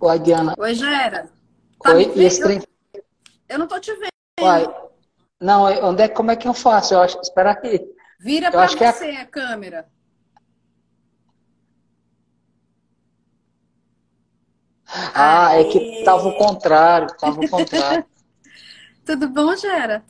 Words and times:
Oi, 0.00 0.18
Diana. 0.20 0.54
Oi, 0.58 0.74
Gera. 0.74 1.28
Tá 1.82 1.94
Oi, 1.94 2.12
e 2.16 2.24
esse 2.24 2.42
trem... 2.42 2.60
Eu 3.48 3.58
não 3.58 3.66
tô 3.66 3.80
te 3.80 3.92
vendo. 3.94 4.08
Uai, 4.40 4.64
não, 5.40 5.64
onde 5.88 6.02
é, 6.02 6.08
como 6.08 6.30
é 6.30 6.36
que 6.36 6.46
eu 6.46 6.54
faço? 6.54 6.94
Eu 6.94 7.00
acho, 7.00 7.18
espera 7.20 7.58
aí. 7.62 7.80
Vira 8.20 8.50
pra 8.50 8.62
acho 8.64 8.76
que 8.76 8.84
é 8.84 8.88
a- 8.88 8.92
você 8.92 9.06
a 9.10 9.26
câmera. 9.26 9.88
Ah, 15.14 15.54
é 15.54 15.58
Aê. 15.58 15.64
que 15.64 16.04
tava 16.04 16.28
o 16.28 16.36
contrário, 16.36 17.08
tava 17.18 17.40
o 17.40 17.48
contrário. 17.48 18.04
Tudo 19.04 19.28
bom, 19.28 19.54
Gera? 19.56 20.04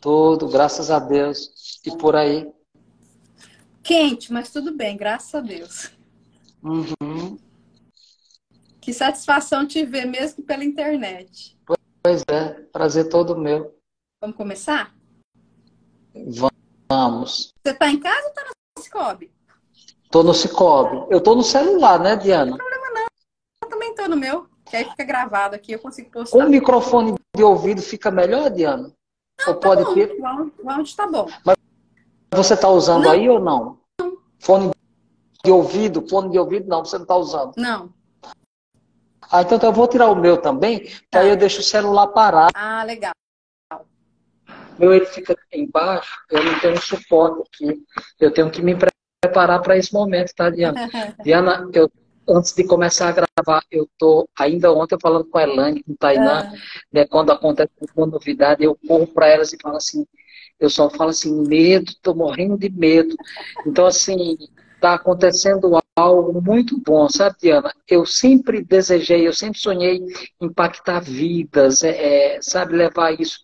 Tudo, 0.00 0.48
graças 0.48 0.90
a 0.90 0.98
Deus. 0.98 1.80
E 1.84 1.96
por 1.96 2.16
aí. 2.16 2.50
Quente, 3.82 4.32
mas 4.32 4.50
tudo 4.50 4.72
bem, 4.72 4.96
graças 4.96 5.34
a 5.34 5.40
Deus. 5.40 5.92
Uhum. 6.62 7.38
Que 8.86 8.92
satisfação 8.94 9.66
te 9.66 9.84
ver, 9.84 10.04
mesmo 10.06 10.44
pela 10.44 10.62
internet. 10.64 11.58
Pois 12.04 12.22
é, 12.30 12.50
prazer 12.70 13.08
todo 13.08 13.36
meu. 13.36 13.76
Vamos 14.20 14.36
começar? 14.36 14.94
Vamos. 16.88 17.52
Você 17.66 17.74
tá 17.74 17.88
em 17.88 17.98
casa 17.98 18.28
ou 18.28 18.32
tá 18.32 18.44
na 18.44 18.80
Cicobi? 18.80 19.32
Tô 20.08 20.22
no 20.22 20.32
Cicobi. 20.32 21.04
Eu 21.10 21.20
tô 21.20 21.34
no 21.34 21.42
celular, 21.42 21.98
né, 21.98 22.14
Diana? 22.14 22.56
Eu 23.60 23.68
também 23.68 23.92
tô 23.96 24.06
no 24.06 24.16
meu, 24.16 24.46
que 24.64 24.76
aí 24.76 24.84
fica 24.84 25.02
gravado 25.02 25.56
aqui, 25.56 25.72
eu 25.72 25.80
consigo 25.80 26.06
Com 26.12 26.20
postar. 26.20 26.46
o 26.46 26.48
microfone 26.48 27.16
de 27.36 27.42
ouvido 27.42 27.82
fica 27.82 28.08
melhor, 28.12 28.50
Diana? 28.50 28.92
ou 29.48 29.54
pode 29.56 29.82
Tá 29.82 29.88
bom, 29.88 29.94
ter? 29.94 30.20
o 30.20 30.26
áudio- 30.26 30.54
o 30.62 30.70
áudio 30.70 30.96
tá 30.96 31.06
bom. 31.08 31.26
Você 32.36 32.56
tá 32.56 32.68
usando 32.68 33.02
Não. 33.02 33.10
aí 33.10 33.28
ou 33.28 33.40
não? 33.40 33.80
Fone 34.38 34.70
de 35.44 35.50
ouvido? 35.50 36.06
Fone 36.08 36.30
de 36.30 36.38
ouvido 36.38 36.68
não, 36.68 36.84
você 36.84 36.96
não 36.98 37.04
tá 37.04 37.16
usando. 37.16 37.52
Não. 37.56 37.95
Ah, 39.30 39.42
então 39.42 39.58
eu 39.62 39.72
vou 39.72 39.88
tirar 39.88 40.08
o 40.10 40.14
meu 40.14 40.36
também, 40.36 40.80
que 40.80 41.00
Tá. 41.10 41.20
aí 41.20 41.28
eu 41.28 41.36
deixo 41.36 41.60
o 41.60 41.64
celular 41.64 42.08
parar. 42.08 42.48
Ah, 42.54 42.82
legal. 42.84 43.12
Meu 44.78 44.92
ele 44.94 45.06
fica 45.06 45.34
embaixo, 45.52 46.16
eu 46.30 46.44
não 46.44 46.60
tenho 46.60 46.80
suporte 46.80 47.42
aqui. 47.48 47.82
Eu 48.20 48.30
tenho 48.32 48.50
que 48.50 48.62
me 48.62 48.76
preparar 49.22 49.62
para 49.62 49.76
esse 49.76 49.92
momento, 49.92 50.32
tá, 50.34 50.50
Diana? 50.50 50.76
Diana, 51.24 51.68
eu, 51.72 51.90
antes 52.28 52.52
de 52.52 52.64
começar 52.64 53.08
a 53.08 53.12
gravar, 53.12 53.62
eu 53.70 53.88
tô 53.98 54.28
ainda 54.38 54.72
ontem 54.72 54.98
falando 55.00 55.24
com 55.24 55.38
a 55.38 55.42
Elane, 55.42 55.82
com 55.82 55.92
o 55.92 55.96
Tainá, 55.96 56.40
Ah, 56.40 56.56
né, 56.92 57.06
quando 57.06 57.32
acontece 57.32 57.70
alguma 57.80 58.06
novidade, 58.06 58.64
eu 58.64 58.76
corro 58.86 59.06
para 59.06 59.28
elas 59.28 59.52
e 59.52 59.58
falo 59.60 59.76
assim, 59.76 60.06
eu 60.60 60.68
só 60.68 60.88
falo 60.90 61.10
assim, 61.10 61.46
medo, 61.46 61.92
tô 62.02 62.14
morrendo 62.14 62.58
de 62.58 62.70
medo. 62.70 63.16
Então, 63.66 63.86
assim, 63.86 64.36
tá 64.80 64.94
acontecendo 64.94 65.70
algo 65.94 66.42
muito 66.42 66.78
bom, 66.80 67.08
sabe, 67.08 67.36
Diana? 67.40 67.72
Eu 67.88 68.04
sempre 68.04 68.62
desejei, 68.62 69.26
eu 69.26 69.32
sempre 69.32 69.58
sonhei 69.58 70.00
impactar 70.40 71.00
vidas, 71.00 71.82
é, 71.82 72.36
é, 72.36 72.42
sabe, 72.42 72.76
levar 72.76 73.18
isso. 73.18 73.40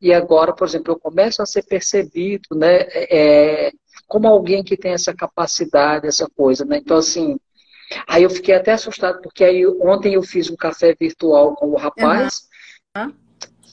E 0.00 0.12
agora, 0.12 0.54
por 0.54 0.66
exemplo, 0.66 0.92
eu 0.92 0.98
começo 0.98 1.42
a 1.42 1.46
ser 1.46 1.64
percebido, 1.64 2.54
né, 2.54 2.86
é, 3.10 3.72
como 4.06 4.28
alguém 4.28 4.62
que 4.62 4.76
tem 4.76 4.92
essa 4.92 5.14
capacidade, 5.14 6.06
essa 6.06 6.28
coisa, 6.36 6.64
né? 6.64 6.78
Então, 6.78 6.98
assim, 6.98 7.38
aí 8.06 8.22
eu 8.22 8.30
fiquei 8.30 8.54
até 8.54 8.72
assustado, 8.72 9.20
porque 9.20 9.42
aí 9.42 9.66
ontem 9.66 10.14
eu 10.14 10.22
fiz 10.22 10.50
um 10.50 10.56
café 10.56 10.94
virtual 10.98 11.56
com 11.56 11.68
o 11.68 11.76
rapaz, 11.76 12.42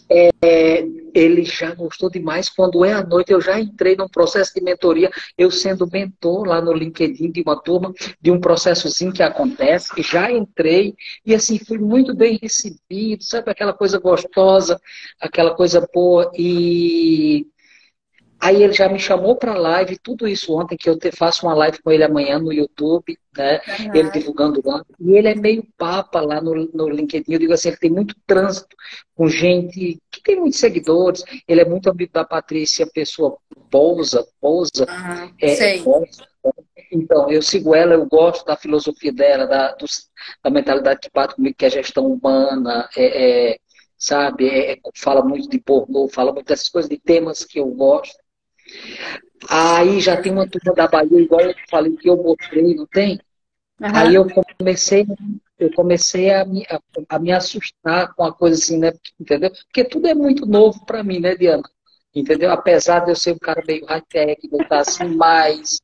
é, 0.10 0.86
ele 1.14 1.44
já 1.44 1.74
gostou 1.74 2.10
demais. 2.10 2.50
Quando 2.50 2.84
é 2.84 2.94
à 2.94 3.04
noite, 3.04 3.32
eu 3.32 3.42
já 3.42 3.60
entrei 3.60 3.96
num 3.96 4.08
processo 4.08 4.54
de 4.56 4.62
mentoria, 4.62 5.12
eu 5.38 5.52
sendo 5.52 5.88
mentor 5.90 6.48
lá 6.48 6.62
no 6.62 6.74
LinkedIn 6.74 7.32
de 7.32 7.42
uma 7.42 7.62
turma, 7.62 7.94
de 8.20 8.32
um 8.32 8.40
processozinho 8.40 9.14
que 9.14 9.24
acontece, 9.24 9.90
já 10.02 10.32
entrei, 10.32 10.96
e 11.26 11.34
assim, 11.36 11.60
fui 11.60 11.78
muito 11.78 12.16
bem 12.16 12.40
recebido, 12.42 13.24
sabe, 13.24 13.52
aquela 13.52 13.74
coisa 13.74 14.00
gostosa, 14.00 14.80
aquela 15.20 15.54
coisa 15.56 15.88
boa, 15.94 16.32
e 16.36 17.46
aí 18.44 18.64
ele 18.64 18.74
já 18.74 18.90
me 18.90 19.00
chamou 19.00 19.36
para 19.38 19.58
live, 19.58 19.98
tudo 20.00 20.28
isso 20.28 20.54
ontem, 20.54 20.78
que 20.78 20.90
eu 20.90 20.98
te, 20.98 21.12
faço 21.12 21.46
uma 21.46 21.54
live 21.56 21.82
com 21.82 21.92
ele 21.92 22.04
amanhã 22.04 22.40
no 22.40 22.52
YouTube, 22.54 23.18
né, 23.38 23.60
aham. 23.68 23.90
ele 23.94 24.12
divulgando 24.12 24.62
lá, 24.66 24.84
e 25.00 25.12
ele 25.18 25.28
é 25.30 25.36
meio 25.36 25.66
papa 25.78 26.22
lá 26.22 26.42
no, 26.42 26.54
no 26.74 26.90
LinkedIn, 26.90 27.34
eu 27.34 27.40
digo 27.40 27.54
assim, 27.54 27.70
ele 27.70 27.78
tem 27.78 27.92
muito 27.92 28.16
trânsito 28.28 28.76
com 29.16 29.28
gente 29.28 30.00
que 30.12 30.22
tem 30.24 30.40
muitos 30.40 30.60
seguidores, 30.60 31.24
ele 31.48 31.62
é 31.62 31.66
muito 31.66 31.90
amigo 31.90 32.12
da 32.14 32.24
Patrícia 32.26 32.86
Pessoa 32.94 33.38
Pousa, 33.72 34.26
Pousa, 34.40 34.86
Aham, 34.88 35.32
é, 35.42 35.56
Sei. 35.56 35.84
Então, 36.92 37.30
eu 37.30 37.42
sigo 37.42 37.74
ela, 37.76 37.94
eu 37.94 38.06
gosto 38.06 38.46
da 38.46 38.56
filosofia 38.56 39.12
dela, 39.12 39.46
da, 39.48 39.74
dos- 39.76 40.10
da 40.44 40.50
mentalidade 40.50 41.00
que 41.02 41.10
bate 41.14 41.36
comigo, 41.36 41.56
que 41.58 41.66
é 41.66 41.70
gestão 41.70 42.06
humana, 42.08 42.88
é, 42.96 43.54
é, 43.54 43.58
sabe, 43.98 44.48
é, 44.48 44.74
é, 44.74 44.78
fala 44.96 45.24
muito 45.24 45.50
de 45.50 45.60
pornô, 45.60 46.08
fala 46.08 46.32
muito 46.34 46.48
dessas 46.48 46.70
coisas, 46.70 46.90
de 46.90 46.98
temas 47.00 47.44
que 47.46 47.60
eu 47.60 47.68
gosto. 47.68 48.16
Aí 49.50 50.00
já 50.00 50.20
tem 50.22 50.32
uma 50.32 50.48
turma 50.48 50.74
da 50.74 50.88
Bahia, 50.88 51.20
igual 51.20 51.42
eu 51.42 51.54
falei 51.70 51.96
que 51.96 52.10
eu 52.10 52.18
mostrei, 52.18 52.76
não 52.76 52.86
tem? 52.88 53.20
Aham. 53.82 53.98
Aí 53.98 54.16
eu 54.16 54.26
comecei, 54.58 55.06
eu 55.60 55.72
comecei 55.74 56.32
a 56.32 56.46
me, 56.46 56.66
a, 56.70 56.80
a 57.10 57.20
me 57.20 57.32
assustar 57.32 58.14
com 58.14 58.24
a 58.24 58.34
coisa 58.34 58.58
assim, 58.58 58.78
né? 58.78 58.94
Entendeu? 59.20 59.52
Porque 59.52 59.84
tudo 59.84 60.08
é 60.08 60.14
muito 60.14 60.46
novo 60.46 60.86
para 60.86 61.04
mim, 61.04 61.20
né, 61.20 61.36
Diana? 61.36 61.64
Entendeu? 62.16 62.52
Apesar 62.52 63.00
de 63.00 63.12
eu 63.12 63.16
ser 63.16 63.34
um 63.34 63.40
cara 63.40 63.64
meio 63.68 63.86
high-tech, 63.86 64.40
estar 64.44 64.80
assim 64.80 65.16
mais. 65.16 65.82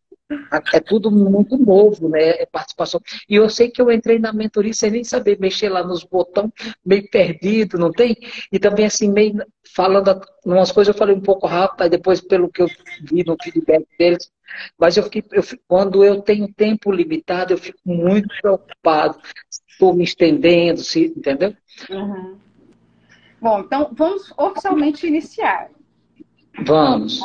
É 0.72 0.80
tudo 0.80 1.10
muito 1.10 1.58
novo, 1.58 2.08
né? 2.08 2.30
É 2.42 2.46
participação. 2.46 3.02
E 3.28 3.36
eu 3.36 3.50
sei 3.50 3.70
que 3.70 3.82
eu 3.82 3.92
entrei 3.92 4.20
na 4.20 4.32
mentoria 4.32 4.74
sem 4.74 4.92
nem 4.92 5.04
saber 5.04 5.40
mexer 5.40 5.70
lá 5.70 5.84
nos 5.84 6.04
botões, 6.04 6.52
meio 6.86 7.10
perdido, 7.10 7.80
não 7.80 7.92
tem? 7.92 8.16
E 8.52 8.60
também 8.60 8.86
assim, 8.86 9.12
meio 9.12 9.44
falando 9.76 10.22
umas 10.46 10.72
coisas, 10.72 10.94
eu 10.94 10.98
falei 10.98 11.16
um 11.16 11.22
pouco 11.22 11.48
rápido, 11.48 11.82
aí 11.82 11.90
depois, 11.90 12.22
pelo 12.22 12.50
que 12.50 12.62
eu 12.62 12.68
vi 13.04 13.24
no 13.26 13.36
feedback 13.42 13.86
deles, 13.98 14.32
mas 14.78 14.98
eu 14.98 15.04
fiquei, 15.04 15.24
eu 15.32 15.44
quando 15.68 16.04
eu 16.04 16.22
tenho 16.22 16.52
tempo 16.54 16.92
limitado, 16.92 17.54
eu 17.54 17.58
fico 17.58 17.80
muito 17.86 18.30
preocupado. 18.42 19.20
Estou 19.68 19.94
me 19.94 20.04
estendendo, 20.04 20.82
se, 20.84 21.06
entendeu? 21.06 21.56
Uhum. 21.90 22.38
Bom, 23.42 23.62
então 23.62 23.90
vamos 23.94 24.32
oficialmente 24.38 25.08
iniciar. 25.08 25.70
Vamos. 26.66 27.22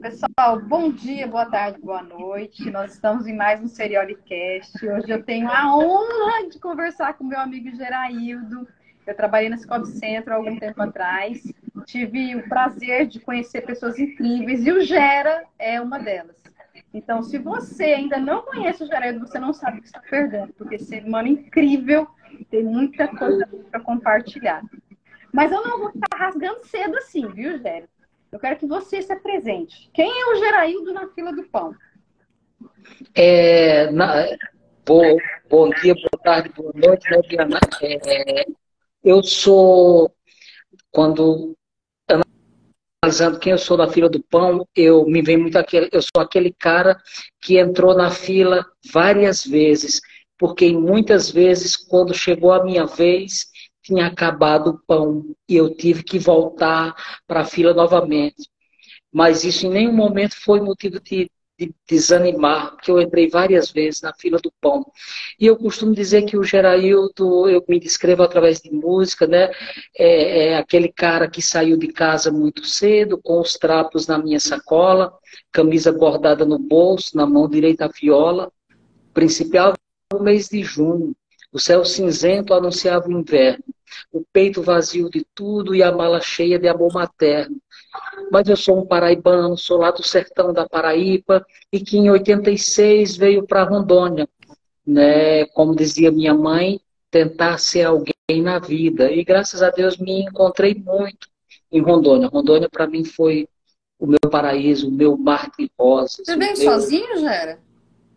Pessoal, 0.00 0.60
bom 0.60 0.90
dia, 0.90 1.26
boa 1.26 1.46
tarde, 1.46 1.80
boa 1.80 2.02
noite. 2.02 2.70
Nós 2.70 2.94
estamos 2.94 3.26
em 3.26 3.34
mais 3.34 3.62
um 3.62 3.66
Seriolicast. 3.66 4.86
Hoje 4.86 5.10
eu 5.10 5.22
tenho 5.22 5.48
a 5.48 5.76
honra 5.76 6.48
de 6.50 6.58
conversar 6.58 7.14
com 7.14 7.24
meu 7.24 7.40
amigo 7.40 7.74
Geraildo. 7.74 8.68
Eu 9.06 9.16
trabalhei 9.16 9.48
na 9.48 9.56
Cicobi 9.56 9.86
Centro 9.88 10.32
há 10.32 10.36
algum 10.36 10.58
tempo 10.58 10.82
atrás. 10.82 11.42
Tive 11.86 12.36
o 12.36 12.48
prazer 12.48 13.06
de 13.06 13.20
conhecer 13.20 13.62
pessoas 13.62 13.98
incríveis 13.98 14.66
e 14.66 14.72
o 14.72 14.82
Gera 14.82 15.44
é 15.58 15.80
uma 15.80 15.98
delas. 15.98 16.36
Então, 16.92 17.22
se 17.22 17.38
você 17.38 17.84
ainda 17.84 18.18
não 18.18 18.42
conhece 18.42 18.82
o 18.82 18.86
Geraildo, 18.86 19.26
você 19.26 19.38
não 19.38 19.52
sabe 19.52 19.78
o 19.78 19.80
que 19.80 19.86
está 19.86 20.00
perdendo, 20.00 20.52
porque 20.54 20.76
esse 20.76 20.98
humano 20.98 21.28
incrível 21.28 22.06
tem 22.50 22.62
muita 22.62 23.08
coisa 23.08 23.48
para 23.70 23.80
compartilhar. 23.80 24.62
Mas 25.32 25.52
eu 25.52 25.62
não 25.62 25.78
vou 25.78 25.92
ficar 25.92 26.16
rasgando 26.16 26.64
cedo 26.64 26.96
assim, 26.96 27.26
viu, 27.28 27.58
Gera? 27.58 27.88
Eu 28.36 28.40
quero 28.40 28.58
que 28.58 28.66
você 28.66 29.00
se 29.00 29.10
apresente. 29.10 29.88
Quem 29.94 30.06
é 30.06 30.26
o 30.26 30.36
Geraildo 30.36 30.92
na 30.92 31.08
fila 31.08 31.32
do 31.32 31.42
pão? 31.44 31.74
É, 33.14 33.90
na- 33.90 34.26
bom, 34.84 35.16
bom 35.48 35.70
dia, 35.70 35.94
boa 35.94 36.22
tarde, 36.22 36.50
boa 36.50 36.70
noite, 36.74 37.10
né, 37.10 37.18
Diana? 37.26 37.58
É, 37.80 38.44
eu 39.02 39.22
sou, 39.22 40.14
quando 40.90 41.56
analisando 43.02 43.38
quem 43.38 43.52
eu 43.52 43.58
sou 43.58 43.78
na 43.78 43.88
fila 43.88 44.10
do 44.10 44.22
pão, 44.22 44.68
eu 44.76 45.06
me 45.06 45.22
vem 45.22 45.38
muito 45.38 45.56
aquele, 45.56 45.88
eu 45.90 46.02
sou 46.02 46.20
aquele 46.20 46.52
cara 46.52 46.94
que 47.40 47.58
entrou 47.58 47.96
na 47.96 48.10
fila 48.10 48.66
várias 48.92 49.46
vezes, 49.46 49.98
porque 50.36 50.70
muitas 50.74 51.30
vezes, 51.30 51.74
quando 51.74 52.12
chegou 52.12 52.52
a 52.52 52.62
minha 52.62 52.84
vez, 52.84 53.46
tinha 53.86 54.06
acabado 54.06 54.70
o 54.70 54.78
pão 54.86 55.24
e 55.48 55.56
eu 55.56 55.72
tive 55.74 56.02
que 56.02 56.18
voltar 56.18 56.94
para 57.26 57.40
a 57.40 57.44
fila 57.44 57.72
novamente. 57.72 58.50
Mas 59.12 59.44
isso 59.44 59.66
em 59.66 59.70
nenhum 59.70 59.92
momento 59.92 60.34
foi 60.34 60.60
motivo 60.60 61.00
de, 61.00 61.30
de 61.58 61.72
desanimar, 61.88 62.72
porque 62.72 62.90
eu 62.90 63.00
entrei 63.00 63.28
várias 63.30 63.70
vezes 63.70 64.02
na 64.02 64.12
fila 64.12 64.38
do 64.38 64.52
pão. 64.60 64.84
E 65.38 65.46
eu 65.46 65.56
costumo 65.56 65.94
dizer 65.94 66.22
que 66.24 66.36
o 66.36 66.42
Geraildo, 66.42 67.48
eu 67.48 67.64
me 67.68 67.78
descrevo 67.78 68.24
através 68.24 68.60
de 68.60 68.72
música, 68.72 69.26
né? 69.26 69.50
É, 69.96 70.48
é 70.48 70.56
aquele 70.56 70.92
cara 70.92 71.30
que 71.30 71.40
saiu 71.40 71.76
de 71.78 71.88
casa 71.88 72.32
muito 72.32 72.66
cedo, 72.66 73.20
com 73.22 73.40
os 73.40 73.52
trapos 73.54 74.06
na 74.08 74.18
minha 74.18 74.40
sacola, 74.40 75.12
camisa 75.52 75.92
bordada 75.92 76.44
no 76.44 76.58
bolso, 76.58 77.16
na 77.16 77.24
mão 77.24 77.48
direita 77.48 77.84
a 77.86 77.88
viola, 77.88 78.50
principal 79.14 79.74
no 80.12 80.20
mês 80.20 80.48
de 80.48 80.62
junho. 80.64 81.14
O 81.52 81.58
céu 81.58 81.84
cinzento 81.84 82.52
anunciava 82.52 83.08
o 83.08 83.12
inverno, 83.12 83.64
o 84.12 84.22
peito 84.32 84.62
vazio 84.62 85.08
de 85.08 85.24
tudo 85.34 85.74
e 85.74 85.82
a 85.82 85.92
mala 85.92 86.20
cheia 86.20 86.58
de 86.58 86.68
amor 86.68 86.92
materno. 86.92 87.56
Mas 88.30 88.48
eu 88.48 88.56
sou 88.56 88.78
um 88.78 88.86
paraibano, 88.86 89.56
sou 89.56 89.78
lá 89.78 89.90
do 89.90 90.02
sertão 90.02 90.52
da 90.52 90.68
Paraíba 90.68 91.44
e 91.72 91.80
que 91.80 91.96
em 91.96 92.10
86 92.10 93.16
veio 93.16 93.46
para 93.46 93.62
Rondônia, 93.62 94.28
né? 94.86 95.46
Como 95.46 95.74
dizia 95.74 96.10
minha 96.10 96.34
mãe, 96.34 96.80
tentar 97.10 97.58
ser 97.58 97.84
alguém 97.84 98.14
na 98.42 98.58
vida. 98.58 99.10
E 99.10 99.24
graças 99.24 99.62
a 99.62 99.70
Deus 99.70 99.96
me 99.96 100.22
encontrei 100.22 100.74
muito 100.74 101.28
em 101.70 101.80
Rondônia. 101.80 102.28
Rondônia 102.28 102.68
para 102.68 102.86
mim 102.86 103.04
foi 103.04 103.48
o 103.98 104.06
meu 104.06 104.30
paraíso, 104.30 104.88
o 104.88 104.92
meu 104.92 105.16
mar 105.16 105.50
de 105.58 105.70
rosas. 105.78 106.22
Você 106.24 106.36
veio 106.36 106.58
meu... 106.58 106.70
sozinho, 106.70 107.18
Gera? 107.18 107.58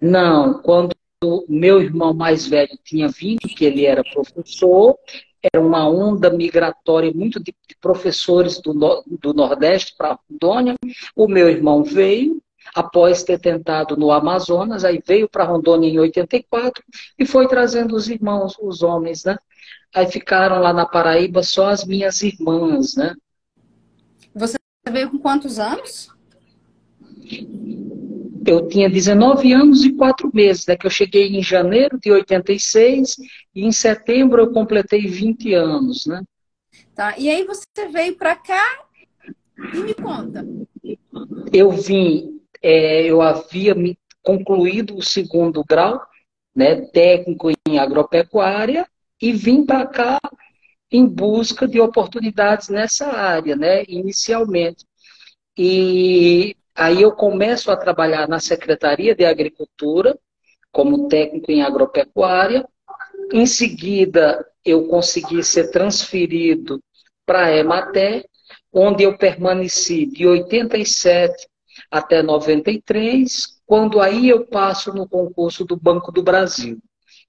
Não, 0.02 0.62
quando 0.62 0.94
meu 1.50 1.82
irmão 1.82 2.14
mais 2.14 2.48
velho 2.48 2.80
tinha 2.82 3.10
vindo, 3.10 3.42
que 3.42 3.66
ele 3.66 3.86
era 3.86 4.04
professor, 4.04 4.98
era 5.42 5.62
uma 5.62 5.88
onda 5.90 6.30
migratória 6.30 7.12
muito 7.14 7.44
de 7.44 7.54
professores 7.82 8.62
do, 8.62 8.74
do 9.06 9.34
Nordeste 9.34 9.96
para 9.98 10.18
Rondônia. 10.30 10.76
O 11.14 11.28
meu 11.28 11.50
irmão 11.50 11.84
veio, 11.84 12.42
após 12.74 13.22
ter 13.22 13.38
tentado 13.38 13.98
no 13.98 14.12
Amazonas, 14.12 14.86
aí 14.86 15.02
veio 15.06 15.28
para 15.28 15.44
Rondônia 15.44 15.90
em 15.90 16.00
84 16.00 16.82
e 17.18 17.26
foi 17.26 17.50
trazendo 17.50 17.96
os 17.98 18.08
irmãos, 18.08 18.56
os 18.62 18.82
homens, 18.82 19.26
né? 19.26 19.38
Aí 19.94 20.10
ficaram 20.10 20.62
lá 20.62 20.72
na 20.72 20.86
Paraíba 20.86 21.44
só 21.44 21.68
as 21.68 21.84
minhas 21.84 22.22
irmãs, 22.22 22.96
né? 22.96 23.14
Você 24.34 24.56
veio 24.90 25.10
com 25.10 25.20
quantos 25.20 25.60
anos? 25.60 26.10
Eu 28.46 28.68
tinha 28.68 28.90
19 28.90 29.54
anos 29.54 29.84
e 29.84 29.94
4 29.94 30.30
meses, 30.34 30.66
né? 30.66 30.76
Que 30.76 30.86
eu 30.86 30.92
cheguei 30.92 31.28
em 31.28 31.44
janeiro 31.44 32.00
de 32.00 32.12
86 32.12 33.18
e 33.56 33.66
em 33.66 33.72
setembro 33.72 34.42
eu 34.42 34.52
completei 34.52 35.08
20 35.08 35.54
anos, 35.54 36.06
né? 36.06 36.24
Tá. 36.96 37.18
E 37.18 37.30
aí 37.30 37.44
você 37.46 37.88
veio 37.92 38.16
para 38.16 38.36
cá 38.36 38.64
e 39.74 39.78
me 39.80 39.94
conta. 39.94 40.46
Eu 41.52 41.72
vim, 41.72 42.42
é, 42.62 43.04
eu 43.04 43.22
havia 43.22 43.74
me 43.74 43.98
concluído 44.22 44.96
o 44.96 45.02
segundo 45.02 45.64
grau, 45.64 46.02
né? 46.56 46.82
Técnico 46.82 47.52
em 47.68 47.80
agropecuária 47.80 48.88
e 49.22 49.32
vim 49.32 49.66
para 49.66 49.86
cá 49.86 50.20
em 50.92 51.06
busca 51.06 51.68
de 51.68 51.80
oportunidades 51.80 52.70
nessa 52.70 53.08
área, 53.08 53.56
né? 53.56 53.84
Inicialmente. 53.88 54.86
E 55.58 56.56
Aí 56.80 57.02
eu 57.02 57.12
começo 57.12 57.70
a 57.70 57.76
trabalhar 57.76 58.26
na 58.30 58.40
Secretaria 58.40 59.14
de 59.14 59.26
Agricultura, 59.26 60.18
como 60.72 61.10
técnico 61.10 61.52
em 61.52 61.62
agropecuária. 61.62 62.66
Em 63.34 63.46
seguida, 63.46 64.48
eu 64.64 64.88
consegui 64.88 65.44
ser 65.44 65.72
transferido 65.72 66.82
para 67.26 67.48
a 67.48 67.58
Ematé, 67.58 68.24
onde 68.72 69.04
eu 69.04 69.18
permaneci 69.18 70.06
de 70.06 70.26
87 70.26 71.50
até 71.92 72.24
93, 72.24 73.60
quando 73.66 74.00
aí 74.00 74.30
eu 74.30 74.46
passo 74.46 74.94
no 74.94 75.06
concurso 75.06 75.66
do 75.66 75.76
Banco 75.76 76.14
do 76.14 76.24
Brasil 76.24 76.80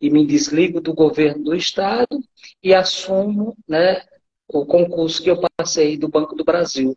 e 0.00 0.08
me 0.10 0.24
desligo 0.24 0.80
do 0.80 0.94
governo 0.94 1.42
do 1.42 1.56
estado 1.56 2.22
e 2.62 2.72
assumo 2.72 3.56
né, 3.66 4.00
o 4.46 4.64
concurso 4.64 5.20
que 5.20 5.28
eu 5.28 5.40
passei 5.58 5.96
do 5.96 6.06
Banco 6.06 6.36
do 6.36 6.44
Brasil. 6.44 6.96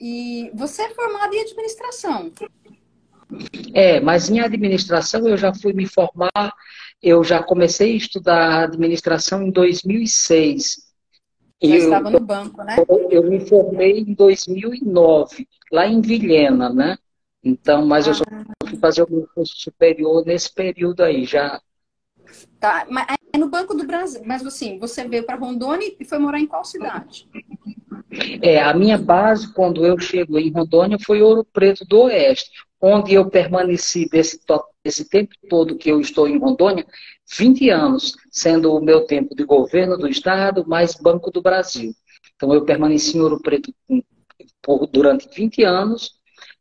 E 0.00 0.50
você 0.54 0.82
é 0.82 0.90
formado 0.90 1.34
em 1.34 1.40
administração. 1.40 2.32
É, 3.74 4.00
mas 4.00 4.30
em 4.30 4.40
administração 4.40 5.28
eu 5.28 5.36
já 5.36 5.52
fui 5.52 5.72
me 5.72 5.86
formar, 5.86 6.54
eu 7.02 7.22
já 7.22 7.42
comecei 7.42 7.92
a 7.92 7.96
estudar 7.96 8.64
administração 8.64 9.42
em 9.42 9.50
2006. 9.50 10.88
Já 11.60 11.74
eu, 11.74 11.82
estava 11.84 12.10
no 12.10 12.20
banco, 12.20 12.62
né? 12.62 12.76
Eu, 12.88 13.08
eu, 13.10 13.22
me 13.24 13.40
formei 13.40 13.98
em 13.98 14.14
2009, 14.14 15.48
lá 15.72 15.86
em 15.86 16.00
Vilhena, 16.00 16.70
né? 16.70 16.96
Então, 17.42 17.84
mas 17.84 18.06
ah. 18.06 18.10
eu 18.10 18.14
só 18.14 18.24
ah. 18.30 18.68
fui 18.68 18.78
fazer 18.78 19.02
o 19.02 19.10
meu 19.10 19.28
curso 19.34 19.54
superior 19.56 20.24
nesse 20.24 20.54
período 20.54 21.02
aí, 21.02 21.24
já. 21.24 21.60
Tá, 22.60 22.86
mas 22.88 23.06
é 23.32 23.38
no 23.38 23.48
Banco 23.48 23.74
do 23.74 23.84
Brasil, 23.86 24.22
mas 24.24 24.44
assim, 24.46 24.78
você 24.78 25.06
veio 25.06 25.24
para 25.24 25.36
Rondônia 25.36 25.92
e 25.98 26.04
foi 26.04 26.18
morar 26.18 26.38
em 26.38 26.46
qual 26.46 26.64
cidade? 26.64 27.28
É, 28.42 28.60
a 28.60 28.72
minha 28.72 28.96
base, 28.96 29.52
quando 29.52 29.84
eu 29.84 29.98
chego 29.98 30.38
em 30.38 30.50
Rondônia, 30.50 30.98
foi 31.04 31.20
Ouro 31.20 31.44
Preto 31.44 31.84
do 31.84 32.02
Oeste, 32.02 32.50
onde 32.80 33.14
eu 33.14 33.28
permaneci 33.28 34.08
desse, 34.08 34.40
desse 34.82 35.08
tempo 35.08 35.34
todo 35.48 35.76
que 35.76 35.90
eu 35.90 36.00
estou 36.00 36.26
em 36.26 36.38
Rondônia, 36.38 36.86
20 37.36 37.68
anos, 37.68 38.16
sendo 38.30 38.74
o 38.74 38.80
meu 38.80 39.04
tempo 39.04 39.34
de 39.34 39.44
governo 39.44 39.98
do 39.98 40.08
Estado, 40.08 40.66
mais 40.66 40.94
Banco 40.94 41.30
do 41.30 41.42
Brasil. 41.42 41.92
Então, 42.36 42.54
eu 42.54 42.64
permaneci 42.64 43.16
em 43.16 43.20
Ouro 43.20 43.40
Preto 43.40 43.74
por, 44.62 44.86
durante 44.86 45.28
20 45.28 45.62
anos. 45.64 46.12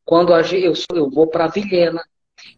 Quando 0.04 0.34
eu, 0.34 0.74
eu 0.94 1.10
vou 1.10 1.28
para 1.28 1.48
Vilhena, 1.48 2.04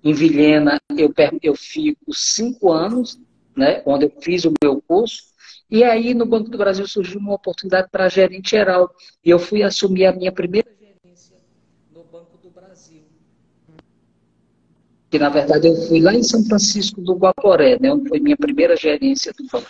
em 0.04 0.14
Vilhena 0.14 0.80
eu, 0.98 1.14
eu 1.42 1.56
fico 1.56 2.14
cinco 2.14 2.72
anos, 2.72 3.20
né, 3.56 3.82
onde 3.86 4.06
eu 4.06 4.14
fiz 4.22 4.46
o 4.46 4.54
meu 4.62 4.82
curso, 4.88 5.29
e 5.70 5.84
aí, 5.84 6.14
no 6.16 6.26
Banco 6.26 6.50
do 6.50 6.58
Brasil, 6.58 6.88
surgiu 6.88 7.20
uma 7.20 7.36
oportunidade 7.36 7.90
para 7.92 8.10
gerente 8.10 8.52
geral. 8.52 8.90
E 9.24 9.30
eu 9.30 9.38
fui 9.38 9.62
assumir 9.62 10.08
a 10.08 10.12
minha 10.12 10.32
primeira 10.32 10.68
gerência 10.80 11.36
no 11.94 12.04
Banco 12.06 12.38
do 12.42 12.50
Brasil. 12.50 13.04
Que, 15.12 15.20
na 15.20 15.30
verdade, 15.30 15.68
eu 15.68 15.76
fui 15.88 16.02
lá 16.02 16.14
em 16.14 16.24
São 16.24 16.44
Francisco 16.44 17.02
do 17.02 17.16
Guaporé, 17.16 17.78
né, 17.80 17.90
foi 18.08 18.20
minha 18.20 18.38
primeira 18.38 18.76
gerência 18.76 19.32
do 19.34 19.46
banco. 19.46 19.70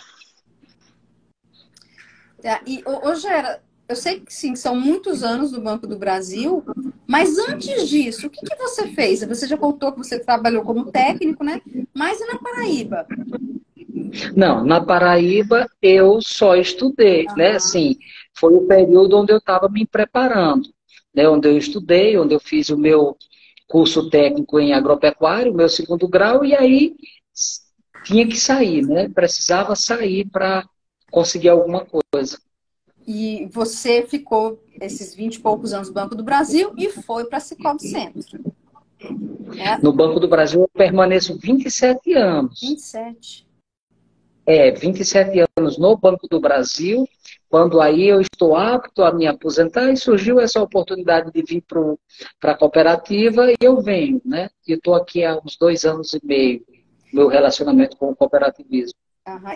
É, 2.42 2.58
e, 2.66 2.82
ô, 2.86 3.14
Gera, 3.14 3.62
eu 3.86 3.96
sei 3.96 4.20
que 4.20 4.32
sim, 4.32 4.56
são 4.56 4.74
muitos 4.74 5.22
anos 5.22 5.52
no 5.52 5.60
Banco 5.60 5.86
do 5.86 5.98
Brasil, 5.98 6.64
mas 7.06 7.38
antes 7.38 7.88
disso, 7.88 8.28
o 8.28 8.30
que, 8.30 8.40
que 8.40 8.56
você 8.56 8.88
fez? 8.88 9.22
Você 9.24 9.46
já 9.46 9.56
contou 9.58 9.92
que 9.92 9.98
você 9.98 10.18
trabalhou 10.18 10.62
como 10.62 10.90
técnico, 10.90 11.44
né? 11.44 11.60
Mas 11.92 12.20
e 12.20 12.26
na 12.26 12.38
Paraíba? 12.38 13.06
Não, 14.34 14.64
na 14.64 14.80
Paraíba 14.80 15.68
eu 15.80 16.20
só 16.20 16.56
estudei, 16.56 17.26
uhum. 17.26 17.36
né? 17.36 17.52
Assim, 17.52 17.96
foi 18.34 18.54
o 18.54 18.66
período 18.66 19.18
onde 19.18 19.32
eu 19.32 19.38
estava 19.38 19.68
me 19.68 19.86
preparando, 19.86 20.68
né? 21.14 21.28
Onde 21.28 21.48
eu 21.48 21.56
estudei, 21.56 22.18
onde 22.18 22.34
eu 22.34 22.40
fiz 22.40 22.70
o 22.70 22.76
meu 22.76 23.16
curso 23.68 24.10
técnico 24.10 24.58
em 24.58 24.72
agropecuário, 24.72 25.52
o 25.52 25.56
meu 25.56 25.68
segundo 25.68 26.08
grau, 26.08 26.44
e 26.44 26.54
aí 26.54 26.96
tinha 28.04 28.26
que 28.26 28.36
sair, 28.36 28.82
né? 28.82 29.08
Precisava 29.08 29.76
sair 29.76 30.26
para 30.26 30.64
conseguir 31.10 31.50
alguma 31.50 31.86
coisa. 31.86 32.38
E 33.06 33.48
você 33.50 34.02
ficou 34.02 34.62
esses 34.80 35.14
20 35.14 35.36
e 35.36 35.40
poucos 35.40 35.72
anos 35.72 35.88
no 35.88 35.94
Banco 35.94 36.14
do 36.14 36.22
Brasil 36.22 36.72
e 36.76 36.88
foi 36.90 37.24
para 37.24 37.38
a 37.38 37.40
Cicobi 37.40 37.82
Centro. 37.82 38.40
É. 39.56 39.78
No 39.78 39.92
Banco 39.92 40.20
do 40.20 40.28
Brasil 40.28 40.60
eu 40.60 40.68
permaneço 40.68 41.38
27 41.38 42.12
anos. 42.12 42.60
27 42.60 43.49
é, 44.46 44.70
27 44.70 45.44
anos 45.56 45.78
no 45.78 45.96
Banco 45.96 46.26
do 46.28 46.40
Brasil, 46.40 47.06
quando 47.48 47.80
aí 47.80 48.06
eu 48.06 48.20
estou 48.20 48.56
apto 48.56 49.02
a 49.02 49.12
me 49.12 49.26
aposentar 49.26 49.90
e 49.90 49.96
surgiu 49.96 50.38
essa 50.38 50.62
oportunidade 50.62 51.30
de 51.32 51.42
vir 51.42 51.64
para 52.38 52.52
a 52.52 52.56
cooperativa 52.56 53.50
e 53.50 53.56
eu 53.60 53.80
venho, 53.80 54.20
né? 54.24 54.48
E 54.66 54.72
estou 54.72 54.94
aqui 54.94 55.24
há 55.24 55.36
uns 55.36 55.56
dois 55.56 55.84
anos 55.84 56.14
e 56.14 56.20
meio, 56.24 56.64
meu 57.12 57.28
relacionamento 57.28 57.96
com 57.96 58.10
o 58.10 58.16
cooperativismo. 58.16 58.98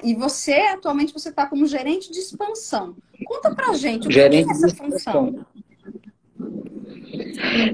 E 0.03 0.14
você, 0.14 0.53
atualmente, 0.53 1.12
você 1.12 1.31
está 1.31 1.47
como 1.47 1.67
gerente 1.67 2.12
de 2.12 2.19
expansão. 2.19 2.97
Conta 3.25 3.55
para 3.55 3.73
gente, 3.75 4.07
o 4.07 4.11
gerente 4.11 4.47
que 4.47 4.53
é 4.53 4.55
essa 4.55 4.76
função? 4.76 5.47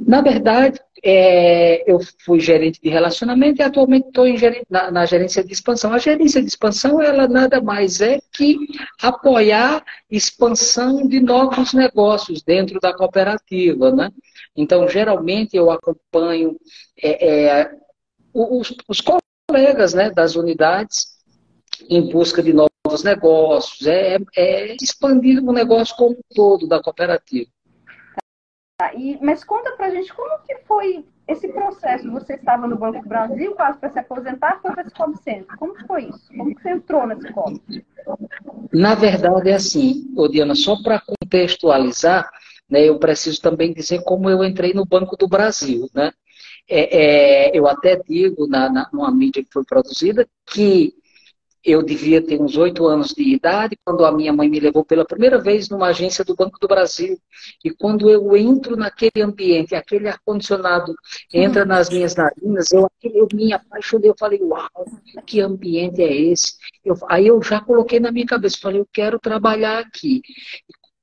Na 0.06 0.20
verdade, 0.20 0.78
é, 1.02 1.90
eu 1.90 1.98
fui 2.24 2.40
gerente 2.40 2.80
de 2.80 2.88
relacionamento 2.88 3.60
e 3.60 3.64
atualmente 3.64 4.08
estou 4.08 4.26
na, 4.68 4.90
na, 4.90 5.06
gerência 5.06 5.42
de 5.42 5.52
expansão. 5.52 5.92
A 5.92 5.98
gerência 5.98 6.40
de 6.40 6.48
expansão, 6.48 7.00
ela 7.00 7.26
nada 7.26 7.60
mais 7.60 8.00
é 8.00 8.20
que 8.32 8.56
apoiar 9.00 9.82
expansão 10.10 11.06
de 11.06 11.20
novos 11.20 11.72
negócios 11.72 12.42
dentro 12.42 12.78
da 12.80 12.92
cooperativa, 12.92 13.90
né? 13.92 14.10
Então, 14.56 14.88
geralmente, 14.88 15.56
eu 15.56 15.70
acompanho 15.70 16.58
é, 17.02 17.60
é, 17.60 17.70
os, 18.34 18.74
os, 18.88 19.00
colegas 19.48 19.94
né, 19.94 20.10
das 20.10 20.36
unidades 20.36 21.18
em 21.88 22.10
busca 22.10 22.42
de 22.42 22.52
novos 22.52 23.02
negócios, 23.02 23.86
é, 23.86 24.18
é 24.36 24.76
expandir 24.82 25.42
o 25.42 25.52
negócio 25.52 25.96
como 25.96 26.16
um 26.16 26.34
todo 26.34 26.66
da 26.66 26.80
cooperativa. 26.82 27.50
E, 28.94 29.18
mas 29.20 29.44
conta 29.44 29.72
pra 29.72 29.90
gente 29.90 30.12
como 30.12 30.42
que 30.44 30.56
foi 30.66 31.04
esse 31.28 31.48
processo. 31.48 32.10
Você 32.10 32.34
estava 32.34 32.66
no 32.66 32.76
Banco 32.76 33.00
do 33.02 33.08
Brasil, 33.08 33.54
quase 33.54 33.78
para 33.78 33.90
se 33.90 33.98
aposentar, 33.98 34.58
foi 34.60 34.72
para 34.72 34.84
Cicobi 34.84 35.18
Centro. 35.22 35.56
Como 35.58 35.74
foi 35.86 36.04
isso? 36.04 36.28
Como 36.36 36.54
que 36.54 36.62
você 36.62 36.70
entrou 36.70 37.06
na 37.06 37.16
Cicobi? 37.16 37.84
Na 38.72 38.94
verdade 38.94 39.50
é 39.50 39.54
assim, 39.54 40.06
Diana, 40.30 40.54
só 40.54 40.80
para 40.82 41.00
contextualizar, 41.00 42.28
né, 42.68 42.88
eu 42.88 42.98
preciso 42.98 43.40
também 43.40 43.72
dizer 43.72 44.02
como 44.04 44.30
eu 44.30 44.44
entrei 44.44 44.72
no 44.72 44.86
Banco 44.86 45.16
do 45.16 45.28
Brasil. 45.28 45.88
Né? 45.94 46.12
É, 46.68 47.48
é, 47.48 47.58
eu 47.58 47.66
até 47.66 47.96
digo 47.96 48.46
na, 48.46 48.70
na, 48.70 48.88
numa 48.92 49.10
mídia 49.10 49.42
que 49.42 49.52
foi 49.52 49.64
produzida 49.64 50.26
que 50.46 50.94
eu 51.64 51.82
devia 51.82 52.22
ter 52.24 52.40
uns 52.40 52.56
oito 52.56 52.86
anos 52.86 53.08
de 53.08 53.22
idade 53.22 53.78
quando 53.84 54.04
a 54.04 54.12
minha 54.12 54.32
mãe 54.32 54.48
me 54.48 54.58
levou 54.58 54.84
pela 54.84 55.04
primeira 55.04 55.38
vez 55.38 55.68
numa 55.68 55.88
agência 55.88 56.24
do 56.24 56.34
Banco 56.34 56.58
do 56.58 56.66
Brasil. 56.66 57.18
E 57.64 57.70
quando 57.70 58.08
eu 58.08 58.36
entro 58.36 58.76
naquele 58.76 59.22
ambiente, 59.22 59.74
aquele 59.74 60.08
ar-condicionado 60.08 60.94
entra 61.32 61.64
nas 61.64 61.90
minhas 61.90 62.16
narinas, 62.16 62.72
eu, 62.72 62.90
eu 63.02 63.28
me 63.32 63.52
apaixonei, 63.52 64.10
eu 64.10 64.16
falei, 64.18 64.40
uau, 64.42 64.68
que 65.26 65.40
ambiente 65.40 66.02
é 66.02 66.14
esse? 66.14 66.54
Eu, 66.84 66.96
aí 67.08 67.26
eu 67.26 67.42
já 67.42 67.60
coloquei 67.60 68.00
na 68.00 68.10
minha 68.10 68.26
cabeça, 68.26 68.58
falei, 68.60 68.80
eu 68.80 68.88
quero 68.90 69.18
trabalhar 69.18 69.78
aqui. 69.80 70.22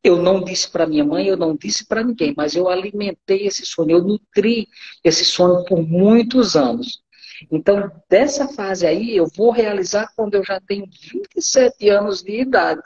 Eu 0.03 0.21
não 0.21 0.43
disse 0.43 0.71
para 0.71 0.87
minha 0.87 1.03
mãe, 1.03 1.27
eu 1.27 1.35
não 1.37 1.55
disse 1.55 1.85
para 1.85 2.03
ninguém, 2.03 2.33
mas 2.35 2.55
eu 2.55 2.69
alimentei 2.69 3.45
esse 3.45 3.65
sonho, 3.65 3.91
eu 3.91 4.03
nutri 4.03 4.67
esse 5.03 5.25
sonho 5.25 5.65
por 5.65 5.81
muitos 5.85 6.55
anos. 6.55 7.01
Então, 7.51 7.91
dessa 8.09 8.47
fase 8.47 8.85
aí, 8.85 9.15
eu 9.15 9.27
vou 9.35 9.51
realizar 9.51 10.11
quando 10.15 10.35
eu 10.35 10.43
já 10.43 10.59
tenho 10.59 10.85
27 10.85 11.89
anos 11.89 12.23
de 12.23 12.41
idade. 12.41 12.83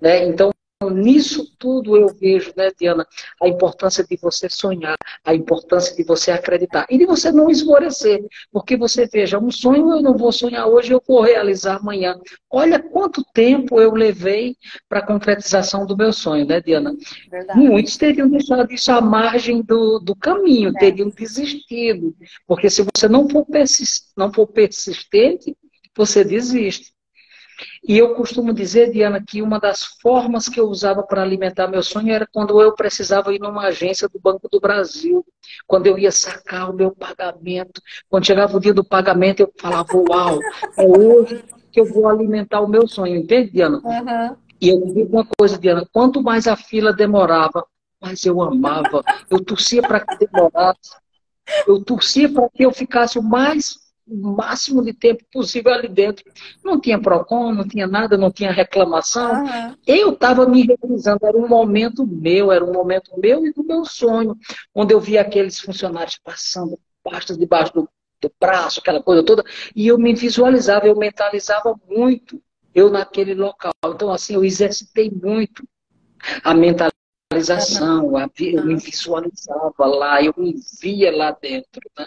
Né? 0.00 0.24
Então, 0.26 0.50
Nisso 0.84 1.56
tudo 1.58 1.96
eu 1.96 2.08
vejo, 2.08 2.52
né, 2.54 2.70
Diana, 2.78 3.06
a 3.42 3.48
importância 3.48 4.04
de 4.04 4.14
você 4.20 4.46
sonhar, 4.50 4.94
a 5.24 5.34
importância 5.34 5.96
de 5.96 6.04
você 6.04 6.30
acreditar 6.30 6.86
e 6.90 6.98
de 6.98 7.06
você 7.06 7.32
não 7.32 7.48
esmorecer. 7.48 8.22
Porque 8.52 8.76
você 8.76 9.06
veja, 9.06 9.38
um 9.38 9.50
sonho 9.50 9.90
eu 9.90 10.02
não 10.02 10.18
vou 10.18 10.30
sonhar 10.30 10.66
hoje, 10.66 10.92
eu 10.92 11.02
vou 11.08 11.22
realizar 11.22 11.76
amanhã. 11.76 12.20
Olha 12.50 12.78
quanto 12.78 13.24
tempo 13.32 13.80
eu 13.80 13.94
levei 13.94 14.54
para 14.86 14.98
a 14.98 15.06
concretização 15.06 15.86
do 15.86 15.96
meu 15.96 16.12
sonho, 16.12 16.44
né, 16.44 16.60
Diana? 16.60 16.94
Verdade. 17.30 17.58
Muitos 17.58 17.96
teriam 17.96 18.28
deixado 18.28 18.70
isso 18.70 18.92
à 18.92 19.00
margem 19.00 19.62
do, 19.62 19.98
do 19.98 20.14
caminho, 20.14 20.74
é. 20.76 20.78
teriam 20.78 21.08
desistido. 21.08 22.14
Porque 22.46 22.68
se 22.68 22.84
você 22.94 23.08
não 23.08 23.26
for, 23.30 23.46
persist, 23.46 24.08
não 24.14 24.30
for 24.30 24.46
persistente, 24.46 25.56
você 25.96 26.22
desiste. 26.22 26.95
E 27.86 27.96
eu 27.96 28.14
costumo 28.14 28.52
dizer, 28.52 28.90
Diana, 28.90 29.22
que 29.24 29.40
uma 29.40 29.58
das 29.58 29.84
formas 30.00 30.48
que 30.48 30.60
eu 30.60 30.66
usava 30.66 31.02
para 31.02 31.22
alimentar 31.22 31.68
meu 31.68 31.82
sonho 31.82 32.12
era 32.12 32.26
quando 32.30 32.60
eu 32.60 32.74
precisava 32.74 33.32
ir 33.32 33.38
numa 33.38 33.66
agência 33.66 34.08
do 34.08 34.18
Banco 34.18 34.48
do 34.50 34.60
Brasil, 34.60 35.24
quando 35.66 35.86
eu 35.86 35.98
ia 35.98 36.12
sacar 36.12 36.70
o 36.70 36.74
meu 36.74 36.90
pagamento. 36.90 37.80
Quando 38.08 38.26
chegava 38.26 38.56
o 38.56 38.60
dia 38.60 38.74
do 38.74 38.84
pagamento, 38.84 39.40
eu 39.40 39.52
falava, 39.58 39.88
uau, 39.94 40.38
é 40.76 40.86
hoje 40.86 41.44
que 41.72 41.80
eu 41.80 41.86
vou 41.86 42.08
alimentar 42.08 42.60
o 42.60 42.68
meu 42.68 42.86
sonho. 42.86 43.16
Entende, 43.16 43.50
Diana? 43.50 43.80
Uhum. 43.84 44.36
E 44.60 44.68
eu 44.68 44.80
digo 44.86 45.16
uma 45.16 45.26
coisa, 45.38 45.58
Diana, 45.58 45.86
quanto 45.92 46.22
mais 46.22 46.46
a 46.46 46.56
fila 46.56 46.92
demorava, 46.92 47.64
mais 48.00 48.24
eu 48.24 48.40
amava. 48.42 49.02
Eu 49.30 49.44
torcia 49.44 49.82
para 49.82 50.00
que 50.00 50.26
demorasse. 50.26 50.90
Eu 51.66 51.82
torcia 51.84 52.28
para 52.28 52.48
que 52.48 52.64
eu 52.64 52.72
ficasse 52.72 53.18
o 53.18 53.22
mais 53.22 53.85
o 54.06 54.36
máximo 54.36 54.82
de 54.82 54.92
tempo 54.92 55.24
possível 55.32 55.72
ali 55.72 55.88
dentro. 55.88 56.24
Não 56.64 56.80
tinha 56.80 57.00
PROCON, 57.00 57.52
não 57.52 57.66
tinha 57.66 57.86
nada, 57.86 58.16
não 58.16 58.30
tinha 58.30 58.52
reclamação. 58.52 59.42
Uhum. 59.42 59.76
Eu 59.86 60.12
estava 60.12 60.46
me 60.46 60.62
realizando, 60.66 61.26
era 61.26 61.36
um 61.36 61.48
momento 61.48 62.06
meu, 62.06 62.52
era 62.52 62.64
um 62.64 62.72
momento 62.72 63.10
meu 63.18 63.44
e 63.46 63.52
do 63.52 63.64
meu 63.64 63.84
sonho, 63.84 64.36
onde 64.74 64.94
eu 64.94 65.00
via 65.00 65.20
aqueles 65.20 65.58
funcionários 65.58 66.18
passando 66.22 66.78
pastas 67.02 67.36
debaixo 67.36 67.72
do, 67.74 67.88
do 68.20 68.32
braço, 68.40 68.80
aquela 68.80 69.02
coisa 69.02 69.24
toda, 69.24 69.44
e 69.74 69.86
eu 69.88 69.98
me 69.98 70.14
visualizava, 70.14 70.86
eu 70.86 70.96
mentalizava 70.96 71.74
muito 71.88 72.40
eu 72.74 72.90
naquele 72.90 73.34
local. 73.34 73.72
Então, 73.86 74.12
assim, 74.12 74.34
eu 74.34 74.44
exercitei 74.44 75.10
muito 75.10 75.66
a 76.44 76.52
mentalização, 76.52 78.08
uhum. 78.08 78.20
eu 78.38 78.64
me 78.64 78.76
visualizava 78.76 79.86
lá, 79.86 80.22
eu 80.22 80.34
me 80.36 80.54
via 80.80 81.16
lá 81.16 81.30
dentro, 81.30 81.80
né? 81.98 82.06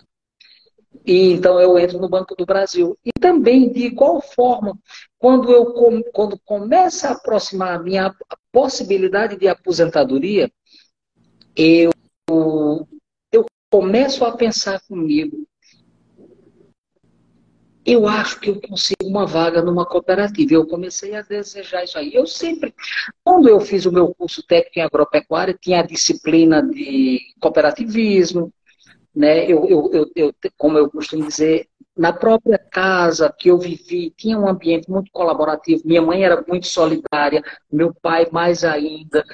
E 1.05 1.31
então 1.31 1.59
eu 1.59 1.77
entro 1.77 1.99
no 1.99 2.09
Banco 2.09 2.35
do 2.35 2.45
Brasil. 2.45 2.97
E 3.05 3.11
também, 3.19 3.71
de 3.71 3.85
igual 3.85 4.21
forma, 4.21 4.77
quando 5.17 5.51
eu 5.51 5.73
quando 6.11 6.39
começa 6.45 7.09
a 7.09 7.11
aproximar 7.13 7.75
a 7.75 7.83
minha 7.83 8.13
possibilidade 8.51 9.37
de 9.37 9.47
aposentadoria, 9.47 10.51
eu, 11.55 11.91
eu 13.31 13.45
começo 13.71 14.23
a 14.25 14.35
pensar 14.35 14.81
comigo. 14.87 15.45
Eu 17.85 18.07
acho 18.07 18.39
que 18.39 18.49
eu 18.49 18.61
consigo 18.61 19.03
uma 19.03 19.25
vaga 19.25 19.63
numa 19.63 19.85
cooperativa. 19.85 20.53
Eu 20.53 20.67
comecei 20.67 21.15
a 21.15 21.21
desejar 21.21 21.83
isso 21.83 21.97
aí. 21.97 22.13
Eu 22.13 22.27
sempre, 22.27 22.73
quando 23.23 23.49
eu 23.49 23.59
fiz 23.59 23.85
o 23.85 23.91
meu 23.91 24.13
curso 24.13 24.43
técnico 24.45 24.79
em 24.79 24.83
agropecuária, 24.83 25.57
tinha 25.59 25.79
a 25.79 25.85
disciplina 25.85 26.61
de 26.61 27.19
cooperativismo, 27.39 28.53
né? 29.19 29.51
Eu, 29.51 29.65
eu, 29.65 29.91
eu, 29.91 30.11
eu, 30.15 30.33
como 30.57 30.77
eu 30.77 30.89
costumo 30.89 31.27
dizer, 31.27 31.67
na 31.95 32.13
própria 32.13 32.57
casa 32.57 33.35
que 33.37 33.49
eu 33.49 33.57
vivi, 33.57 34.11
tinha 34.11 34.39
um 34.39 34.47
ambiente 34.47 34.89
muito 34.89 35.11
colaborativo. 35.11 35.81
Minha 35.83 36.01
mãe 36.01 36.23
era 36.23 36.41
muito 36.47 36.67
solidária, 36.67 37.43
meu 37.69 37.93
pai 37.93 38.29
mais 38.31 38.63
ainda. 38.63 39.25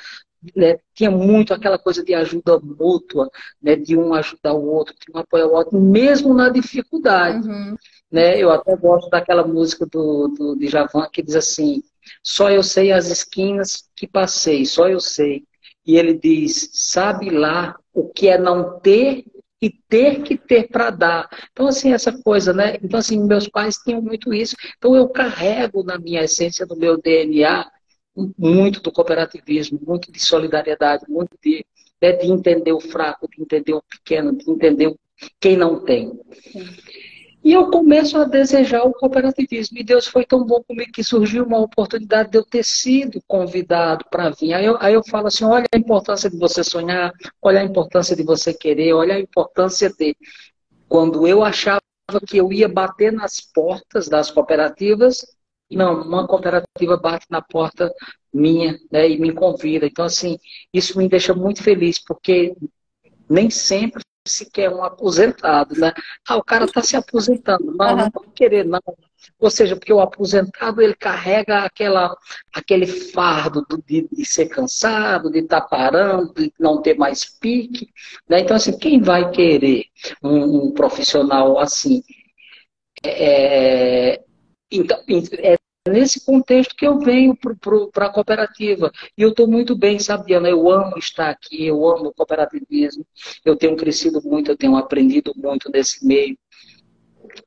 Né? 0.56 0.80
Tinha 0.96 1.12
muito 1.12 1.54
aquela 1.54 1.78
coisa 1.78 2.04
de 2.04 2.16
ajuda 2.16 2.60
mútua, 2.60 3.30
né? 3.62 3.76
de 3.76 3.96
um 3.96 4.12
ajudar 4.16 4.54
o 4.54 4.66
outro, 4.66 4.96
de 4.96 5.16
um 5.16 5.20
apoiar 5.20 5.46
o 5.46 5.54
outro, 5.54 5.80
mesmo 5.80 6.34
na 6.34 6.50
dificuldade. 6.50 7.48
Uhum. 7.48 7.76
Né? 8.12 8.40
Eu 8.40 8.50
até 8.50 8.76
gosto 8.76 9.08
daquela 9.12 9.46
música 9.46 9.86
do, 9.86 10.30
do, 10.30 10.56
de 10.56 10.68
Javan 10.68 11.08
que 11.14 11.22
diz 11.22 11.36
assim: 11.36 11.84
só 12.24 12.50
eu 12.50 12.64
sei 12.64 12.92
as 12.92 13.08
esquinas 13.12 13.88
que 13.96 14.08
passei, 14.08 14.66
só 14.66 14.90
eu 14.90 15.00
sei. 15.00 15.44
E 15.86 15.96
ele 15.96 16.16
diz: 16.16 16.72
sabe 16.74 17.30
lá 17.30 17.76
o 17.94 18.10
que 18.10 18.28
é 18.28 18.40
não 18.40 18.80
ter 18.80 19.26
e 19.66 19.72
ter 19.90 20.22
que 20.22 20.38
ter 20.38 20.68
para 20.68 20.92
dar. 20.92 21.28
Então, 21.52 21.68
assim, 21.68 21.92
essa 21.92 22.12
coisa, 22.22 22.54
né? 22.54 22.78
Então, 22.84 23.00
assim, 23.00 23.20
meus 23.20 23.48
pais 23.48 23.78
tinham 23.78 24.00
muito 24.00 24.32
isso. 24.32 24.56
Então, 24.78 24.96
eu 24.96 25.10
carrego 25.10 25.84
na 25.84 25.98
minha 25.98 26.24
essência, 26.24 26.68
no 26.68 26.76
meu 26.76 27.02
DNA, 27.02 27.66
muito 28.38 28.80
do 28.80 28.92
cooperativismo, 28.92 29.80
muito 29.82 30.12
de 30.12 30.20
solidariedade, 30.20 31.06
muito 31.10 31.36
de, 31.44 31.66
né, 32.00 32.12
de 32.12 32.28
entender 32.28 32.74
o 32.74 32.80
fraco, 32.80 33.28
de 33.28 33.42
entender 33.42 33.74
o 33.74 33.82
pequeno, 33.82 34.38
de 34.38 34.48
entender 34.52 34.96
quem 35.40 35.58
não 35.58 35.84
tem. 35.84 36.12
Sim. 36.52 36.64
E 37.46 37.54
eu 37.54 37.70
começo 37.70 38.18
a 38.18 38.24
desejar 38.24 38.82
o 38.86 38.92
cooperativismo. 38.92 39.78
E 39.78 39.84
Deus 39.84 40.08
foi 40.08 40.26
tão 40.26 40.44
bom 40.44 40.64
comigo 40.64 40.92
que 40.92 41.04
surgiu 41.04 41.46
uma 41.46 41.60
oportunidade 41.60 42.32
de 42.32 42.40
eu 42.40 42.44
ter 42.44 42.66
sido 42.66 43.22
convidado 43.28 44.04
para 44.10 44.32
vir. 44.32 44.52
Aí 44.56 44.66
eu, 44.66 44.76
aí 44.80 44.96
eu 44.96 45.04
falo 45.04 45.28
assim: 45.28 45.46
olha 45.46 45.68
a 45.72 45.78
importância 45.78 46.28
de 46.28 46.40
você 46.40 46.64
sonhar, 46.64 47.14
olha 47.40 47.62
a 47.62 47.64
importância 47.64 48.16
de 48.16 48.24
você 48.24 48.52
querer, 48.52 48.94
olha 48.94 49.14
a 49.14 49.20
importância 49.20 49.94
de. 49.94 50.18
Quando 50.90 51.28
eu 51.28 51.44
achava 51.44 51.82
que 52.26 52.38
eu 52.38 52.52
ia 52.52 52.68
bater 52.68 53.14
nas 53.14 53.40
portas 53.40 54.10
das 54.10 54.32
cooperativas, 54.32 55.24
não, 55.70 56.02
uma 56.02 56.28
cooperativa 56.28 56.98
bate 56.98 57.28
na 57.30 57.44
porta 57.44 57.94
minha 58.34 58.80
né, 58.92 59.08
e 59.08 59.20
me 59.20 59.32
convida. 59.32 59.86
Então, 59.86 60.06
assim, 60.06 60.40
isso 60.74 60.98
me 60.98 61.08
deixa 61.08 61.36
muito 61.36 61.62
feliz, 61.62 62.04
porque 62.04 62.56
nem 63.30 63.52
sempre 63.52 64.02
se 64.26 64.50
quer 64.50 64.70
um 64.70 64.84
aposentado, 64.84 65.76
né? 65.80 65.94
Ah, 66.28 66.38
o 66.38 66.44
cara 66.44 66.66
está 66.66 66.82
se 66.82 66.96
aposentando. 66.96 67.72
Não, 67.76 67.90
uhum. 67.90 67.96
não 67.98 68.12
pode 68.12 68.32
querer, 68.32 68.66
não. 68.66 68.82
Ou 69.40 69.50
seja, 69.50 69.76
porque 69.76 69.94
o 69.94 70.00
aposentado 70.00 70.82
ele 70.82 70.96
carrega 70.96 71.60
aquela, 71.60 72.16
aquele 72.54 72.88
fardo 72.88 73.66
de, 73.86 74.08
de 74.12 74.26
ser 74.26 74.48
cansado, 74.48 75.32
de 75.32 75.40
estar 75.40 75.62
tá 75.62 75.68
parando, 75.68 76.34
de 76.34 76.52
não 76.60 76.82
ter 76.82 76.98
mais 76.98 77.26
pique. 77.26 77.90
Né? 78.28 78.40
Então, 78.42 78.56
assim, 78.56 78.78
quem 78.78 79.02
vai 79.02 79.30
querer 79.32 79.86
um, 80.24 80.68
um 80.68 80.72
profissional 80.74 81.60
assim? 81.60 82.04
É, 83.04 84.22
então, 84.72 85.00
é, 85.40 85.58
nesse 85.88 86.26
contexto 86.26 86.76
que 86.76 86.86
eu 86.86 87.00
venho 87.00 87.38
para 87.92 88.08
a 88.08 88.10
cooperativa. 88.10 88.92
E 89.18 89.22
eu 89.22 89.30
estou 89.30 89.48
muito 89.48 89.76
bem, 89.76 90.00
sabe, 90.00 90.28
Diana? 90.28 90.50
Eu 90.50 90.70
amo 90.70 90.98
estar 90.98 91.30
aqui, 91.30 91.66
eu 91.66 91.88
amo 91.88 92.08
o 92.08 92.14
cooperativismo. 92.14 93.06
Eu 93.44 93.56
tenho 93.56 93.76
crescido 93.76 94.22
muito, 94.24 94.52
eu 94.52 94.58
tenho 94.58 94.76
aprendido 94.76 95.32
muito 95.36 95.70
nesse 95.72 96.06
meio. 96.06 96.38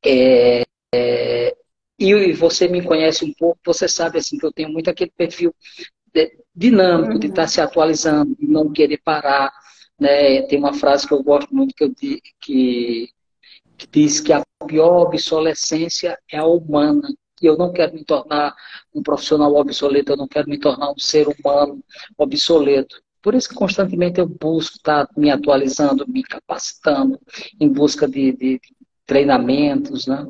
É, 0.04 0.64
é, 0.94 1.56
e 1.98 2.32
você 2.32 2.68
me 2.68 2.82
conhece 2.82 3.24
um 3.24 3.32
pouco, 3.34 3.58
você 3.64 3.88
sabe 3.88 4.18
assim 4.18 4.38
que 4.38 4.46
eu 4.46 4.52
tenho 4.52 4.68
muito 4.68 4.88
aquele 4.88 5.10
perfil 5.16 5.54
dinâmico 6.54 7.14
uhum. 7.14 7.18
de 7.18 7.26
estar 7.26 7.48
se 7.48 7.60
atualizando, 7.60 8.36
de 8.36 8.46
não 8.46 8.72
querer 8.72 8.98
parar. 8.98 9.52
Né? 9.98 10.42
Tem 10.42 10.58
uma 10.58 10.72
frase 10.72 11.06
que 11.08 11.12
eu 11.12 11.22
gosto 11.22 11.52
muito 11.52 11.74
que, 11.74 11.84
eu, 11.84 11.94
que, 11.94 13.10
que 13.76 13.86
diz 13.90 14.20
que 14.20 14.32
a 14.32 14.44
pior 14.66 15.06
obsolescência 15.06 16.16
é 16.30 16.38
a 16.38 16.46
humana 16.46 17.08
que 17.38 17.48
eu 17.48 17.56
não 17.56 17.72
quero 17.72 17.94
me 17.94 18.04
tornar 18.04 18.54
um 18.94 19.02
profissional 19.02 19.54
obsoleto, 19.54 20.12
eu 20.12 20.16
não 20.16 20.28
quero 20.28 20.48
me 20.48 20.58
tornar 20.58 20.90
um 20.90 20.98
ser 20.98 21.28
humano 21.28 21.82
obsoleto. 22.16 23.00
Por 23.22 23.34
isso 23.34 23.48
que 23.48 23.54
constantemente 23.54 24.20
eu 24.20 24.26
busco 24.26 24.76
estar 24.76 25.08
me 25.16 25.30
atualizando, 25.30 26.06
me 26.08 26.22
capacitando, 26.22 27.18
em 27.60 27.68
busca 27.68 28.08
de, 28.08 28.32
de 28.32 28.60
treinamentos, 29.06 30.06
né? 30.06 30.26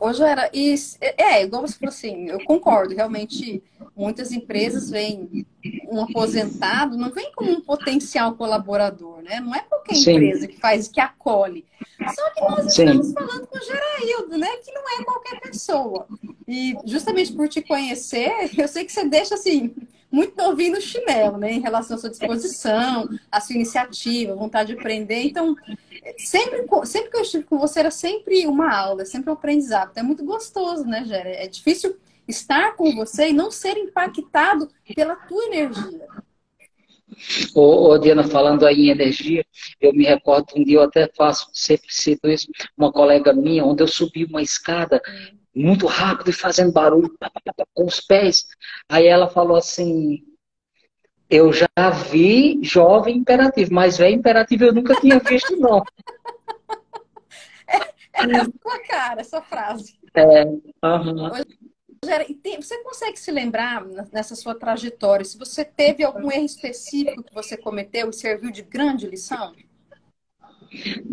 Hoje 0.00 0.22
era 0.22 0.50
isso. 0.52 0.96
É, 1.00 1.42
igual 1.42 1.60
você 1.60 1.74
falou 1.74 1.90
assim, 1.90 2.26
eu 2.28 2.42
concordo, 2.44 2.94
realmente 2.94 3.62
muitas 3.94 4.32
empresas 4.32 4.88
veem 4.88 5.46
um 5.90 6.00
aposentado, 6.00 6.96
não 6.96 7.10
vem 7.10 7.30
como 7.32 7.50
um 7.50 7.60
potencial 7.60 8.34
colaborador, 8.34 9.20
né? 9.22 9.40
Não 9.40 9.54
é 9.54 9.60
qualquer 9.60 9.94
Sim. 9.96 10.12
empresa 10.12 10.48
que 10.48 10.58
faz, 10.58 10.88
que 10.88 11.00
acolhe. 11.00 11.66
Só 12.14 12.30
que 12.30 12.40
nós 12.40 12.74
Sim. 12.74 12.84
estamos 12.84 13.12
falando 13.12 13.46
com 13.46 13.58
o 13.58 13.62
Geraildo, 13.62 14.38
né? 14.38 14.48
Que 14.64 14.72
não 14.72 14.82
é 14.82 15.04
qualquer 15.04 15.40
pessoa. 15.40 16.06
E 16.48 16.74
justamente 16.86 17.34
por 17.34 17.46
te 17.46 17.60
conhecer, 17.60 18.32
eu 18.56 18.66
sei 18.66 18.86
que 18.86 18.92
você 18.92 19.06
deixa 19.06 19.34
assim, 19.34 19.74
muito 20.14 20.36
novinho 20.36 20.74
no 20.74 20.80
chinelo, 20.80 21.36
né? 21.36 21.52
Em 21.52 21.60
relação 21.60 21.96
à 21.96 22.00
sua 22.00 22.10
disposição, 22.10 23.08
à 23.30 23.40
sua 23.40 23.56
iniciativa, 23.56 24.36
vontade 24.36 24.72
de 24.72 24.78
aprender. 24.78 25.24
Então, 25.24 25.56
sempre, 26.16 26.64
sempre 26.86 27.10
que 27.10 27.16
eu 27.16 27.22
estive 27.22 27.44
com 27.44 27.58
você, 27.58 27.80
era 27.80 27.90
sempre 27.90 28.46
uma 28.46 28.72
aula, 28.72 29.04
sempre 29.04 29.30
um 29.30 29.34
aprendizado. 29.34 29.90
Então, 29.90 30.04
é 30.04 30.06
muito 30.06 30.24
gostoso, 30.24 30.84
né, 30.84 31.04
Gera? 31.04 31.28
É 31.28 31.48
difícil 31.48 31.96
estar 32.28 32.76
com 32.76 32.94
você 32.94 33.30
e 33.30 33.32
não 33.32 33.50
ser 33.50 33.76
impactado 33.76 34.68
pela 34.94 35.16
tua 35.16 35.44
energia. 35.46 36.06
Ô, 37.54 37.90
ô, 37.90 37.98
Diana, 37.98 38.24
falando 38.24 38.66
aí 38.66 38.86
em 38.86 38.90
energia, 38.90 39.44
eu 39.80 39.92
me 39.92 40.04
recordo 40.04 40.46
um 40.56 40.64
dia, 40.64 40.78
eu 40.78 40.82
até 40.82 41.10
faço, 41.16 41.48
sempre 41.52 41.92
cito 41.92 42.28
isso, 42.28 42.48
uma 42.76 42.92
colega 42.92 43.32
minha, 43.32 43.64
onde 43.64 43.82
eu 43.82 43.88
subi 43.88 44.24
uma 44.24 44.42
escada 44.42 45.00
muito 45.54 45.86
rápido 45.86 46.30
e 46.30 46.32
fazendo 46.32 46.72
barulho 46.72 47.14
com 47.72 47.84
os 47.84 48.00
pés. 48.00 48.46
Aí 48.88 49.06
ela 49.06 49.28
falou 49.28 49.56
assim: 49.56 50.22
Eu 51.30 51.52
já 51.52 51.90
vi 52.10 52.58
jovem 52.62 53.18
imperativo, 53.18 53.72
mas 53.72 53.96
velho 53.96 54.16
imperativo 54.16 54.64
eu 54.64 54.72
nunca 54.72 55.00
tinha 55.00 55.18
visto, 55.18 55.56
não. 55.56 55.82
É, 58.16 58.30
é 58.30 58.36
a 58.36 58.44
sua 58.44 58.78
cara, 58.86 59.20
essa 59.22 59.42
frase. 59.42 59.98
É, 60.14 60.44
uhum. 60.44 61.30
Você 62.60 62.82
consegue 62.84 63.18
se 63.18 63.32
lembrar 63.32 63.84
nessa 64.12 64.36
sua 64.36 64.54
trajetória 64.54 65.24
se 65.24 65.36
você 65.38 65.64
teve 65.64 66.04
algum 66.04 66.30
erro 66.30 66.44
específico 66.44 67.24
que 67.24 67.34
você 67.34 67.56
cometeu 67.56 68.10
e 68.10 68.12
serviu 68.12 68.52
de 68.52 68.62
grande 68.62 69.08
lição? 69.08 69.52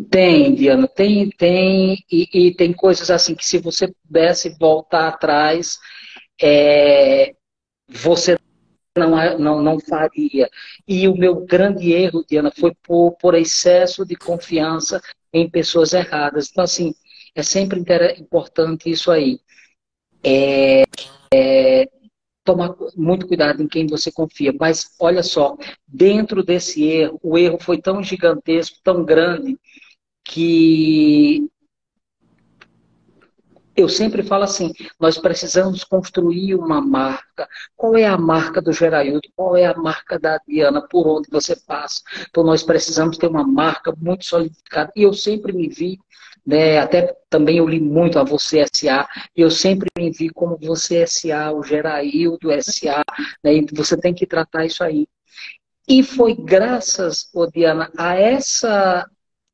Tem, 0.10 0.54
Diana, 0.56 0.88
tem, 0.88 1.30
tem, 1.30 2.04
e, 2.12 2.28
e, 2.34 2.56
tem 2.56 2.74
coisas 2.74 3.10
assim 3.10 3.36
que 3.36 3.46
se 3.46 3.58
você 3.58 3.88
pudesse 3.88 4.56
voltar 4.60 5.08
atrás, 5.08 5.78
é, 6.42 7.34
você 7.88 8.38
não, 8.98 9.40
não, 9.40 9.62
não 9.62 9.80
faria. 9.80 10.50
E 10.88 11.08
o 11.08 11.16
meu 11.16 11.46
grande 11.46 11.92
erro, 11.94 12.26
Diana, 12.28 12.52
foi 12.52 12.74
por, 12.84 13.14
por 13.14 13.36
excesso 13.36 14.06
de 14.06 14.16
confiança 14.16 15.02
em 15.34 15.50
pessoas 15.50 15.94
erradas. 15.94 16.50
Então, 16.52 16.64
assim, 16.64 16.94
é 17.36 17.44
sempre 17.44 17.80
importante 18.20 18.90
isso 18.90 19.12
aí. 19.12 19.40
É, 20.24 20.84
é, 21.34 21.90
tomar 22.44 22.76
muito 22.96 23.28
cuidado 23.28 23.62
em 23.62 23.68
quem 23.68 23.88
você 23.88 24.12
confia. 24.12 24.54
Mas 24.60 24.92
olha 25.00 25.24
só, 25.24 25.56
dentro 25.88 26.44
desse 26.44 26.84
erro, 26.84 27.20
o 27.22 27.38
erro 27.38 27.58
foi 27.60 27.82
tão 27.82 28.04
gigantesco, 28.04 28.78
tão 28.84 29.04
grande, 29.04 29.58
que 30.24 31.50
eu 33.76 33.88
sempre 33.88 34.22
falo 34.22 34.44
assim, 34.44 34.74
nós 35.00 35.18
precisamos 35.18 35.84
construir 35.84 36.56
uma 36.56 36.82
marca. 36.82 37.48
Qual 37.76 37.96
é 37.96 38.06
a 38.06 38.18
marca 38.18 38.62
do 38.62 38.74
Geraildo? 38.74 39.30
Qual 39.36 39.56
é 39.56 39.66
a 39.66 39.76
marca 39.76 40.20
da 40.20 40.38
Diana? 40.48 40.82
Por 40.88 41.08
onde 41.08 41.30
você 41.32 41.56
passa? 41.56 42.02
Então 42.30 42.44
nós 42.44 42.64
precisamos 42.64 43.18
ter 43.18 43.28
uma 43.28 43.46
marca 43.48 43.94
muito 43.98 44.26
solidificada. 44.26 44.92
E 44.96 45.04
eu 45.04 45.14
sempre 45.14 45.54
me 45.54 45.70
vi 45.70 46.00
né? 46.46 46.80
Até 46.80 47.16
também 47.30 47.58
eu 47.58 47.68
li 47.68 47.80
muito 47.80 48.20
a 48.20 48.24
Você 48.24 48.64
SA, 48.74 49.08
e 49.36 49.42
eu 49.42 49.52
sempre 49.52 49.90
me 49.98 50.12
vi 50.12 50.30
como 50.30 50.58
Você 50.58 51.06
SA, 51.08 51.52
o 51.52 51.64
Geraildo 51.64 52.50
SA, 52.62 53.04
né? 53.44 53.56
E 53.56 53.66
você 53.74 53.98
tem 53.98 54.14
que 54.14 54.26
tratar 54.26 54.66
isso 54.66 54.84
aí. 54.84 55.08
E 55.88 56.04
foi 56.04 56.36
graças, 56.36 57.30
oh 57.34 57.48
Diana, 57.48 57.92
a 57.98 58.16
essa 58.16 59.06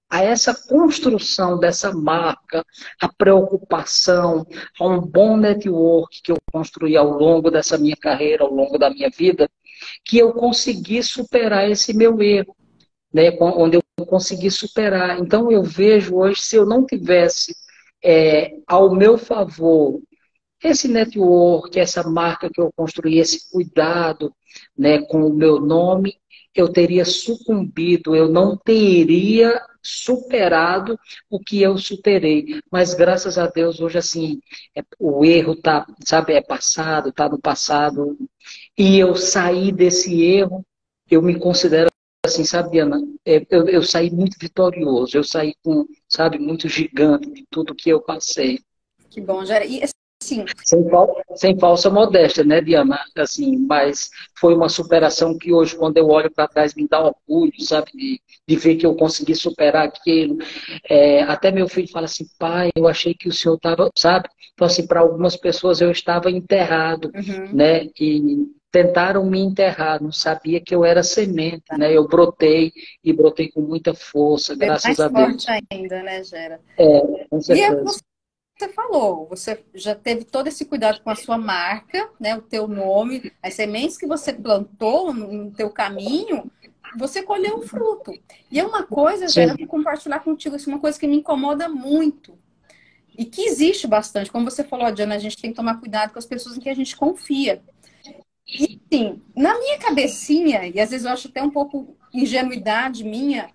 a 0.10 0.24
essa 0.24 0.54
construção 0.70 1.60
dessa 1.60 1.92
marca, 1.92 2.64
a 3.02 3.10
preocupação, 3.12 4.46
a 4.80 4.88
um 4.88 5.02
bom 5.02 5.36
network 5.36 6.22
que 6.22 6.32
eu 6.32 6.38
construí 6.52 6.96
ao 6.96 7.10
longo 7.10 7.52
dessa 7.52 7.78
minha 7.78 7.96
carreira, 7.98 8.44
ao 8.46 8.54
longo 8.54 8.78
da 8.78 8.90
minha 8.90 9.10
vida, 9.10 9.50
que 10.06 10.18
eu 10.18 10.32
consegui 10.32 11.04
superar 11.04 11.70
esse 11.70 11.94
meu 11.94 12.22
erro 12.22 12.56
né, 13.14 13.36
onde 13.40 13.78
eu 13.78 13.84
consegui 14.06 14.52
superar. 14.52 15.20
Então 15.20 15.52
eu 15.52 15.64
vejo 15.64 16.16
hoje, 16.16 16.42
se 16.42 16.56
eu 16.56 16.66
não 16.66 16.86
tivesse 16.86 17.56
é, 18.04 18.54
ao 18.68 18.94
meu 18.94 19.18
favor 19.18 20.00
esse 20.64 20.88
network, 20.88 21.80
essa 21.80 22.04
marca 22.04 22.50
que 22.50 22.60
eu 22.60 22.72
construí, 22.76 23.20
esse 23.20 23.50
cuidado 23.52 24.34
né, 24.78 25.02
com 25.04 25.22
o 25.26 25.34
meu 25.34 25.60
nome, 25.60 26.16
eu 26.54 26.68
teria 26.68 27.06
sucumbido, 27.06 28.16
eu 28.16 28.28
não 28.28 28.58
teria 28.58 29.62
superado 29.82 30.98
o 31.30 31.40
que 31.40 31.62
eu 31.62 31.78
superei. 31.78 32.60
Mas 32.72 32.96
graças 32.96 33.38
a 33.38 33.46
Deus, 33.48 33.80
hoje, 33.80 34.00
assim, 34.00 34.40
é, 34.76 34.82
o 35.00 35.24
erro 35.24 35.56
tá, 35.56 35.86
sabe, 36.04 36.34
é 36.34 36.42
passado, 36.42 37.12
tá 37.12 37.30
no 37.30 37.40
passado. 37.40 38.18
E 38.76 38.98
eu 38.98 39.16
saí 39.16 39.72
desse 39.72 40.22
erro, 40.24 40.66
eu 41.10 41.22
me 41.22 41.40
considero 41.40 41.90
assim, 42.28 42.44
sabe, 42.46 42.72
Diana, 42.72 43.02
é, 43.26 43.46
eu, 43.50 43.68
eu 43.68 43.84
saí 43.84 44.12
muito 44.12 44.38
vitorioso, 44.40 45.18
eu 45.18 45.24
saí 45.24 45.54
com, 45.64 45.86
sabe, 46.08 46.38
muito 46.38 46.70
gigante 46.70 47.32
de 47.32 47.46
tudo 47.50 47.76
que 47.76 47.90
eu 47.90 48.02
passei. 48.02 48.60
Que 49.10 49.20
bom, 49.20 49.44
Jara. 49.46 49.66
E 49.66 49.84
assim... 49.84 49.94
Sem, 50.20 50.84
sem 51.36 51.60
falsa 51.60 51.92
modéstia, 51.92 52.44
né, 52.44 52.60
Diana? 52.60 53.00
Assim, 53.16 53.56
mas 53.56 54.10
foi 54.40 54.56
uma 54.56 54.68
superação 54.68 55.38
que 55.38 55.54
hoje, 55.54 55.78
quando 55.78 55.98
eu 55.98 56.08
olho 56.08 56.30
para 56.32 56.48
trás, 56.48 56.74
me 56.74 56.88
dá 56.88 57.00
orgulho, 57.00 57.54
sabe, 57.60 57.92
de, 57.94 58.22
de 58.48 58.56
ver 58.56 58.78
que 58.78 58.86
eu 58.86 58.96
consegui 58.96 59.36
superar 59.36 59.86
aquilo. 59.88 60.38
É, 60.90 61.22
até 61.22 61.52
meu 61.52 61.70
filho 61.70 61.88
fala 61.88 62.06
assim, 62.06 62.26
pai, 62.40 62.72
eu 62.76 62.88
achei 62.88 63.14
que 63.14 63.30
o 63.30 63.32
senhor 63.32 63.56
estava, 63.56 63.92
sabe? 63.96 64.28
Então, 64.54 64.66
assim, 64.66 64.88
para 64.88 65.02
algumas 65.02 65.38
pessoas 65.38 65.82
eu 65.82 65.92
estava 65.92 66.32
enterrado, 66.32 67.12
uhum. 67.14 67.54
né? 67.54 67.88
E 68.00 68.48
tentaram 68.72 69.26
me 69.26 69.40
enterrar, 69.40 70.02
não 70.02 70.12
sabia 70.12 70.60
que 70.60 70.76
eu 70.76 70.84
era 70.84 71.04
semente, 71.04 71.66
né? 71.78 71.96
Eu 71.96 72.08
brotei 72.08 72.72
e 73.04 73.14
brotei 73.14 73.50
com 73.50 73.62
muita 73.62 73.94
força, 73.94 74.56
Bem 74.56 74.68
graças 74.68 75.00
a 75.00 75.08
Deus. 75.08 75.46
forte 75.46 75.66
ainda, 75.72 76.04
né, 76.04 76.24
Gera? 76.24 76.60
É, 76.78 77.26
com 77.30 77.42
certeza. 77.42 77.82
E 77.82 78.08
você 78.60 78.70
falou, 78.70 79.28
você 79.30 79.64
já 79.76 79.94
teve 79.94 80.26
todo 80.26 80.48
esse 80.48 80.66
cuidado 80.66 81.02
com 81.02 81.12
a 81.12 81.16
sua 81.16 81.38
marca, 81.38 82.10
né, 82.20 82.36
o 82.36 82.42
teu 82.42 82.68
nome, 82.68 83.32
as 83.42 83.54
sementes 83.54 83.98
que 83.98 84.08
você 84.08 84.34
plantou 84.34 85.14
no 85.14 85.52
teu 85.52 85.70
caminho, 85.70 86.50
você 86.98 87.22
colheu 87.22 87.58
um 87.58 87.62
fruto. 87.62 88.12
E 88.52 88.60
é 88.60 88.66
uma 88.66 88.84
coisa, 88.84 89.28
Gera, 89.28 89.56
vou 89.56 89.68
compartilhar 89.68 90.20
contigo, 90.22 90.56
isso 90.56 90.70
é 90.70 90.74
uma 90.74 90.82
coisa 90.82 91.00
que 91.00 91.08
me 91.08 91.18
incomoda 91.18 91.70
muito. 91.70 92.38
E 93.18 93.26
que 93.26 93.42
existe 93.42 93.88
bastante. 93.88 94.32
Como 94.32 94.50
você 94.50 94.64
falou, 94.64 94.92
Diana, 94.92 95.16
a 95.16 95.20
gente 95.20 95.38
tem 95.38 95.50
que 95.52 95.56
tomar 95.56 95.80
cuidado 95.80 96.14
com 96.14 96.20
as 96.20 96.26
pessoas 96.26 96.56
em 96.56 96.60
que 96.60 96.70
a 96.70 96.76
gente 96.76 96.96
confia. 96.96 97.64
E 98.48 98.80
sim, 98.92 99.22
na 99.36 99.58
minha 99.60 99.78
cabecinha, 99.78 100.68
e 100.68 100.80
às 100.80 100.90
vezes 100.90 101.06
eu 101.06 101.12
acho 101.12 101.28
até 101.28 101.44
um 101.44 101.50
pouco 101.50 101.98
ingenuidade 102.14 103.04
minha, 103.04 103.50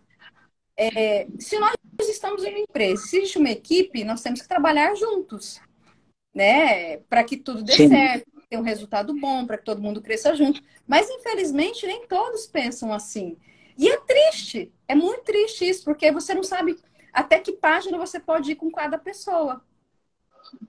é, 0.77 1.27
se 1.39 1.59
nós 1.59 1.75
estamos 2.01 2.45
em 2.45 2.51
uma 2.51 2.59
empresa, 2.59 3.03
se 3.03 3.17
existe 3.17 3.39
uma 3.39 3.51
equipe, 3.51 4.05
nós 4.05 4.23
temos 4.23 4.43
que 4.43 4.49
trabalhar 4.49 4.95
juntos, 4.95 5.61
né? 6.35 6.99
Para 7.09 7.25
que 7.25 7.37
tudo 7.37 7.63
dê 7.63 7.73
sim. 7.73 7.89
certo, 7.89 8.27
ter 8.49 8.59
um 8.59 8.63
resultado 8.63 9.15
bom, 9.19 9.47
para 9.47 9.57
que 9.57 9.65
todo 9.65 9.81
mundo 9.81 10.03
cresça 10.03 10.35
junto. 10.35 10.63
Mas 10.87 11.09
infelizmente 11.09 11.87
nem 11.87 12.07
todos 12.07 12.47
pensam 12.47 12.93
assim. 12.93 13.37
E 13.79 13.89
é 13.89 13.97
triste, 14.01 14.71
é 14.87 14.95
muito 14.95 15.25
triste 15.25 15.67
isso, 15.67 15.85
porque 15.85 16.13
você 16.13 16.35
não 16.35 16.43
sabe 16.43 16.79
até 17.13 17.39
que 17.39 17.53
página 17.53 17.97
você 17.97 18.21
pode 18.21 18.53
ir 18.53 18.57
com 18.57 18.71
cada 18.71 18.99
pessoa. 18.99 19.63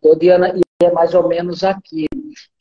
Ô, 0.02 0.16
Diana, 0.16 0.54
e 0.56 0.62
é 0.86 0.92
mais 0.92 1.14
ou 1.14 1.28
menos 1.28 1.64
aqui. 1.64 2.06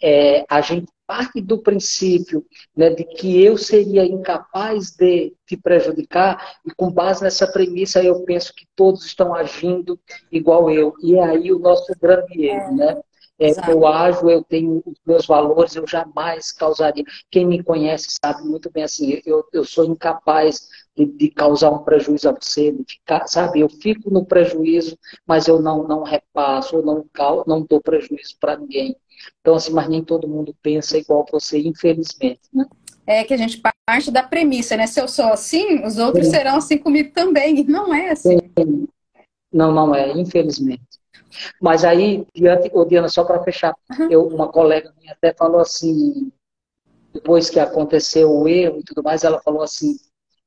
É, 0.00 0.44
a 0.48 0.60
gente 0.60 0.90
parte 1.12 1.42
do 1.42 1.58
princípio 1.58 2.42
né, 2.74 2.88
de 2.88 3.04
que 3.04 3.42
eu 3.42 3.58
seria 3.58 4.02
incapaz 4.02 4.92
de 4.92 5.34
te 5.46 5.58
prejudicar, 5.58 6.56
e 6.66 6.70
com 6.74 6.90
base 6.90 7.22
nessa 7.22 7.46
premissa 7.46 8.02
eu 8.02 8.24
penso 8.24 8.54
que 8.54 8.66
todos 8.74 9.04
estão 9.04 9.34
agindo 9.34 10.00
igual 10.30 10.70
eu. 10.70 10.94
E 11.02 11.16
é 11.16 11.22
aí 11.22 11.52
o 11.52 11.58
nosso 11.58 11.92
grande 12.00 12.46
erro, 12.46 12.76
né? 12.76 12.98
É, 13.38 13.50
eu 13.70 13.86
ajo, 13.86 14.30
eu 14.30 14.42
tenho 14.42 14.82
os 14.86 14.98
meus 15.04 15.26
valores, 15.26 15.76
eu 15.76 15.86
jamais 15.86 16.50
causaria. 16.50 17.04
Quem 17.30 17.44
me 17.44 17.62
conhece 17.62 18.08
sabe 18.24 18.42
muito 18.44 18.70
bem 18.70 18.84
assim, 18.84 19.20
eu, 19.26 19.44
eu 19.52 19.64
sou 19.64 19.84
incapaz 19.84 20.68
de, 20.96 21.06
de, 21.06 21.30
causar 21.30 21.70
um 21.70 21.78
prejuízo 21.78 22.28
a 22.28 22.32
você, 22.32 22.72
de 22.72 22.84
ficar, 22.86 23.26
sabe? 23.26 23.60
Eu 23.60 23.68
fico 23.68 24.10
no 24.10 24.24
prejuízo, 24.24 24.98
mas 25.26 25.48
eu 25.48 25.60
não, 25.60 25.86
não 25.86 26.02
repasso, 26.02 26.76
eu 26.76 26.82
não, 26.82 27.04
não 27.46 27.62
dou 27.62 27.80
prejuízo 27.80 28.36
para 28.40 28.56
ninguém. 28.56 28.96
Então, 29.40 29.54
assim, 29.54 29.72
mas 29.72 29.88
nem 29.88 30.04
todo 30.04 30.28
mundo 30.28 30.54
pensa 30.62 30.98
igual 30.98 31.24
você, 31.30 31.58
infelizmente, 31.60 32.40
né? 32.52 32.66
É 33.06 33.24
que 33.24 33.34
a 33.34 33.36
gente 33.36 33.60
parte 33.84 34.10
da 34.10 34.22
premissa, 34.22 34.76
né? 34.76 34.86
Se 34.86 35.00
eu 35.00 35.08
sou 35.08 35.26
assim, 35.26 35.84
os 35.84 35.98
outros 35.98 36.26
Sim. 36.26 36.32
serão 36.32 36.56
assim 36.56 36.78
comigo 36.78 37.12
também. 37.12 37.60
E 37.60 37.64
não 37.68 37.92
é 37.92 38.10
assim. 38.10 38.38
Sim. 38.38 38.88
Não, 39.52 39.72
não 39.72 39.94
é, 39.94 40.10
infelizmente. 40.12 40.82
Mas 41.60 41.84
aí, 41.84 42.26
diante, 42.34 42.70
ô 42.72 42.84
Diana, 42.84 43.08
só 43.08 43.24
para 43.24 43.42
fechar, 43.42 43.74
uhum. 43.98 44.10
eu, 44.10 44.26
uma 44.26 44.48
colega 44.48 44.92
minha 44.98 45.12
até 45.12 45.34
falou 45.34 45.60
assim, 45.60 46.30
depois 47.12 47.50
que 47.50 47.58
aconteceu 47.58 48.30
o 48.30 48.48
erro 48.48 48.80
e 48.80 48.84
tudo 48.84 49.02
mais, 49.02 49.24
ela 49.24 49.40
falou 49.40 49.62
assim, 49.62 49.96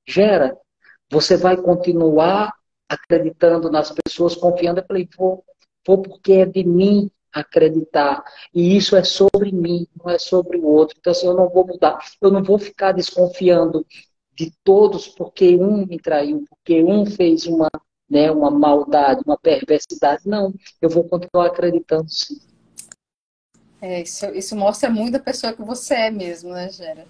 Gera, 0.08 0.58
você 1.10 1.38
vai 1.38 1.58
continuar 1.58 2.54
acreditando 2.88 3.72
nas 3.72 3.91
pessoas, 3.91 4.36
confiando? 4.36 4.80
Eu 4.80 4.86
falei, 4.86 5.10
vou, 5.18 5.44
vou 5.86 6.02
porque 6.02 6.34
é 6.34 6.46
de 6.46 6.63
mim, 6.63 7.10
acreditar. 7.34 8.24
E 8.54 8.78
isso 8.78 8.96
é 8.96 9.04
sobre 9.04 9.52
mim, 9.52 9.86
não 9.96 10.10
é 10.10 10.18
sobre 10.18 10.58
o 10.58 10.65
outro. 10.65 10.96
Então, 10.98 11.12
assim, 11.12 11.28
eu 11.28 11.34
não 11.34 11.50
vou 11.50 11.68
mudar. 11.68 12.00
Eu 12.22 12.32
não 12.32 12.41
vou 12.41 12.58
ficar 12.58 12.94
desconfiando 12.94 13.86
de 14.34 14.52
todos 14.63 15.08
porque 15.08 15.56
um 15.56 15.86
me 15.86 16.00
traiu, 16.00 16.46
porque 16.50 16.84
um 16.84 17.06
fez 17.06 17.46
uma, 17.46 17.70
né, 18.10 18.32
uma 18.32 18.50
maldade, 18.50 19.22
uma 19.26 19.38
perversidade. 19.38 20.24
Não, 20.26 20.54
eu 20.82 20.89
vou 20.89 21.04
continuar 21.04 21.48
acreditando 21.48 22.10
sim. 22.10 22.39
É, 23.82 24.02
isso, 24.02 24.26
isso 24.28 24.56
mostra 24.56 24.89
muito 24.89 25.13
da 25.13 25.20
pessoa 25.20 25.54
que 25.54 25.62
você 25.62 25.94
é 25.94 26.12
mesmo, 26.12 26.52
né, 26.52 26.70
Gera? 26.70 27.06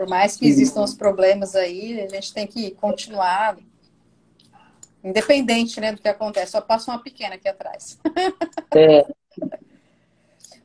Por 0.00 0.08
mais 0.08 0.34
que 0.34 0.46
existam 0.48 0.80
os 0.80 0.94
problemas 0.94 1.54
aí, 1.54 2.00
a 2.00 2.08
gente 2.08 2.32
tem 2.32 2.46
que 2.46 2.70
continuar 2.70 3.58
independente 5.04 5.78
né, 5.78 5.92
do 5.92 6.00
que 6.00 6.08
acontece. 6.08 6.52
Só 6.52 6.60
passa 6.62 6.90
uma 6.90 7.02
pequena 7.02 7.34
aqui 7.34 7.46
atrás. 7.46 7.98
É. 8.74 9.04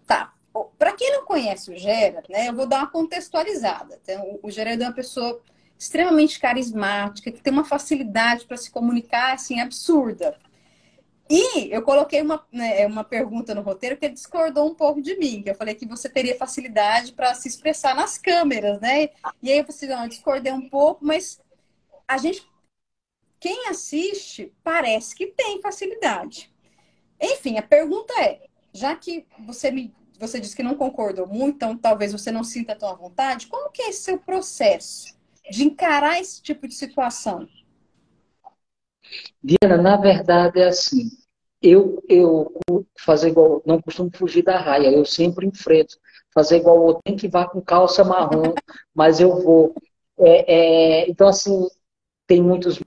tá. 0.08 0.32
Para 0.78 0.94
quem 0.94 1.12
não 1.12 1.26
conhece 1.26 1.70
o 1.70 1.78
Gera, 1.78 2.24
né, 2.30 2.48
eu 2.48 2.54
vou 2.54 2.66
dar 2.66 2.78
uma 2.78 2.88
contextualizada. 2.88 4.00
Então, 4.02 4.40
o 4.42 4.50
Gera 4.50 4.74
é 4.74 4.78
uma 4.78 4.94
pessoa 4.94 5.42
extremamente 5.78 6.40
carismática, 6.40 7.30
que 7.30 7.42
tem 7.42 7.52
uma 7.52 7.66
facilidade 7.66 8.46
para 8.46 8.56
se 8.56 8.72
comunicar 8.72 9.34
assim 9.34 9.60
absurda. 9.60 10.38
E 11.30 11.74
eu 11.74 11.82
coloquei 11.82 12.22
uma, 12.22 12.46
né, 12.52 12.86
uma 12.86 13.04
pergunta 13.04 13.56
no 13.56 13.62
roteiro 13.62 13.98
que 13.98 14.06
ele 14.06 14.14
discordou 14.14 14.70
um 14.70 14.76
pouco 14.76 15.02
de 15.02 15.18
mim, 15.18 15.42
que 15.42 15.50
eu 15.50 15.56
falei 15.56 15.74
que 15.74 15.88
você 15.88 16.08
teria 16.08 16.38
facilidade 16.38 17.14
para 17.14 17.34
se 17.34 17.48
expressar 17.48 17.96
nas 17.96 18.18
câmeras, 18.18 18.80
né? 18.80 19.10
E 19.42 19.52
aí 19.52 19.58
eu 19.58 19.66
falei, 19.66 19.96
não, 19.96 20.04
eu 20.04 20.10
discordei 20.10 20.52
um 20.54 20.70
pouco, 20.70 21.04
mas 21.04 21.42
a 22.08 22.18
gente, 22.18 22.48
quem 23.40 23.68
assiste, 23.70 24.54
parece 24.64 25.16
que 25.16 25.28
tem 25.28 25.60
facilidade. 25.62 26.54
Enfim, 27.20 27.58
a 27.58 27.64
pergunta 27.64 28.14
é, 28.22 28.48
já 28.72 28.96
que 28.96 29.26
você 29.46 29.72
me 29.72 29.94
você 30.18 30.40
disse 30.40 30.56
que 30.56 30.64
não 30.64 30.76
concordou 30.76 31.28
muito, 31.28 31.56
então 31.56 31.78
talvez 31.78 32.12
você 32.12 32.32
não 32.32 32.44
sinta 32.44 32.76
tão 32.76 32.90
à 32.90 32.94
vontade, 32.94 33.48
como 33.48 33.70
que 33.70 33.82
é 33.82 33.90
esse 33.90 34.04
seu 34.04 34.18
processo 34.18 35.14
de 35.50 35.64
encarar 35.64 36.20
esse 36.20 36.42
tipo 36.42 36.68
de 36.68 36.74
situação? 36.74 37.48
Diana, 39.44 39.78
na 39.82 39.98
verdade 39.98 40.60
é 40.60 40.68
assim. 40.68 41.10
Eu, 41.62 42.04
eu 42.08 42.54
fazer 43.00 43.30
igual, 43.30 43.62
não 43.66 43.82
costumo 43.82 44.12
fugir 44.14 44.44
da 44.44 44.60
raia, 44.60 44.92
eu 44.92 45.06
sempre 45.06 45.48
enfrento. 45.48 45.98
Fazer 46.34 46.58
igual 46.58 46.78
o 46.78 46.84
outro, 46.84 47.02
tem 47.04 47.16
que 47.16 47.28
vá 47.28 47.48
com 47.48 47.62
calça 47.62 48.04
marrom, 48.04 48.54
mas 48.94 49.20
eu 49.20 49.42
vou. 49.42 49.74
É, 50.20 51.04
é, 51.04 51.10
então, 51.10 51.28
assim, 51.28 51.68
tem 52.28 52.42
muitos 52.42 52.80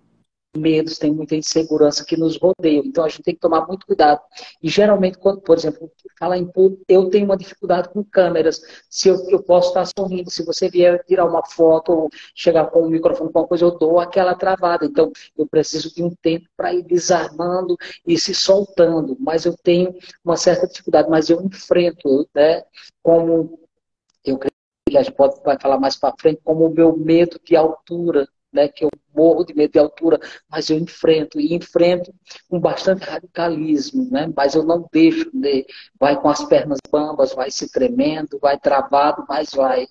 medos, 0.58 0.98
tem 0.98 1.12
muita 1.12 1.36
insegurança 1.36 2.04
que 2.04 2.16
nos 2.16 2.36
rodeia. 2.36 2.82
Então 2.84 3.04
a 3.04 3.08
gente 3.08 3.22
tem 3.22 3.34
que 3.34 3.40
tomar 3.40 3.66
muito 3.66 3.86
cuidado. 3.86 4.20
E 4.62 4.68
geralmente, 4.68 5.18
quando, 5.18 5.40
por 5.40 5.56
exemplo, 5.56 5.90
falar 6.18 6.38
em 6.38 6.46
público, 6.46 6.84
eu 6.88 7.08
tenho 7.10 7.24
uma 7.24 7.36
dificuldade 7.36 7.88
com 7.90 8.02
câmeras. 8.04 8.60
Se 8.90 9.08
eu, 9.08 9.16
eu 9.30 9.42
posso 9.42 9.68
estar 9.68 9.86
sorrindo, 9.86 10.30
se 10.30 10.44
você 10.44 10.68
vier 10.68 11.04
tirar 11.04 11.24
uma 11.24 11.44
foto 11.44 11.92
ou 11.92 12.10
chegar 12.34 12.66
com 12.66 12.80
o 12.80 12.90
microfone 12.90 13.32
com 13.32 13.38
uma 13.40 13.46
coisa, 13.46 13.64
eu 13.64 13.78
dou 13.78 14.00
aquela 14.00 14.34
travada. 14.34 14.84
Então 14.86 15.12
eu 15.36 15.46
preciso 15.46 15.94
de 15.94 16.02
um 16.02 16.10
tempo 16.22 16.48
para 16.56 16.72
ir 16.74 16.82
desarmando 16.82 17.76
e 18.06 18.18
se 18.18 18.34
soltando. 18.34 19.16
Mas 19.20 19.44
eu 19.44 19.56
tenho 19.62 19.94
uma 20.24 20.36
certa 20.36 20.66
dificuldade, 20.66 21.08
mas 21.08 21.30
eu 21.30 21.40
enfrento, 21.42 22.28
né? 22.34 22.62
Como 23.02 23.60
eu 24.24 24.38
creio 24.38 24.52
que 24.88 24.96
a 24.96 25.02
gente 25.02 25.14
pode 25.14 25.40
vai 25.42 25.58
falar 25.60 25.78
mais 25.78 25.96
para 25.96 26.14
frente, 26.18 26.40
como 26.42 26.66
o 26.66 26.74
meu 26.74 26.96
medo 26.96 27.40
de 27.44 27.56
altura 27.56 28.28
né, 28.58 28.68
que 28.68 28.84
eu 28.84 28.90
morro 29.14 29.44
de 29.44 29.54
medo 29.54 29.72
de 29.72 29.78
altura, 29.78 30.18
mas 30.50 30.68
eu 30.68 30.76
enfrento, 30.76 31.40
e 31.40 31.54
enfrento 31.54 32.12
com 32.48 32.58
bastante 32.58 33.04
radicalismo, 33.04 34.10
né, 34.10 34.28
mas 34.36 34.54
eu 34.54 34.64
não 34.64 34.88
deixo 34.92 35.30
de, 35.32 35.64
vai 35.98 36.20
com 36.20 36.28
as 36.28 36.44
pernas 36.44 36.78
bambas, 36.90 37.32
vai 37.32 37.50
se 37.50 37.70
tremendo, 37.70 38.38
vai 38.40 38.58
travado, 38.58 39.24
mas 39.28 39.50
vai. 39.50 39.86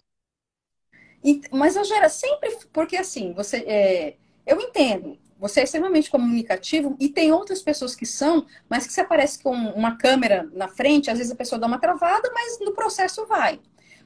E, 1.24 1.42
mas, 1.52 1.78
Angela, 1.78 2.10
sempre, 2.10 2.58
porque 2.74 2.98
assim, 2.98 3.34
você, 3.34 3.58
é, 3.66 4.16
eu 4.46 4.60
entendo, 4.60 5.18
você 5.40 5.62
é 5.62 5.64
extremamente 5.64 6.12
comunicativo 6.12 6.96
e 7.00 7.08
tem 7.08 7.32
outras 7.32 7.62
pessoas 7.62 7.96
que 7.96 8.06
são, 8.06 8.46
mas 8.70 8.86
que 8.86 8.94
se 8.94 9.00
aparece 9.00 9.42
com 9.42 9.54
uma 9.54 9.98
câmera 9.98 10.50
na 10.52 10.68
frente, 10.68 11.10
às 11.10 11.18
vezes 11.18 11.32
a 11.32 11.38
pessoa 11.38 11.60
dá 11.60 11.68
uma 11.68 11.80
travada, 11.80 12.30
mas 12.34 12.60
no 12.60 12.74
processo 12.74 13.26
vai. 13.26 13.62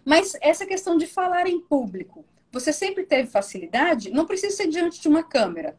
Mas 0.05 0.35
essa 0.41 0.65
questão 0.65 0.97
de 0.97 1.07
falar 1.07 1.47
em 1.47 1.59
público, 1.59 2.25
você 2.51 2.73
sempre 2.73 3.03
teve 3.03 3.29
facilidade? 3.29 4.11
Não 4.11 4.25
precisa 4.25 4.55
ser 4.55 4.67
diante 4.67 5.01
de 5.01 5.07
uma 5.07 5.23
câmera. 5.23 5.77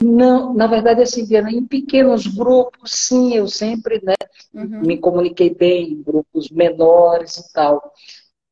Não, 0.00 0.54
na 0.54 0.68
verdade, 0.68 1.02
assim, 1.02 1.24
Diana, 1.24 1.50
em 1.50 1.66
pequenos 1.66 2.26
grupos, 2.26 2.92
sim, 2.92 3.34
eu 3.34 3.48
sempre 3.48 4.00
né, 4.04 4.14
uhum. 4.54 4.80
me 4.82 4.96
comuniquei 4.96 5.52
bem, 5.52 5.92
em 5.92 6.02
grupos 6.02 6.50
menores 6.50 7.36
e 7.36 7.52
tal. 7.52 7.92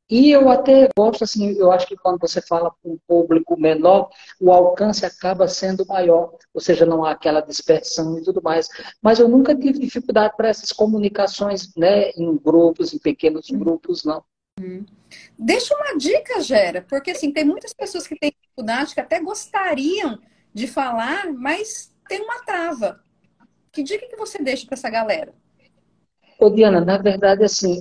E 0.08 0.30
eu 0.30 0.48
até 0.48 0.88
gosto, 0.96 1.24
assim, 1.24 1.52
eu 1.58 1.70
acho 1.72 1.86
que 1.86 1.96
quando 1.96 2.20
você 2.20 2.40
fala 2.40 2.72
com 2.82 2.92
um 2.92 2.98
público 3.08 3.58
menor, 3.58 4.08
o 4.40 4.52
alcance 4.52 5.04
acaba 5.04 5.48
sendo 5.48 5.84
maior, 5.86 6.32
ou 6.54 6.60
seja, 6.60 6.86
não 6.86 7.04
há 7.04 7.12
aquela 7.12 7.40
dispersão 7.40 8.16
e 8.18 8.22
tudo 8.22 8.40
mais. 8.42 8.68
Mas 9.02 9.18
eu 9.18 9.28
nunca 9.28 9.54
tive 9.54 9.80
dificuldade 9.80 10.34
para 10.36 10.48
essas 10.48 10.70
comunicações, 10.70 11.72
né, 11.76 12.10
em 12.10 12.36
grupos, 12.36 12.92
em 12.94 12.98
pequenos 12.98 13.50
uhum. 13.50 13.58
grupos, 13.58 14.04
não. 14.04 14.22
Uhum. 14.60 14.84
Deixa 15.38 15.74
uma 15.74 15.98
dica, 15.98 16.40
Gera, 16.40 16.82
porque 16.88 17.10
assim, 17.10 17.32
tem 17.32 17.44
muitas 17.44 17.72
pessoas 17.72 18.06
que 18.06 18.16
têm 18.16 18.32
dificuldade, 18.32 18.94
que 18.94 19.00
até 19.00 19.20
gostariam 19.20 20.18
de 20.52 20.66
falar, 20.66 21.32
mas 21.32 21.94
tem 22.08 22.22
uma 22.22 22.42
trava. 22.44 23.00
Que 23.70 23.82
dica 23.82 24.08
que 24.08 24.16
você 24.16 24.42
deixa 24.42 24.64
para 24.66 24.74
essa 24.74 24.88
galera? 24.88 25.34
Ô, 26.38 26.48
Diana, 26.48 26.80
na 26.80 26.96
verdade, 26.96 27.44
assim, 27.44 27.78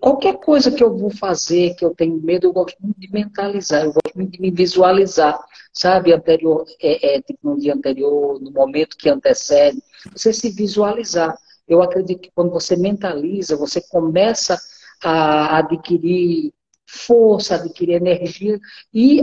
qualquer 0.00 0.38
coisa 0.38 0.70
que 0.70 0.82
eu 0.82 0.96
vou 0.96 1.10
fazer, 1.10 1.74
que 1.74 1.84
eu 1.84 1.94
tenho 1.94 2.20
medo, 2.20 2.46
eu 2.46 2.52
gosto 2.52 2.76
muito 2.80 2.98
de 3.00 3.10
mentalizar, 3.10 3.84
eu 3.84 3.92
gosto 3.92 4.14
muito 4.14 4.32
de 4.32 4.40
me 4.40 4.50
visualizar, 4.50 5.38
sabe? 5.72 6.12
Anterior, 6.12 6.66
é, 6.80 7.16
é, 7.16 7.22
tipo, 7.22 7.50
no 7.50 7.58
dia 7.58 7.74
anterior, 7.74 8.40
no 8.40 8.50
momento 8.50 8.96
que 8.96 9.08
antecede, 9.08 9.82
você 10.12 10.32
se 10.32 10.50
visualizar. 10.50 11.36
Eu 11.66 11.82
acredito 11.82 12.20
que 12.20 12.30
quando 12.34 12.50
você 12.50 12.76
mentaliza, 12.76 13.56
você 13.56 13.80
começa 13.80 14.58
a 15.02 15.58
adquirir 15.58 16.52
força, 16.86 17.56
adquirir 17.56 17.94
energia 17.94 18.58
e 18.92 19.22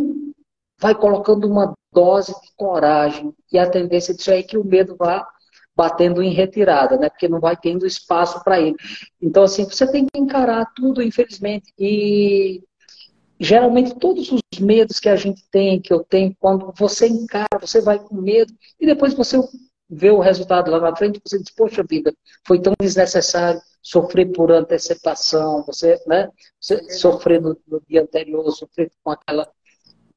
vai 0.80 0.93
colocando 0.93 1.47
uma 1.47 1.73
dose 1.91 2.34
de 2.34 2.49
coragem. 2.56 3.34
E 3.52 3.58
a 3.58 3.69
tendência 3.69 4.13
disso 4.13 4.32
é 4.32 4.43
que 4.43 4.58
o 4.58 4.65
medo 4.65 4.95
vá 4.97 5.28
batendo 5.76 6.21
em 6.21 6.32
retirada, 6.32 6.97
né? 6.97 7.10
Porque 7.10 7.28
não 7.28 7.39
vai 7.39 7.58
tendo 7.58 7.86
espaço 7.86 8.43
para 8.43 8.60
ele. 8.60 8.76
Então, 9.21 9.43
assim, 9.43 9.63
você 9.63 9.89
tem 9.91 10.06
que 10.06 10.19
encarar 10.19 10.71
tudo, 10.76 11.02
infelizmente. 11.02 11.71
E 11.80 12.62
geralmente 13.39 13.95
todos 13.95 14.32
os 14.32 14.60
medos 14.60 14.99
que 14.99 15.10
a 15.10 15.15
gente 15.15 15.43
tem, 15.52 15.82
que 15.82 15.91
eu 15.91 16.04
tenho, 16.04 16.36
quando 16.39 16.71
você 16.78 17.08
encara, 17.08 17.60
você 17.60 17.82
vai 17.82 17.99
com 17.99 18.15
medo 18.15 18.54
e 18.80 18.86
depois 18.86 19.13
você 19.13 19.38
vê 19.93 20.10
o 20.10 20.19
resultado 20.19 20.71
lá 20.71 20.79
na 20.79 20.95
frente, 20.95 21.21
você 21.23 21.38
diz, 21.39 21.51
poxa 21.51 21.84
vida, 21.88 22.13
foi 22.45 22.62
tão 22.62 22.73
desnecessário 22.79 23.62
sofrer 23.82 24.32
por 24.32 24.51
antecipação, 24.51 25.63
você, 25.65 26.01
né, 26.08 26.29
você 26.60 26.82
sofrer 26.93 27.41
no, 27.41 27.58
no, 27.67 27.82
dia 27.88 28.01
anterior, 28.01 28.49
sofrer 28.51 28.91
com 29.03 29.12
aquela. 29.12 29.49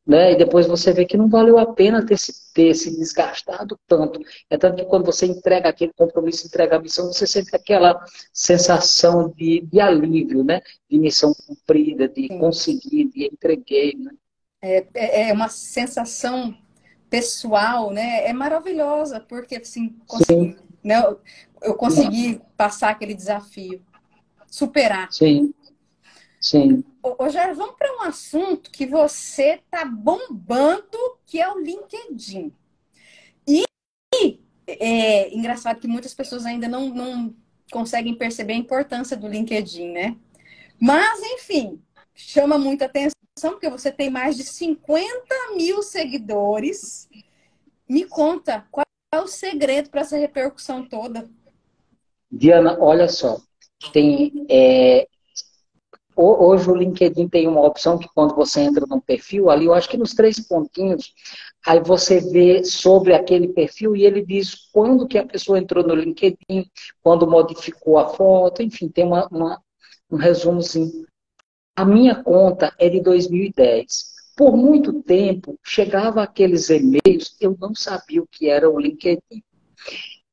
Né, 0.07 0.33
e 0.33 0.37
depois 0.37 0.69
você 0.69 0.93
vê 0.93 1.05
que 1.05 1.17
não 1.17 1.29
valeu 1.29 1.59
a 1.59 1.67
pena 1.75 2.07
ter 2.07 2.17
se, 2.17 2.33
ter 2.55 2.73
se 2.75 2.97
desgastado 2.97 3.77
tanto. 3.89 4.21
É 4.49 4.57
tanto 4.57 4.77
que 4.77 4.85
quando 4.85 5.05
você 5.05 5.27
entrega 5.27 5.69
aquele 5.69 5.93
compromisso, 5.95 6.47
entrega 6.47 6.77
a 6.77 6.81
missão, 6.81 7.07
você 7.13 7.27
sente 7.27 7.57
aquela 7.57 8.01
sensação 8.33 9.29
de, 9.37 9.63
de 9.63 9.81
alívio, 9.81 10.45
né? 10.45 10.63
De 10.89 10.97
missão 10.97 11.35
cumprida, 11.35 12.09
de 12.09 12.29
Sim. 12.29 12.39
conseguir, 12.39 13.07
de 13.07 13.25
entreguei. 13.27 13.97
Né? 13.99 14.13
É, 14.63 14.87
é, 14.95 15.29
é 15.31 15.33
uma 15.33 15.49
sensação 15.49 16.57
pessoal, 17.09 17.91
né? 17.91 18.27
É 18.27 18.33
maravilhosa, 18.33 19.21
porque 19.21 19.57
assim, 19.57 19.97
consegui, 20.07 20.57
né, 20.83 21.03
eu 21.63 21.75
consegui 21.75 22.41
passar 22.57 22.91
aquele 22.91 23.15
desafio, 23.15 23.83
superar. 24.47 25.13
Sim. 25.13 25.53
Sim. 26.41 26.85
Ô, 27.03 27.29
Jair, 27.29 27.55
vamos 27.55 27.77
para 27.77 27.97
um 27.97 28.03
assunto 28.03 28.71
que 28.71 28.87
você 28.87 29.61
tá 29.71 29.85
bombando, 29.85 30.99
que 31.25 31.41
é 31.41 31.53
o 31.53 31.59
LinkedIn. 31.59 32.53
E 33.47 33.65
é 34.69 35.35
engraçado 35.35 35.81
que 35.81 35.89
muitas 35.89 36.15
pessoas 36.15 36.45
ainda 36.45 36.69
não, 36.69 36.89
não 36.89 37.35
conseguem 37.73 38.15
perceber 38.15 38.53
a 38.53 38.59
importância 38.59 39.17
do 39.17 39.29
LinkedIn, 39.29 39.93
né? 39.93 40.17
Mas, 40.79 41.21
enfim, 41.23 41.81
chama 42.15 42.59
muita 42.59 42.85
atenção 42.85 43.16
porque 43.41 43.69
você 43.69 43.93
tem 43.93 44.09
mais 44.09 44.37
de 44.37 44.45
50 44.45 45.07
mil 45.57 45.83
seguidores. 45.83 47.09
Me 47.89 48.05
conta, 48.05 48.67
qual 48.71 48.87
é 49.15 49.21
o 49.21 49.27
segredo 49.27 49.91
para 49.91 50.01
essa 50.01 50.17
repercussão 50.17 50.89
toda? 50.89 51.29
Diana, 52.31 52.77
olha 52.81 53.09
só, 53.09 53.39
tem 53.93 54.47
é, 54.49 55.07
hoje 56.17 56.71
o 56.71 56.75
LinkedIn 56.75 57.29
tem 57.29 57.47
uma 57.47 57.65
opção 57.65 57.99
que 57.99 58.09
quando 58.15 58.35
você 58.35 58.63
entra 58.63 58.85
no 58.87 59.01
perfil, 59.01 59.51
ali 59.51 59.67
eu 59.67 59.75
acho 59.75 59.89
que 59.89 59.97
nos 59.97 60.15
três 60.15 60.41
pontinhos, 60.41 61.13
aí 61.65 61.81
você 61.81 62.21
vê 62.21 62.65
sobre 62.65 63.15
aquele 63.15 63.49
perfil 63.49 63.95
e 63.95 64.05
ele 64.05 64.25
diz 64.25 64.55
quando 64.73 65.07
que 65.07 65.19
a 65.19 65.27
pessoa 65.27 65.59
entrou 65.59 65.87
no 65.87 65.95
LinkedIn, 65.95 66.69
quando 67.03 67.31
modificou 67.31 67.99
a 67.99 68.09
foto, 68.09 68.63
enfim, 68.63 68.89
tem 68.89 69.05
uma, 69.05 69.29
uma 69.29 69.63
um 70.11 70.17
resumozinho. 70.17 71.07
A 71.77 71.85
minha 71.85 72.23
conta 72.23 72.75
é 72.79 72.89
de 72.89 73.01
2010. 73.01 74.17
Por 74.35 74.57
muito 74.57 75.03
tempo, 75.03 75.59
chegava 75.63 76.23
aqueles 76.23 76.71
e-mails, 76.71 77.37
eu 77.39 77.57
não 77.61 77.75
sabia 77.75 78.23
o 78.23 78.27
que 78.27 78.49
era 78.49 78.69
o 78.69 78.81
LinkedIn. 78.81 79.43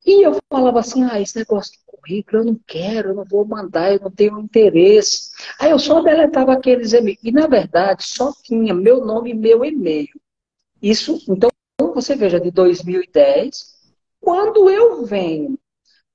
E 0.06 0.26
eu 0.26 0.38
falava 0.50 0.80
assim, 0.80 1.04
ah, 1.04 1.20
esse 1.20 1.36
negócio 1.36 1.72
de 1.72 1.78
currículo 1.86 2.42
eu 2.42 2.44
não 2.46 2.60
quero, 2.66 3.10
eu 3.10 3.14
não 3.14 3.24
vou 3.24 3.44
mandar, 3.46 3.92
eu 3.92 4.00
não 4.00 4.10
tenho 4.10 4.38
interesse. 4.40 5.30
Aí 5.58 5.70
eu 5.70 5.78
só 5.78 6.00
deletava 6.02 6.54
aqueles 6.54 6.92
e-mails. 6.94 7.20
E, 7.22 7.30
na 7.30 7.46
verdade, 7.46 8.04
só 8.04 8.32
tinha 8.42 8.72
meu 8.72 9.04
nome 9.04 9.30
e 9.30 9.34
meu 9.34 9.64
e-mail. 9.64 10.08
Isso, 10.80 11.18
então, 11.28 11.50
você 11.94 12.14
veja, 12.14 12.40
de 12.40 12.50
2010, 12.50 13.74
quando 14.20 14.70
eu 14.70 15.04
venho 15.04 15.58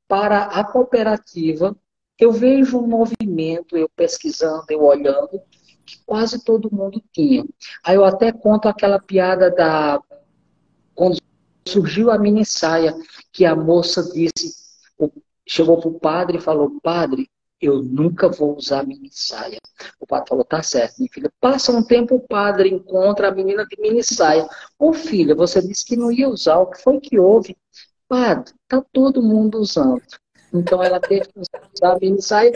para 0.08 0.46
a 0.46 0.63
cooperativa, 0.63 1.76
eu 2.20 2.32
vejo 2.32 2.78
um 2.78 2.88
movimento, 2.88 3.78
eu 3.78 3.88
pesquisando, 3.90 4.66
eu 4.70 4.84
olhando, 4.84 5.42
que 5.86 6.00
quase 6.06 6.44
todo 6.44 6.74
mundo 6.74 7.02
tinha. 7.14 7.46
Aí 7.84 7.96
eu 7.96 8.04
até 8.04 8.32
conto 8.32 8.68
aquela 8.68 9.00
piada 9.00 9.50
da. 9.50 10.02
Quando 10.94 11.18
surgiu 11.66 12.12
a 12.12 12.18
mini 12.18 12.46
saia, 12.46 12.94
que 13.32 13.46
a 13.46 13.56
moça 13.56 14.04
disse, 14.12 14.54
chegou 15.48 15.80
para 15.80 15.90
o 15.90 16.00
padre 16.00 16.38
e 16.38 16.42
falou: 16.42 16.80
Padre, 16.82 17.30
eu 17.62 17.82
nunca 17.82 18.30
vou 18.30 18.56
usar 18.56 18.86
mini 18.86 19.10
saia. 19.12 19.60
O 20.00 20.06
padre 20.06 20.30
falou: 20.30 20.44
Tá 20.44 20.62
certo, 20.62 20.98
minha 21.00 21.10
filha. 21.12 21.32
Passa 21.40 21.72
um 21.72 21.82
tempo, 21.82 22.16
o 22.16 22.28
padre 22.28 22.70
encontra 22.70 23.30
a 23.30 23.32
menina 23.32 23.66
de 23.66 23.80
mini 23.82 24.04
saia. 24.04 24.48
Ô 24.78 24.94
filha, 24.94 25.34
você 25.34 25.62
disse 25.62 25.86
que 25.86 25.96
não 25.96 26.12
ia 26.12 26.30
usar, 26.30 26.58
o 26.60 26.68
que 26.68 26.82
foi 26.82 27.00
que 27.00 27.18
houve? 27.18 27.58
Padre, 28.08 28.54
tá 28.68 28.84
todo 28.92 29.22
mundo 29.22 29.60
usando. 29.60 30.02
Então 30.54 30.84
ela 30.84 31.00
teve 31.00 31.28
que 31.28 31.40
usar 31.40 31.98
mini 32.02 32.22
saia. 32.22 32.52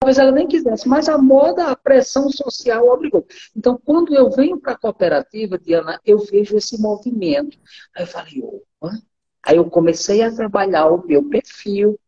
Talvez 0.00 0.18
ela 0.18 0.30
nem 0.30 0.46
quisesse, 0.46 0.88
mas 0.88 1.08
a 1.08 1.18
moda, 1.18 1.66
a 1.66 1.76
pressão 1.76 2.30
social 2.30 2.88
obrigou. 2.88 3.26
Então, 3.56 3.80
quando 3.84 4.14
eu 4.14 4.30
venho 4.30 4.60
para 4.60 4.72
a 4.72 4.78
cooperativa, 4.78 5.58
Diana, 5.58 6.00
eu 6.06 6.18
vejo 6.18 6.56
esse 6.56 6.80
movimento. 6.80 7.58
Aí 7.96 8.04
eu 8.04 8.06
falei, 8.06 8.40
opa. 8.40 8.96
Aí 9.44 9.56
eu 9.56 9.64
comecei 9.68 10.22
a 10.22 10.32
trabalhar 10.32 10.86
o 10.86 11.04
meu 11.04 11.28
perfil, 11.28 11.98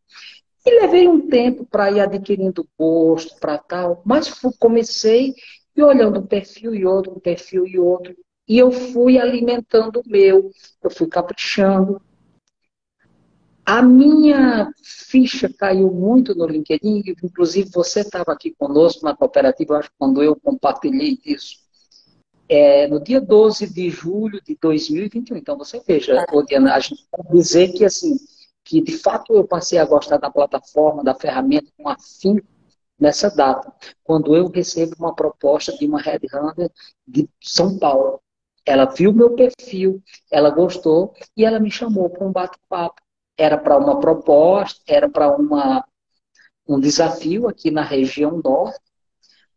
e 0.65 0.81
levei 0.81 1.09
um 1.09 1.29
tempo 1.29 1.65
para 1.65 1.91
ir 1.91 2.01
adquirindo 2.01 2.69
gosto 2.79 3.39
para 3.41 3.59
tal, 3.59 4.03
mas 4.05 4.31
comecei 4.59 5.35
e 5.75 5.83
olhando 5.83 6.21
um 6.21 6.27
perfil 6.27 6.75
e 6.75 6.85
outro, 6.85 7.13
um 7.13 7.21
perfil 7.21 7.67
e 7.67 7.79
outro. 7.79 8.15
E 8.47 8.59
eu 8.59 8.71
fui 8.71 9.19
alimentando 9.19 10.01
o 10.01 10.09
meu, 10.09 10.51
eu 10.83 10.91
fui 10.91 11.07
caprichando. 11.07 12.03
A 13.73 13.83
minha 13.83 14.69
ficha 14.83 15.49
caiu 15.49 15.93
muito 15.93 16.35
no 16.35 16.45
LinkedIn, 16.45 17.05
inclusive 17.23 17.71
você 17.73 18.01
estava 18.01 18.33
aqui 18.33 18.53
conosco 18.59 19.05
na 19.05 19.15
cooperativa, 19.15 19.79
acho 19.79 19.91
que 19.91 19.97
quando 19.97 20.21
eu 20.25 20.35
compartilhei 20.35 21.17
isso. 21.25 21.61
É, 22.49 22.89
no 22.89 22.99
dia 22.99 23.21
12 23.21 23.73
de 23.73 23.89
julho 23.89 24.43
de 24.43 24.59
2021. 24.61 25.37
Então, 25.37 25.57
você 25.57 25.81
veja, 25.87 26.27
Diana, 26.49 26.75
a 26.75 26.81
gente 26.81 27.07
pode 27.13 27.31
dizer 27.31 27.73
que, 27.73 27.85
assim, 27.85 28.17
que 28.65 28.81
de 28.81 28.99
fato 28.99 29.33
eu 29.35 29.47
passei 29.47 29.79
a 29.79 29.85
gostar 29.85 30.17
da 30.17 30.29
plataforma, 30.29 31.05
da 31.05 31.15
ferramenta 31.15 31.71
com 31.77 31.89
afim 31.89 32.41
nessa 32.99 33.31
data, 33.31 33.73
quando 34.03 34.35
eu 34.35 34.49
recebo 34.49 34.97
uma 34.99 35.15
proposta 35.15 35.73
de 35.79 35.87
uma 35.87 36.03
headhunter 36.03 36.73
de 37.07 37.31
São 37.41 37.79
Paulo. 37.79 38.21
Ela 38.67 38.87
viu 38.87 39.13
meu 39.13 39.37
perfil, 39.37 40.03
ela 40.29 40.51
gostou 40.51 41.15
e 41.37 41.45
ela 41.45 41.61
me 41.61 41.71
chamou 41.71 42.11
para 42.11 42.27
um 42.27 42.33
bate-papo. 42.33 43.01
Era 43.41 43.57
para 43.57 43.77
uma 43.77 43.99
proposta, 43.99 44.81
era 44.87 45.09
para 45.09 45.35
um 46.69 46.79
desafio 46.79 47.49
aqui 47.49 47.71
na 47.71 47.83
região 47.83 48.41
norte 48.43 48.81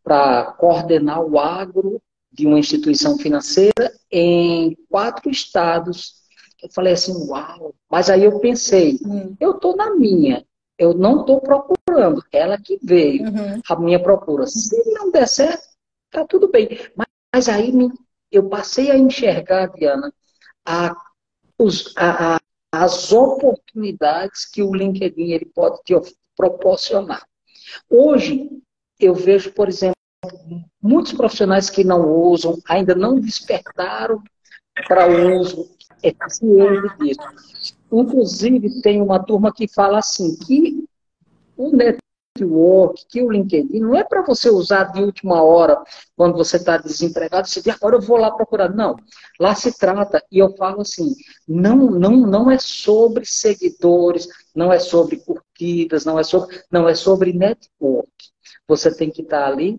para 0.02 0.52
coordenar 0.52 1.22
o 1.22 1.38
agro 1.38 2.00
de 2.32 2.46
uma 2.46 2.58
instituição 2.58 3.16
financeira 3.16 3.92
em 4.10 4.76
quatro 4.88 5.30
estados 5.30 6.24
eu 6.64 6.70
falei 6.70 6.94
assim, 6.94 7.12
uau. 7.28 7.74
Mas 7.90 8.08
aí 8.08 8.24
eu 8.24 8.40
pensei, 8.40 8.98
uhum. 9.04 9.36
eu 9.38 9.50
estou 9.52 9.76
na 9.76 9.94
minha, 9.94 10.44
eu 10.78 10.94
não 10.94 11.20
estou 11.20 11.38
procurando, 11.38 12.24
ela 12.32 12.58
que 12.58 12.78
veio, 12.82 13.24
uhum. 13.24 13.60
a 13.68 13.76
minha 13.76 14.02
procura. 14.02 14.46
Se 14.46 14.82
não 14.92 15.10
der 15.10 15.28
certo, 15.28 15.62
tá 16.10 16.24
tudo 16.26 16.48
bem. 16.48 16.68
Mas, 16.96 17.06
mas 17.34 17.48
aí 17.50 17.70
me, 17.70 17.92
eu 18.32 18.48
passei 18.48 18.90
a 18.90 18.96
enxergar, 18.96 19.66
Diana, 19.66 20.10
a, 20.64 20.96
os, 21.58 21.94
a, 21.98 22.36
a, 22.36 22.40
as 22.82 23.12
oportunidades 23.12 24.44
que 24.44 24.62
o 24.62 24.74
LinkedIn 24.74 25.30
ele 25.32 25.46
pode 25.46 25.80
te 25.84 25.94
proporcionar. 26.36 27.24
Hoje, 27.88 28.50
eu 28.98 29.14
vejo, 29.14 29.52
por 29.52 29.68
exemplo, 29.68 29.94
muitos 30.82 31.12
profissionais 31.12 31.70
que 31.70 31.84
não 31.84 32.08
usam, 32.10 32.58
ainda 32.68 32.94
não 32.94 33.20
despertaram 33.20 34.22
para 34.88 35.08
o 35.08 35.38
uso 35.38 35.74
é 36.02 36.12
ciente 36.28 36.98
disso. 36.98 37.74
Inclusive, 37.90 38.82
tem 38.82 39.00
uma 39.00 39.22
turma 39.22 39.52
que 39.52 39.66
fala 39.66 39.98
assim, 39.98 40.36
que 40.36 40.84
o 41.56 41.70
network, 42.36 43.06
que 43.08 43.22
o 43.22 43.30
LinkedIn, 43.30 43.78
não 43.80 43.94
é 43.94 44.02
para 44.02 44.22
você 44.22 44.50
usar 44.50 44.84
de 44.92 45.00
última 45.00 45.42
hora, 45.42 45.80
quando 46.16 46.36
você 46.36 46.56
está 46.56 46.76
desempregado, 46.76 47.48
você 47.48 47.62
diz, 47.62 47.74
agora 47.74 47.96
eu 47.96 48.00
vou 48.00 48.16
lá 48.16 48.30
procurar. 48.30 48.74
Não, 48.74 48.96
lá 49.38 49.54
se 49.54 49.76
trata, 49.78 50.22
e 50.30 50.38
eu 50.38 50.54
falo 50.56 50.80
assim, 50.80 51.14
não, 51.46 51.76
não, 51.76 52.16
não 52.16 52.50
é 52.50 52.58
sobre 52.58 53.24
seguidores, 53.24 54.26
não 54.54 54.72
é 54.72 54.78
sobre 54.78 55.18
curtidas, 55.18 56.04
não 56.04 56.18
é 56.18 56.24
sobre, 56.24 56.62
não 56.70 56.88
é 56.88 56.94
sobre 56.94 57.32
network. 57.32 58.10
Você 58.66 58.94
tem 58.94 59.10
que 59.10 59.22
estar 59.22 59.42
tá 59.42 59.46
ali 59.46 59.78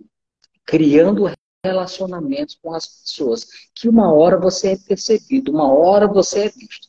criando 0.66 1.30
relacionamentos 1.64 2.58
com 2.62 2.74
as 2.74 2.88
pessoas, 2.88 3.46
que 3.74 3.90
uma 3.90 4.14
hora 4.14 4.40
você 4.40 4.74
é 4.74 4.78
percebido, 4.78 5.52
uma 5.52 5.72
hora 5.72 6.08
você 6.08 6.46
é 6.46 6.50
visto. 6.50 6.88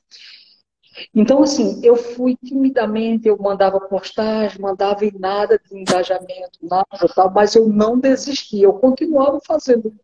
Então, 1.15 1.43
assim, 1.43 1.81
eu 1.83 1.97
fui 1.97 2.37
timidamente, 2.43 3.29
eu 3.29 3.37
mandava 3.39 3.81
postagem, 3.81 4.61
mandava 4.61 5.05
em 5.05 5.13
nada 5.19 5.59
de 5.59 5.79
engajamento, 5.79 6.59
nada 6.63 6.87
tal, 7.15 7.31
mas 7.31 7.55
eu 7.55 7.69
não 7.69 7.99
desisti, 7.99 8.61
eu 8.61 8.75
continuava 8.75 9.41
fazendo 9.47 9.95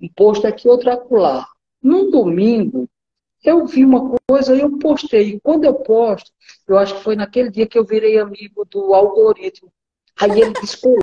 um 0.00 0.08
post 0.08 0.46
aqui, 0.46 0.68
outro 0.68 0.90
acolá. 0.90 1.46
Num 1.82 2.10
domingo, 2.10 2.88
eu 3.42 3.66
vi 3.66 3.84
uma 3.84 4.16
coisa 4.28 4.54
e 4.54 4.60
eu 4.60 4.78
postei. 4.78 5.40
Quando 5.40 5.64
eu 5.64 5.74
posto, 5.74 6.30
eu 6.68 6.78
acho 6.78 6.94
que 6.94 7.02
foi 7.02 7.16
naquele 7.16 7.50
dia 7.50 7.66
que 7.66 7.78
eu 7.78 7.84
virei 7.84 8.18
amigo 8.18 8.64
do 8.64 8.94
algoritmo. 8.94 9.72
Aí 10.20 10.30
ele 10.40 10.52
descolou. 10.52 11.02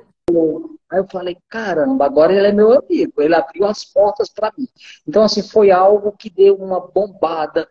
Aí 0.89 0.99
eu 0.99 1.08
falei, 1.08 1.38
caramba, 1.49 2.05
agora 2.05 2.34
ele 2.34 2.47
é 2.47 2.51
meu 2.51 2.71
amigo, 2.71 3.21
ele 3.21 3.36
abriu 3.36 3.65
as 3.65 3.84
portas 3.84 4.29
para 4.29 4.53
mim. 4.58 4.67
Então, 5.08 5.23
assim, 5.23 5.43
foi 5.43 5.71
algo 5.71 6.12
que 6.13 6.29
deu 6.29 6.55
uma 6.55 6.79
bombada, 6.79 7.67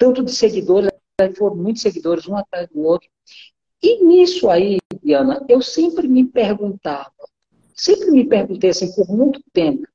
tanto 0.00 0.24
de 0.24 0.32
seguidores, 0.32 0.90
aí 1.20 1.34
foram 1.34 1.56
muitos 1.56 1.82
seguidores, 1.82 2.26
um 2.26 2.34
atrás 2.34 2.66
do 2.70 2.80
outro. 2.80 3.06
E 3.82 4.02
nisso 4.02 4.48
aí, 4.48 4.78
Diana, 5.02 5.44
eu 5.46 5.60
sempre 5.60 6.08
me 6.08 6.24
perguntava, 6.24 7.12
sempre 7.74 8.10
me 8.10 8.26
perguntei 8.26 8.70
assim, 8.70 8.90
por 8.94 9.06
muito 9.10 9.42
tempo, 9.52 9.86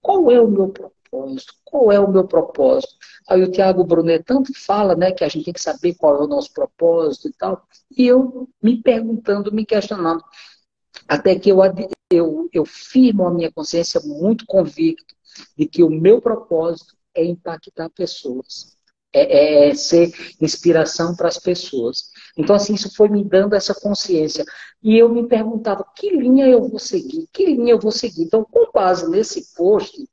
qual 0.00 0.30
é 0.30 0.40
o 0.40 0.46
meu 0.46 0.68
propósito? 0.68 1.52
Qual 1.64 1.90
é 1.90 1.98
o 1.98 2.10
meu 2.10 2.28
propósito? 2.28 2.94
Aí 3.28 3.42
o 3.42 3.50
Tiago 3.50 3.82
Brunet 3.82 4.22
tanto 4.24 4.52
fala, 4.54 4.94
né, 4.94 5.10
que 5.10 5.24
a 5.24 5.28
gente 5.28 5.46
tem 5.46 5.54
que 5.54 5.60
saber 5.60 5.94
qual 5.94 6.16
é 6.16 6.24
o 6.24 6.28
nosso 6.28 6.52
propósito 6.52 7.28
e 7.28 7.32
tal. 7.32 7.66
E 7.96 8.06
eu 8.06 8.48
me 8.62 8.80
perguntando, 8.80 9.52
me 9.52 9.66
questionando, 9.66 10.22
até 11.08 11.36
que 11.36 11.50
eu, 11.50 11.58
eu, 12.08 12.48
eu 12.52 12.64
firmo 12.64 13.26
a 13.26 13.34
minha 13.34 13.50
consciência 13.50 14.00
muito 14.04 14.46
convicto 14.46 15.12
de 15.58 15.66
que 15.66 15.82
o 15.82 15.90
meu 15.90 16.20
propósito 16.20 16.96
é 17.14 17.24
impactar 17.24 17.90
pessoas, 17.90 18.78
é, 19.12 19.20
é, 19.20 19.68
é 19.70 19.74
ser 19.74 20.12
inspiração 20.40 21.14
para 21.14 21.28
as 21.28 21.38
pessoas. 21.38 22.10
Então, 22.36 22.54
assim, 22.54 22.74
isso 22.74 22.94
foi 22.94 23.08
me 23.08 23.24
dando 23.24 23.54
essa 23.54 23.74
consciência. 23.74 24.44
E 24.82 24.96
eu 24.96 25.08
me 25.08 25.26
perguntava, 25.26 25.84
que 25.96 26.10
linha 26.10 26.46
eu 26.46 26.68
vou 26.68 26.78
seguir? 26.78 27.28
Que 27.32 27.46
linha 27.46 27.72
eu 27.72 27.78
vou 27.80 27.92
seguir? 27.92 28.22
Então, 28.22 28.44
com 28.44 28.70
base 28.72 29.08
nesse 29.10 29.54
post, 29.54 30.08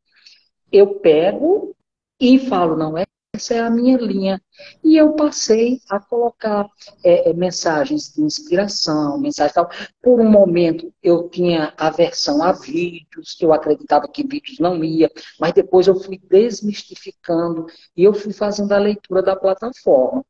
eu 0.72 0.96
pego 1.00 1.76
e 2.20 2.40
falo, 2.40 2.76
não 2.76 2.98
é 2.98 3.06
essa 3.38 3.54
é 3.54 3.60
a 3.60 3.70
minha 3.70 3.98
linha. 3.98 4.42
E 4.84 4.98
eu 4.98 5.14
passei 5.14 5.80
a 5.90 6.00
colocar 6.00 6.68
é, 7.04 7.30
é, 7.30 7.34
mensagens 7.34 8.14
de 8.14 8.22
inspiração, 8.22 9.18
mensagens 9.18 9.54
tal. 9.54 9.70
Por 10.02 10.20
um 10.20 10.30
momento 10.30 10.92
eu 11.02 11.30
tinha 11.30 11.74
aversão 11.78 12.44
a 12.44 12.52
vídeos, 12.52 13.38
eu 13.40 13.54
acreditava 13.54 14.08
que 14.08 14.28
vídeos 14.28 14.60
não 14.60 14.84
ia, 14.84 15.10
mas 15.40 15.54
depois 15.54 15.88
eu 15.88 15.96
fui 15.96 16.20
desmistificando 16.30 17.68
e 17.96 18.04
eu 18.04 18.14
fui 18.14 18.34
fazendo 18.34 18.72
a 18.74 18.80
leitura 18.80 19.22
da 19.22 19.36
plataforma. 19.36 20.26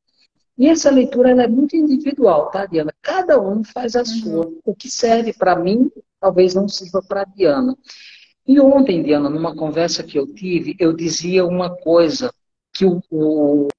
E 0.58 0.68
essa 0.68 0.90
leitura 0.90 1.32
ela 1.32 1.44
é 1.44 1.48
muito 1.48 1.76
individual, 1.76 2.50
tá, 2.50 2.66
Diana? 2.66 2.94
Cada 3.02 3.40
um 3.40 3.64
faz 3.64 3.96
a 3.96 4.00
uhum. 4.00 4.06
sua. 4.06 4.52
O 4.66 4.76
que 4.76 4.90
serve 4.90 5.32
para 5.32 5.56
mim, 5.56 5.92
talvez 6.20 6.56
não 6.56 6.68
sirva 6.68 7.02
para 7.02 7.22
a 7.22 7.26
Diana. 7.26 7.78
E 8.48 8.60
ontem, 8.60 9.04
Diana, 9.04 9.30
numa 9.30 9.56
conversa 9.56 10.04
que 10.04 10.18
eu 10.18 10.26
tive, 10.26 10.76
eu 10.80 10.94
dizia 10.94 11.46
uma 11.46 11.70
coisa 11.70 12.34
que 12.78 12.86
o, 12.86 13.02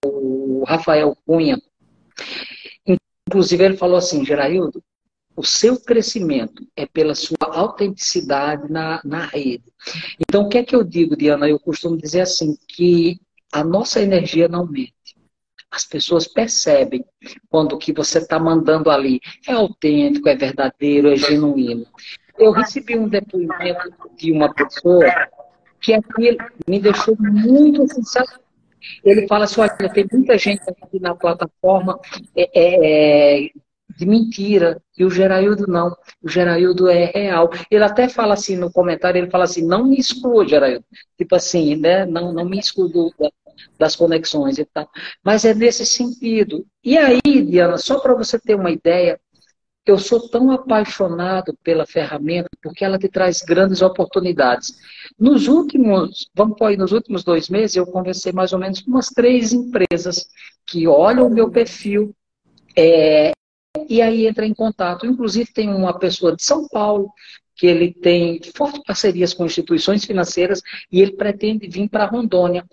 o, 0.05 0.65
Rafael 0.67 1.17
Cunha, 1.25 1.63
inclusive, 3.27 3.65
ele 3.65 3.77
falou 3.77 3.97
assim: 3.97 4.25
Geraildo, 4.25 4.83
o 5.37 5.45
seu 5.45 5.79
crescimento 5.79 6.67
é 6.75 6.85
pela 6.85 7.15
sua 7.15 7.37
autenticidade 7.41 8.71
na, 8.71 9.01
na 9.05 9.27
rede. 9.27 9.73
Então, 10.19 10.43
o 10.43 10.49
que 10.49 10.59
é 10.59 10.65
que 10.65 10.75
eu 10.75 10.83
digo, 10.83 11.17
Diana? 11.17 11.49
Eu 11.49 11.61
costumo 11.61 11.97
dizer 11.97 12.23
assim, 12.23 12.57
que 12.67 13.21
a 13.53 13.63
nossa 13.63 14.03
energia 14.03 14.49
não 14.49 14.67
mente. 14.67 14.93
As 15.71 15.85
pessoas 15.85 16.27
percebem 16.27 17.05
quando 17.49 17.75
o 17.75 17.79
que 17.79 17.93
você 17.93 18.19
está 18.19 18.39
mandando 18.39 18.91
ali 18.91 19.21
é 19.47 19.53
autêntico, 19.53 20.29
é 20.29 20.35
verdadeiro, 20.35 21.13
é 21.13 21.17
genuíno. 21.17 21.87
Eu 22.37 22.51
recebi 22.51 22.99
um 22.99 23.09
depoimento 23.09 23.93
de 24.17 24.33
uma 24.33 24.53
pessoa 24.53 25.05
que 25.81 25.93
aquilo 25.93 26.39
me 26.67 26.81
deixou 26.81 27.17
muito 27.19 27.87
sensacional. 27.87 28.48
Ele 29.05 29.27
fala 29.27 29.45
assim, 29.45 29.61
olha, 29.61 29.93
tem 29.93 30.07
muita 30.11 30.37
gente 30.39 30.63
aqui 30.69 31.01
na 31.01 31.15
plataforma 31.15 31.99
é, 32.37 32.51
é, 32.55 33.47
é 33.47 33.51
de 33.97 34.07
mentira, 34.07 34.81
e 34.97 35.05
o 35.05 35.11
Geraildo 35.11 35.67
não. 35.67 35.97
O 36.23 36.29
Geraildo 36.29 36.89
é 36.89 37.07
real. 37.07 37.51
Ele 37.71 37.83
até 37.83 38.09
fala 38.09 38.35
assim 38.35 38.57
no 38.57 38.71
comentário, 38.71 39.19
ele 39.19 39.31
fala 39.31 39.45
assim, 39.45 39.67
não 39.67 39.85
me 39.87 39.99
exclua, 39.99 40.47
Geraildo. 40.47 40.85
Tipo 41.17 41.35
assim, 41.35 41.75
né? 41.75 42.07
Não, 42.07 42.33
não 42.33 42.45
me 42.45 42.59
exclua 42.59 43.13
das 43.79 43.97
conexões 43.97 44.59
e 44.59 44.65
tal. 44.65 44.89
Mas 45.23 45.45
é 45.45 45.55
nesse 45.55 45.85
sentido. 45.85 46.65
E 46.85 46.97
aí, 46.97 47.21
Diana, 47.25 47.77
só 47.77 47.99
para 47.99 48.15
você 48.15 48.39
ter 48.39 48.55
uma 48.55 48.71
ideia, 48.71 49.19
eu 49.87 49.99
sou 49.99 50.29
tão 50.29 50.51
apaixonado 50.53 51.57
pela 51.65 51.87
ferramenta 51.87 52.49
porque 52.63 52.85
ela 52.85 52.99
te 52.99 53.09
traz 53.09 53.41
grandes 53.41 53.81
oportunidades. 53.83 54.75
Nos 55.19 55.49
últimos, 55.49 56.31
vamos 56.33 56.57
pôr 56.57 56.67
aí, 56.67 56.77
nos 56.77 56.93
últimos 56.93 57.25
dois 57.25 57.49
meses, 57.49 57.75
eu 57.75 57.87
conversei 57.87 58.31
mais 58.33 58.53
ou 58.53 58.59
menos 58.59 58.81
com 58.81 58.91
umas 58.93 59.09
três 59.09 59.53
empresas 59.53 60.29
que 60.65 60.87
olham 60.87 61.27
o 61.27 61.35
meu 61.35 61.51
perfil 61.51 62.15
é, 62.77 63.33
e 63.89 64.01
aí 64.01 64.27
entra 64.27 64.47
em 64.47 64.55
contato. 64.55 65.07
Inclusive 65.07 65.53
tem 65.53 65.69
uma 65.69 65.99
pessoa 65.99 66.37
de 66.37 66.43
São 66.43 66.69
Paulo 66.69 67.11
que 67.57 67.67
ele 67.67 67.93
tem 67.93 68.41
fortes 68.55 68.83
parcerias 68.85 69.35
com 69.35 69.45
instituições 69.45 70.05
financeiras 70.05 70.63
e 70.93 71.01
ele 71.01 71.17
pretende 71.17 71.69
vir 71.69 71.89
para 71.89 72.07
Rondônia. 72.07 72.65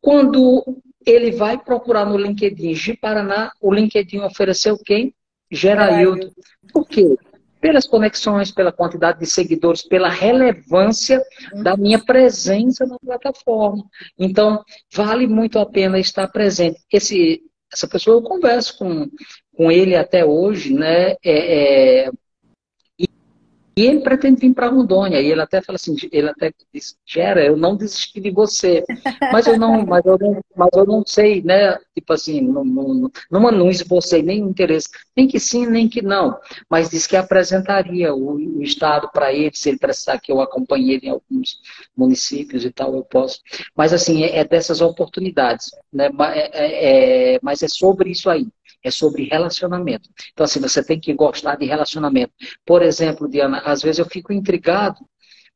Quando 0.00 0.80
ele 1.04 1.32
vai 1.32 1.58
procurar 1.58 2.06
no 2.06 2.16
LinkedIn 2.16 2.72
de 2.72 2.94
Paraná, 2.94 3.52
o 3.60 3.74
LinkedIn 3.74 4.20
ofereceu 4.20 4.78
quem? 4.78 5.12
Geraildo. 5.50 6.30
Por 6.72 6.86
quê? 6.86 7.16
Pelas 7.60 7.86
conexões, 7.86 8.50
pela 8.50 8.72
quantidade 8.72 9.18
de 9.18 9.26
seguidores, 9.26 9.82
pela 9.82 10.08
relevância 10.08 11.22
da 11.62 11.76
minha 11.76 11.98
presença 11.98 12.86
na 12.86 12.98
plataforma. 12.98 13.84
Então, 14.18 14.64
vale 14.92 15.26
muito 15.26 15.58
a 15.58 15.66
pena 15.66 15.98
estar 15.98 16.28
presente. 16.28 16.80
Esse, 16.92 17.42
essa 17.72 17.86
pessoa 17.86 18.16
eu 18.16 18.22
converso 18.22 18.78
com, 18.78 19.08
com 19.54 19.70
ele 19.70 19.94
até 19.94 20.24
hoje, 20.24 20.72
né? 20.72 21.12
É, 21.22 22.06
é, 22.06 22.10
e 23.80 23.86
ele 23.86 24.00
pretende 24.00 24.42
vir 24.42 24.52
para 24.52 24.68
Rondônia. 24.68 25.22
E 25.22 25.30
ele 25.30 25.40
até 25.40 25.62
fala 25.62 25.76
assim, 25.76 25.96
ele 26.12 26.28
até 26.28 26.52
disse, 26.70 26.96
Gera, 27.06 27.42
eu 27.42 27.56
não 27.56 27.74
desisti 27.74 28.20
de 28.20 28.30
você. 28.30 28.84
Mas 29.32 29.46
eu 29.46 29.58
não, 29.58 29.86
mas 29.86 30.04
eu 30.04 30.18
não, 30.18 30.40
mas 30.56 30.68
eu 30.74 30.84
não 30.84 31.02
sei, 31.06 31.42
né? 31.42 31.78
Tipo 31.94 32.12
assim, 32.12 32.40
não, 32.40 32.64
não, 32.64 33.10
não, 33.30 33.40
não 33.50 33.70
esbocei 33.70 34.22
nem 34.22 34.40
interesse. 34.40 34.88
Nem 35.16 35.26
que 35.28 35.38
sim, 35.38 35.66
nem 35.66 35.88
que 35.88 36.02
não. 36.02 36.36
Mas 36.68 36.90
disse 36.90 37.08
que 37.08 37.16
apresentaria 37.16 38.12
o, 38.12 38.34
o 38.34 38.62
Estado 38.62 39.08
para 39.12 39.32
ele, 39.32 39.52
se 39.54 39.68
ele 39.68 39.78
precisar 39.78 40.18
que 40.18 40.32
eu 40.32 40.40
acompanhe 40.40 40.92
ele 40.94 41.06
em 41.06 41.10
alguns 41.10 41.58
municípios 41.96 42.64
e 42.64 42.70
tal, 42.70 42.94
eu 42.94 43.04
posso. 43.04 43.40
Mas 43.74 43.92
assim, 43.92 44.24
é, 44.24 44.38
é 44.38 44.44
dessas 44.44 44.80
oportunidades. 44.80 45.70
Né? 45.92 46.10
É, 46.34 46.64
é, 46.64 47.34
é, 47.34 47.38
mas 47.42 47.62
é 47.62 47.68
sobre 47.68 48.10
isso 48.10 48.28
aí 48.28 48.46
é 48.82 48.90
sobre 48.90 49.24
relacionamento. 49.24 50.08
Então, 50.32 50.44
assim, 50.44 50.60
você 50.60 50.82
tem 50.84 50.98
que 50.98 51.12
gostar 51.14 51.56
de 51.56 51.66
relacionamento. 51.66 52.32
Por 52.64 52.82
exemplo, 52.82 53.28
Diana, 53.28 53.58
às 53.64 53.82
vezes 53.82 53.98
eu 53.98 54.06
fico 54.06 54.32
intrigado 54.32 54.98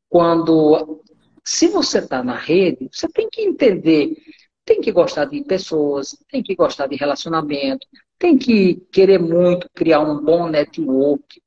quando, 0.09 1.03
se 1.45 1.69
você 1.69 1.99
está 1.99 2.23
na 2.23 2.37
rede, 2.37 2.89
você 2.93 3.09
tem 3.09 3.29
que 3.31 3.43
entender, 3.43 4.17
tem 4.65 4.81
que 4.81 4.93
gostar 4.93 5.27
de 5.27 5.43
pessoas, 5.43 6.17
tem 6.31 6.43
que 6.43 6.55
gostar 6.55 6.87
de 6.87 6.97
relacionamento, 6.97 7.87
tem 8.19 8.39
que 8.39 8.77
querer 8.93 9.19
muito 9.19 9.69
criar 9.75 10.01
um 10.01 10.23
bom 10.23 10.49
network. 10.49 11.43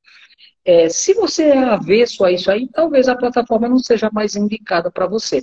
É, 0.65 0.89
se 0.89 1.13
você 1.13 1.45
é 1.45 1.57
avesso 1.57 2.25
a 2.25 2.31
isso 2.31 2.51
aí, 2.51 2.67
talvez 2.67 3.07
a 3.07 3.15
plataforma 3.15 3.69
não 3.69 3.79
seja 3.79 4.09
mais 4.11 4.35
indicada 4.35 4.91
para 4.91 5.07
você. 5.07 5.41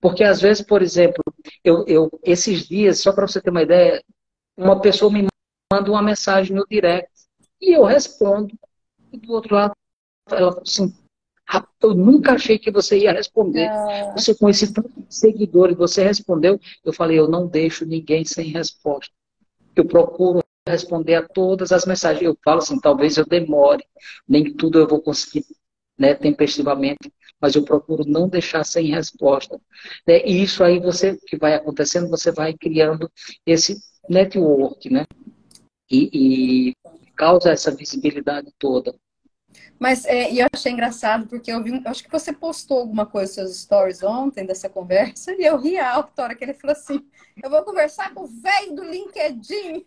Porque 0.00 0.24
às 0.24 0.40
vezes, 0.40 0.64
por 0.66 0.82
exemplo, 0.82 1.22
eu, 1.62 1.84
eu 1.86 2.10
esses 2.24 2.66
dias, 2.66 3.00
só 3.00 3.12
para 3.12 3.26
você 3.26 3.40
ter 3.40 3.50
uma 3.50 3.62
ideia, 3.62 4.02
uma 4.56 4.80
pessoa 4.80 5.12
me 5.12 5.26
manda 5.72 5.90
uma 5.90 6.02
mensagem 6.02 6.54
no 6.54 6.66
direct 6.68 7.10
e 7.60 7.72
eu 7.72 7.84
respondo. 7.84 8.56
E 9.12 9.18
do 9.18 9.32
outro 9.32 9.54
lado, 9.54 9.74
ela 10.30 10.52
fala 10.52 10.62
assim, 10.62 10.94
eu 11.82 11.94
nunca 11.94 12.32
achei 12.32 12.58
que 12.58 12.70
você 12.70 12.98
ia 12.98 13.12
responder. 13.12 13.64
É. 13.64 14.12
Você 14.12 14.34
com 14.34 14.48
esse 14.48 14.72
tanto 14.72 14.88
de 14.88 15.14
seguidores, 15.14 15.76
você 15.76 16.02
respondeu. 16.02 16.58
Eu 16.84 16.92
falei, 16.92 17.18
eu 17.18 17.28
não 17.28 17.46
deixo 17.46 17.84
ninguém 17.84 18.24
sem 18.24 18.46
resposta. 18.48 19.12
Eu 19.76 19.84
procuro 19.84 20.42
responder 20.66 21.14
a 21.14 21.28
todas 21.28 21.72
as 21.72 21.84
mensagens. 21.84 22.22
Eu 22.22 22.36
falo 22.42 22.58
assim, 22.58 22.80
talvez 22.80 23.16
eu 23.16 23.26
demore, 23.26 23.84
nem 24.26 24.52
tudo 24.54 24.78
eu 24.78 24.88
vou 24.88 25.00
conseguir 25.00 25.44
né, 25.98 26.14
tempestivamente, 26.14 27.12
mas 27.40 27.54
eu 27.54 27.62
procuro 27.62 28.04
não 28.06 28.28
deixar 28.28 28.64
sem 28.64 28.86
resposta. 28.86 29.60
Né? 30.06 30.24
E 30.24 30.42
isso 30.42 30.64
aí 30.64 30.80
você 30.80 31.16
que 31.26 31.36
vai 31.36 31.54
acontecendo, 31.54 32.08
você 32.08 32.32
vai 32.32 32.54
criando 32.54 33.10
esse 33.46 33.76
network, 34.08 34.90
né? 34.90 35.04
E, 35.94 36.70
e 36.70 36.74
causa 37.16 37.50
essa 37.50 37.70
visibilidade 37.70 38.52
toda. 38.58 38.94
Mas 39.78 40.04
é, 40.04 40.32
e 40.32 40.40
eu 40.40 40.46
achei 40.52 40.72
engraçado 40.72 41.26
porque 41.26 41.50
eu 41.50 41.62
vi, 41.62 41.70
eu 41.72 41.90
acho 41.90 42.02
que 42.02 42.10
você 42.10 42.32
postou 42.32 42.78
alguma 42.78 43.06
coisa 43.06 43.42
nos 43.42 43.50
seus 43.52 43.62
stories 43.62 44.02
ontem 44.02 44.46
dessa 44.46 44.68
conversa 44.68 45.32
e 45.32 45.44
eu 45.44 45.58
ri 45.58 45.78
alto 45.78 46.18
a 46.18 46.24
hora 46.24 46.34
que 46.34 46.44
ele 46.44 46.54
falou 46.54 46.76
assim: 46.76 47.04
eu 47.42 47.50
vou 47.50 47.62
conversar 47.62 48.12
com 48.14 48.24
o 48.24 48.26
velho 48.26 48.74
do 48.74 48.84
LinkedIn. 48.84 49.84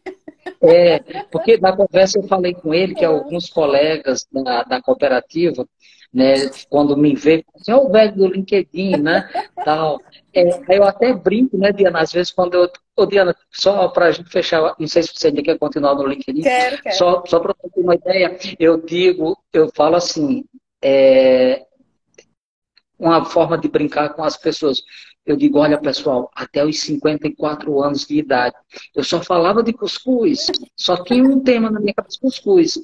É, 0.62 1.00
porque 1.32 1.58
na 1.58 1.76
conversa 1.76 2.20
eu 2.20 2.24
falei 2.28 2.54
com 2.54 2.74
ele 2.74 2.96
que 2.96 3.04
alguns 3.04 3.50
colegas 3.50 4.26
da, 4.32 4.64
da 4.64 4.82
cooperativa 4.82 5.68
né? 6.14 6.34
Quando 6.70 6.96
me 6.98 7.16
vê, 7.16 7.46
assim, 7.56 7.74
o 7.74 7.90
velho 7.90 8.16
do 8.16 8.28
LinkedIn, 8.28 8.98
né? 8.98 9.30
Tal. 9.64 10.00
É, 10.34 10.78
eu 10.78 10.84
até 10.84 11.14
brinco, 11.14 11.58
né, 11.58 11.72
Diana? 11.72 12.02
Às 12.02 12.12
vezes 12.12 12.32
quando 12.32 12.56
eu. 12.56 12.70
Ô, 12.98 13.06
Diana, 13.06 13.36
só 13.52 13.88
para 13.90 14.08
a 14.08 14.12
gente 14.12 14.28
fechar, 14.32 14.76
não 14.80 14.88
sei 14.88 15.04
se 15.04 15.12
você 15.14 15.28
ainda 15.28 15.44
quer 15.44 15.60
continuar 15.60 15.94
no 15.94 16.08
LinkedIn. 16.08 16.42
Quero, 16.42 16.82
quero. 16.82 16.96
Só, 16.96 17.24
só 17.28 17.40
para 17.40 17.54
ter 17.54 17.80
uma 17.80 17.94
ideia, 17.94 18.36
eu 18.60 18.82
digo, 18.82 19.38
eu 19.54 19.70
falo 19.76 19.96
assim, 19.96 20.44
é, 20.84 21.64
uma 22.98 23.24
forma 23.24 23.56
de 23.56 23.68
brincar 23.68 24.10
com 24.16 24.24
as 24.24 24.36
pessoas. 24.36 24.82
Eu 25.24 25.36
digo, 25.36 25.60
olha 25.60 25.80
pessoal, 25.80 26.32
até 26.34 26.66
os 26.66 26.80
54 26.80 27.84
anos 27.84 28.08
de 28.08 28.18
idade, 28.18 28.56
eu 28.96 29.04
só 29.04 29.22
falava 29.22 29.62
de 29.62 29.74
cuscuz, 29.74 30.48
só 30.76 31.04
tinha 31.04 31.24
um 31.24 31.40
tema 31.40 31.70
na 31.70 31.80
minha 31.80 31.94
cabeça, 31.94 32.18
cuscuz. 32.20 32.80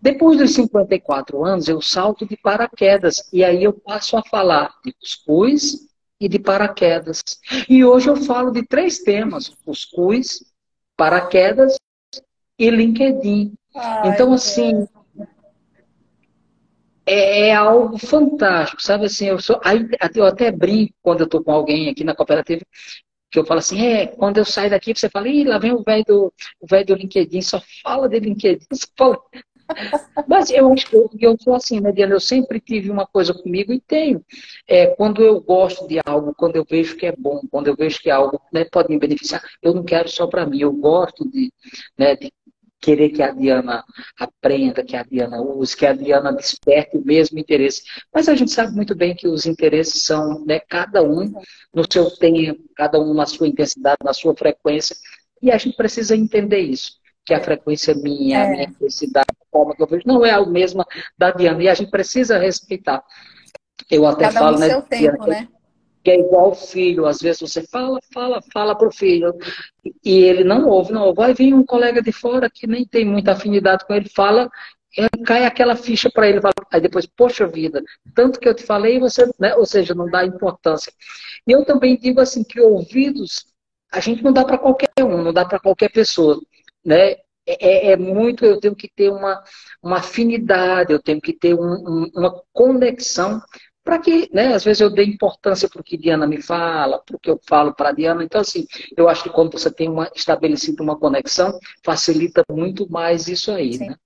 Depois 0.00 0.38
dos 0.38 0.54
54 0.54 1.44
anos, 1.44 1.68
eu 1.68 1.80
salto 1.82 2.24
de 2.24 2.36
paraquedas 2.36 3.28
e 3.32 3.42
aí 3.42 3.64
eu 3.64 3.72
passo 3.72 4.16
a 4.16 4.22
falar 4.22 4.72
de 4.84 4.92
cuscuz 4.92 5.89
e 6.20 6.28
de 6.28 6.38
paraquedas. 6.38 7.22
E 7.68 7.84
hoje 7.84 8.08
eu 8.08 8.16
falo 8.16 8.50
de 8.50 8.62
três 8.66 8.98
temas: 8.98 9.48
cuscuz, 9.64 10.44
paraquedas 10.96 11.76
e 12.58 12.68
LinkedIn. 12.68 13.54
Ai, 13.74 14.10
então, 14.10 14.32
assim, 14.32 14.86
é, 17.06 17.48
é, 17.48 17.54
algo 17.54 17.98
fantástico, 17.98 18.82
sabe 18.82 19.06
assim? 19.06 19.26
Eu, 19.26 19.40
sou, 19.40 19.60
aí, 19.64 19.88
eu 20.14 20.26
até 20.26 20.52
brinco 20.52 20.92
quando 21.02 21.20
eu 21.20 21.24
estou 21.24 21.42
com 21.42 21.52
alguém 21.52 21.88
aqui 21.88 22.04
na 22.04 22.14
cooperativa, 22.14 22.62
que 23.30 23.38
eu 23.38 23.46
falo 23.46 23.60
assim, 23.60 23.80
é, 23.84 24.06
quando 24.06 24.38
eu 24.38 24.44
saio 24.44 24.70
daqui, 24.70 24.94
você 24.94 25.08
fala, 25.08 25.28
ih, 25.28 25.44
lá 25.44 25.58
vem 25.58 25.72
o 25.72 25.82
velho 25.82 26.04
do, 26.06 26.32
o 26.60 26.66
velho 26.68 26.86
do 26.86 26.94
LinkedIn, 26.94 27.40
só 27.42 27.62
fala 27.82 28.08
de 28.08 28.18
LinkedIn, 28.18 28.66
só 28.74 28.86
fala 28.96 29.18
mas 30.26 30.50
eu 30.50 30.72
acho 30.72 30.86
que 30.88 30.96
eu, 30.96 31.10
eu 31.18 31.36
sou 31.40 31.54
assim, 31.54 31.80
né, 31.80 31.92
Diana? 31.92 32.14
Eu 32.14 32.20
sempre 32.20 32.60
tive 32.60 32.90
uma 32.90 33.06
coisa 33.06 33.34
comigo 33.34 33.72
e 33.72 33.80
tenho. 33.80 34.24
É, 34.66 34.86
quando 34.88 35.22
eu 35.22 35.40
gosto 35.40 35.86
de 35.86 35.98
algo, 36.04 36.34
quando 36.34 36.56
eu 36.56 36.64
vejo 36.68 36.96
que 36.96 37.06
é 37.06 37.14
bom, 37.16 37.40
quando 37.50 37.68
eu 37.68 37.76
vejo 37.76 38.00
que 38.00 38.10
algo 38.10 38.40
né, 38.52 38.64
pode 38.64 38.88
me 38.88 38.98
beneficiar, 38.98 39.42
eu 39.62 39.74
não 39.74 39.84
quero 39.84 40.08
só 40.08 40.26
para 40.26 40.46
mim. 40.46 40.60
Eu 40.60 40.72
gosto 40.72 41.28
de, 41.30 41.52
né, 41.98 42.16
de 42.16 42.32
querer 42.80 43.10
que 43.10 43.22
a 43.22 43.30
Diana 43.30 43.84
aprenda, 44.18 44.82
que 44.82 44.96
a 44.96 45.02
Diana 45.02 45.40
use, 45.40 45.76
que 45.76 45.86
a 45.86 45.92
Diana 45.92 46.32
desperte 46.32 46.96
o 46.96 47.04
mesmo 47.04 47.38
interesse. 47.38 47.82
Mas 48.12 48.28
a 48.28 48.34
gente 48.34 48.50
sabe 48.50 48.74
muito 48.74 48.94
bem 48.94 49.14
que 49.14 49.28
os 49.28 49.46
interesses 49.46 50.02
são, 50.02 50.44
né, 50.46 50.60
cada 50.60 51.02
um 51.02 51.30
no 51.74 51.84
seu 51.90 52.10
tempo, 52.10 52.62
cada 52.74 52.98
um 52.98 53.12
na 53.12 53.26
sua 53.26 53.46
intensidade, 53.46 53.98
na 54.02 54.14
sua 54.14 54.34
frequência, 54.34 54.96
e 55.42 55.50
a 55.50 55.58
gente 55.58 55.76
precisa 55.76 56.16
entender 56.16 56.60
isso. 56.60 56.98
que 57.24 57.34
a 57.34 57.40
frequência 57.40 57.94
minha, 57.94 58.38
é. 58.38 58.46
a 58.46 58.50
minha 58.50 58.64
intensidade, 58.64 59.28
forma 59.50 59.74
que 59.74 59.82
eu 59.82 59.86
vejo, 59.86 60.02
não 60.06 60.24
é 60.24 60.30
a 60.30 60.44
mesma 60.44 60.86
da 61.16 61.30
Diana. 61.30 61.62
E 61.62 61.68
a 61.68 61.74
gente 61.74 61.90
precisa 61.90 62.38
respeitar. 62.38 63.02
Eu 63.90 64.06
até 64.06 64.24
Cada 64.24 64.40
falo, 64.40 64.56
um 64.56 64.60
né, 64.60 64.68
seu 64.68 64.82
tempo, 64.82 65.24
Diana, 65.24 65.26
né? 65.26 65.48
que 66.02 66.10
é 66.10 66.18
igual 66.18 66.50
o 66.50 66.54
filho. 66.54 67.06
Às 67.06 67.20
vezes 67.20 67.40
você 67.40 67.66
fala, 67.66 67.98
fala, 68.12 68.40
fala 68.52 68.76
para 68.76 68.88
o 68.88 68.92
filho 68.92 69.34
e 70.04 70.18
ele 70.18 70.44
não 70.44 70.66
ouve, 70.68 70.92
não 70.92 71.02
ouve. 71.04 71.16
Vai 71.16 71.34
vir 71.34 71.54
um 71.54 71.64
colega 71.64 72.02
de 72.02 72.12
fora 72.12 72.50
que 72.52 72.66
nem 72.66 72.84
tem 72.84 73.04
muita 73.04 73.32
afinidade 73.32 73.86
com 73.86 73.94
ele, 73.94 74.08
fala, 74.08 74.50
cai 75.24 75.44
aquela 75.44 75.76
ficha 75.76 76.10
para 76.10 76.28
ele. 76.28 76.40
Aí 76.72 76.80
depois, 76.80 77.06
poxa 77.06 77.46
vida, 77.46 77.82
tanto 78.14 78.40
que 78.40 78.48
eu 78.48 78.54
te 78.54 78.64
falei, 78.64 78.98
você, 78.98 79.28
né? 79.38 79.54
ou 79.54 79.66
seja, 79.66 79.94
não 79.94 80.06
dá 80.06 80.24
importância. 80.24 80.92
E 81.46 81.52
eu 81.52 81.64
também 81.64 81.98
digo 81.98 82.20
assim 82.20 82.42
que 82.44 82.60
ouvidos 82.60 83.50
a 83.92 84.00
gente 84.00 84.22
não 84.22 84.32
dá 84.32 84.44
para 84.44 84.58
qualquer 84.58 84.88
um, 85.00 85.22
não 85.22 85.32
dá 85.32 85.44
para 85.44 85.58
qualquer 85.58 85.90
pessoa, 85.90 86.40
né? 86.84 87.16
É, 87.58 87.88
é, 87.88 87.92
é, 87.92 87.96
muito, 87.96 88.44
eu 88.44 88.60
tenho 88.60 88.76
que 88.76 88.88
ter 88.88 89.10
uma, 89.10 89.42
uma 89.82 89.98
afinidade, 89.98 90.92
eu 90.92 91.02
tenho 91.02 91.20
que 91.20 91.32
ter 91.32 91.54
um, 91.54 91.60
um, 91.60 92.10
uma 92.14 92.42
conexão 92.52 93.42
para 93.82 93.98
que, 93.98 94.28
né, 94.32 94.54
às 94.54 94.62
vezes 94.62 94.80
eu 94.80 94.90
dê 94.90 95.04
importância 95.04 95.68
para 95.68 95.80
o 95.80 95.84
que 95.84 95.96
Diana 95.96 96.26
me 96.26 96.40
fala, 96.40 97.02
para 97.02 97.16
o 97.16 97.18
que 97.18 97.30
eu 97.30 97.40
falo 97.48 97.74
para 97.74 97.92
Diana. 97.92 98.22
Então, 98.22 98.40
assim, 98.40 98.66
eu 98.96 99.08
acho 99.08 99.24
que 99.24 99.30
quando 99.30 99.52
você 99.52 99.72
tem 99.72 99.88
uma, 99.88 100.10
estabelecido 100.14 100.82
uma 100.82 100.98
conexão, 100.98 101.58
facilita 101.84 102.44
muito 102.50 102.88
mais 102.90 103.26
isso 103.26 103.50
aí, 103.50 103.74
Sim. 103.74 103.88
né? 103.88 103.96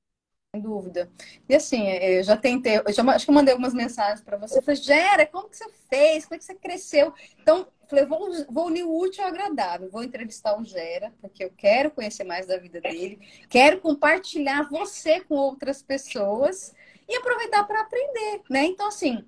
Sem 0.55 0.63
dúvida. 0.63 1.11
E 1.49 1.55
assim, 1.57 1.89
eu 1.89 2.23
já 2.23 2.37
tentei, 2.37 2.79
eu 2.79 2.93
já, 2.93 3.03
acho 3.03 3.25
que 3.25 3.31
eu 3.31 3.35
mandei 3.35 3.53
algumas 3.53 3.75
mensagens 3.75 4.21
para 4.21 4.37
você. 4.37 4.59
Eu 4.59 4.63
falei, 4.63 4.81
Gera, 4.81 5.27
como 5.27 5.49
que 5.49 5.57
você 5.57 5.69
fez? 5.91 6.25
Como 6.25 6.37
é 6.37 6.39
que 6.39 6.45
você 6.45 6.55
cresceu? 6.55 7.13
Então, 7.43 7.67
falei, 7.89 8.07
vou, 8.07 8.31
vou 8.51 8.67
unir 8.67 8.85
o 8.85 8.99
útil 8.99 9.23
ao 9.23 9.31
agradável. 9.31 9.91
Vou 9.91 10.03
entrevistar 10.03 10.59
o 10.59 10.65
Gera, 10.65 11.13
porque 11.21 11.45
eu 11.45 11.51
quero 11.57 11.91
conhecer 11.91 12.25
mais 12.25 12.47
da 12.47 12.57
vida 12.57 12.81
dele. 12.81 13.19
Quero 13.49 13.81
compartilhar 13.81 14.69
você 14.69 15.21
com 15.21 15.35
outras 15.35 15.83
pessoas 15.83 16.75
e 17.09 17.17
aproveitar 17.17 17.65
para 17.65 17.81
aprender, 17.81 18.43
né? 18.49 18.65
Então, 18.65 18.89
assim, 18.89 19.25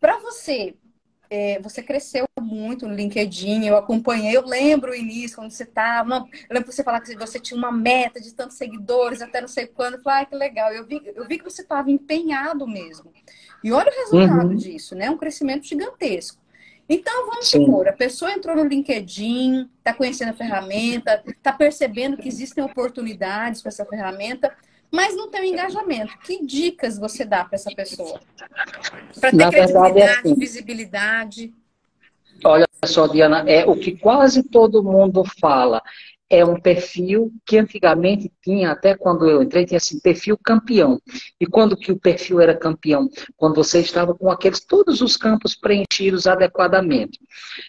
para 0.00 0.18
você, 0.18 0.74
é, 1.28 1.60
você 1.60 1.82
cresceu 1.82 2.26
muito 2.40 2.86
no 2.86 2.94
LinkedIn, 2.94 3.66
eu 3.66 3.76
acompanhei, 3.76 4.36
eu 4.36 4.46
lembro 4.46 4.92
o 4.92 4.94
início, 4.94 5.36
quando 5.36 5.50
você 5.50 5.64
estava. 5.64 6.26
Eu 6.48 6.54
lembro 6.54 6.72
você 6.72 6.84
falar 6.84 7.00
que 7.00 7.16
você 7.16 7.38
tinha 7.40 7.58
uma 7.58 7.72
meta 7.72 8.20
de 8.20 8.32
tantos 8.32 8.56
seguidores, 8.56 9.20
até 9.20 9.40
não 9.40 9.48
sei 9.48 9.66
quando. 9.66 9.94
Eu 9.94 10.02
falei, 10.02 10.22
ah, 10.22 10.26
que 10.26 10.36
legal. 10.36 10.72
Eu 10.72 10.86
vi, 10.86 11.00
eu 11.14 11.26
vi 11.26 11.38
que 11.38 11.44
você 11.44 11.62
estava 11.62 11.90
empenhado 11.90 12.66
mesmo. 12.66 13.12
E 13.62 13.72
olha 13.72 13.90
o 13.90 13.94
resultado 13.94 14.50
uhum. 14.50 14.56
disso, 14.56 14.94
né? 14.94 15.10
Um 15.10 15.16
crescimento 15.16 15.66
gigantesco. 15.66 16.45
Então, 16.88 17.26
vamos 17.26 17.48
Sim. 17.48 17.64
supor, 17.64 17.88
a 17.88 17.92
pessoa 17.92 18.30
entrou 18.32 18.54
no 18.54 18.64
LinkedIn, 18.64 19.68
está 19.78 19.92
conhecendo 19.92 20.30
a 20.30 20.34
ferramenta, 20.34 21.22
está 21.26 21.52
percebendo 21.52 22.16
que 22.16 22.28
existem 22.28 22.62
oportunidades 22.62 23.60
com 23.60 23.68
essa 23.68 23.84
ferramenta, 23.84 24.54
mas 24.90 25.16
não 25.16 25.28
tem 25.28 25.40
um 25.42 25.44
engajamento. 25.44 26.16
Que 26.18 26.44
dicas 26.44 26.96
você 26.96 27.24
dá 27.24 27.44
para 27.44 27.56
essa 27.56 27.70
pessoa? 27.74 28.20
Para 29.20 29.30
ter 29.30 29.36
Na 29.36 29.50
credibilidade, 29.50 29.94
verdade, 29.94 29.98
é 30.00 30.12
assim. 30.20 30.34
visibilidade. 30.34 31.54
Olha 32.44 32.66
só, 32.84 33.08
Diana, 33.08 33.44
é 33.50 33.64
o 33.64 33.74
que 33.76 33.96
quase 33.96 34.42
todo 34.44 34.82
mundo 34.82 35.24
fala 35.40 35.82
é 36.28 36.44
um 36.44 36.60
perfil 36.60 37.32
que 37.44 37.58
antigamente 37.58 38.32
tinha, 38.42 38.72
até 38.72 38.96
quando 38.96 39.28
eu 39.28 39.42
entrei, 39.42 39.64
tinha 39.64 39.78
assim, 39.78 40.00
perfil 40.00 40.36
campeão. 40.36 41.00
E 41.40 41.46
quando 41.46 41.76
que 41.76 41.92
o 41.92 41.98
perfil 41.98 42.40
era 42.40 42.56
campeão? 42.56 43.08
Quando 43.36 43.54
você 43.54 43.80
estava 43.80 44.14
com 44.14 44.30
aqueles, 44.30 44.60
todos 44.60 45.00
os 45.00 45.16
campos 45.16 45.54
preenchidos 45.54 46.26
adequadamente. 46.26 47.20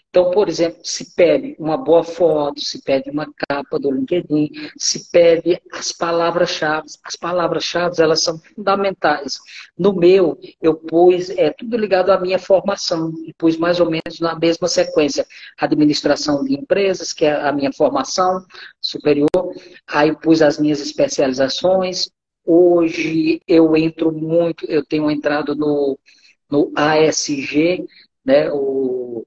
Então, 0.10 0.32
por 0.32 0.48
exemplo, 0.48 0.80
se 0.84 1.14
pede 1.16 1.56
uma 1.60 1.78
boa 1.78 2.04
foto, 2.04 2.62
se 2.62 2.82
pede 2.82 3.10
uma 3.10 3.28
capa 3.48 3.78
do 3.78 3.92
LinkedIn, 3.92 4.50
se 4.78 5.12
pede 5.12 5.62
as 5.72 5.92
palavras-chave. 5.92 6.88
As 7.04 7.16
palavras-chave, 7.16 8.02
elas 8.02 8.24
são 8.24 8.40
fundamentais. 8.40 9.38
No 9.78 9.94
meu, 9.94 10.40
eu 10.62 10.76
pus, 10.76 11.30
é 11.32 11.52
tudo 11.52 11.78
ligado 11.78 12.10
à 12.10 12.20
minha 12.20 12.40
formação, 12.40 13.14
e 13.26 13.34
pus 13.34 13.58
mais 13.58 13.80
ou 13.80 13.90
menos 13.90 14.20
na 14.20 14.38
mesma 14.40 14.68
sequência. 14.68 15.26
Administração 15.58 16.44
de 16.44 16.54
empresas, 16.56 17.14
que 17.14 17.26
é 17.26 17.34
a 17.34 17.52
minha 17.52 17.72
formação, 17.74 18.44
superior, 18.82 19.30
aí 19.86 20.16
pus 20.16 20.42
as 20.42 20.58
minhas 20.58 20.80
especializações. 20.80 22.10
Hoje 22.46 23.42
eu 23.48 23.76
entro 23.76 24.12
muito, 24.12 24.66
eu 24.66 24.84
tenho 24.86 25.12
entrado 25.12 25.54
no, 25.54 26.00
no 26.50 26.72
ASG, 26.76 27.86
né, 28.26 28.50
o, 28.52 29.26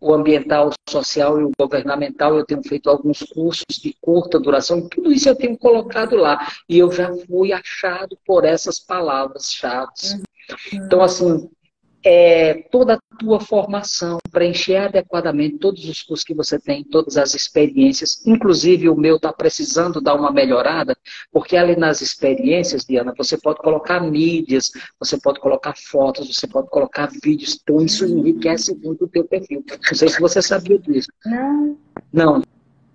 o 0.00 0.12
ambiental, 0.12 0.68
o 0.68 0.90
social 0.90 1.40
e 1.40 1.44
o 1.44 1.52
governamental, 1.58 2.36
eu 2.36 2.44
tenho 2.44 2.62
feito 2.62 2.88
alguns 2.88 3.20
cursos 3.22 3.64
de 3.70 3.96
curta 4.00 4.38
duração, 4.38 4.88
tudo 4.88 5.12
isso 5.12 5.28
eu 5.28 5.36
tenho 5.36 5.56
colocado 5.56 6.16
lá. 6.16 6.48
E 6.68 6.78
eu 6.78 6.90
já 6.92 7.12
fui 7.26 7.52
achado 7.52 8.16
por 8.26 8.44
essas 8.44 8.78
palavras-chave. 8.78 9.90
Uhum. 10.12 10.22
Então, 10.84 11.02
assim, 11.02 11.50
é, 12.08 12.54
toda 12.70 12.94
a 12.94 13.16
tua 13.18 13.40
formação, 13.40 14.18
preencher 14.30 14.76
adequadamente 14.76 15.58
todos 15.58 15.88
os 15.88 16.04
cursos 16.04 16.24
que 16.24 16.34
você 16.34 16.56
tem, 16.56 16.84
todas 16.84 17.16
as 17.16 17.34
experiências, 17.34 18.24
inclusive 18.24 18.88
o 18.88 18.94
meu 18.94 19.16
está 19.16 19.32
precisando 19.32 20.00
dar 20.00 20.14
uma 20.14 20.30
melhorada, 20.30 20.96
porque 21.32 21.56
ali 21.56 21.74
nas 21.74 22.00
experiências, 22.00 22.84
Diana, 22.84 23.12
você 23.18 23.36
pode 23.36 23.58
colocar 23.58 23.98
mídias, 23.98 24.70
você 25.00 25.18
pode 25.18 25.40
colocar 25.40 25.74
fotos, 25.76 26.32
você 26.32 26.46
pode 26.46 26.68
colocar 26.70 27.10
vídeos, 27.24 27.58
então 27.60 27.80
isso 27.80 28.06
enriquece 28.06 28.72
muito 28.76 29.06
o 29.06 29.08
teu 29.08 29.24
perfil. 29.24 29.64
Não 29.68 29.94
sei 29.94 30.08
se 30.08 30.20
você 30.20 30.40
sabia 30.40 30.78
disso. 30.78 31.08
Não. 31.24 31.76
Não. 32.12 32.42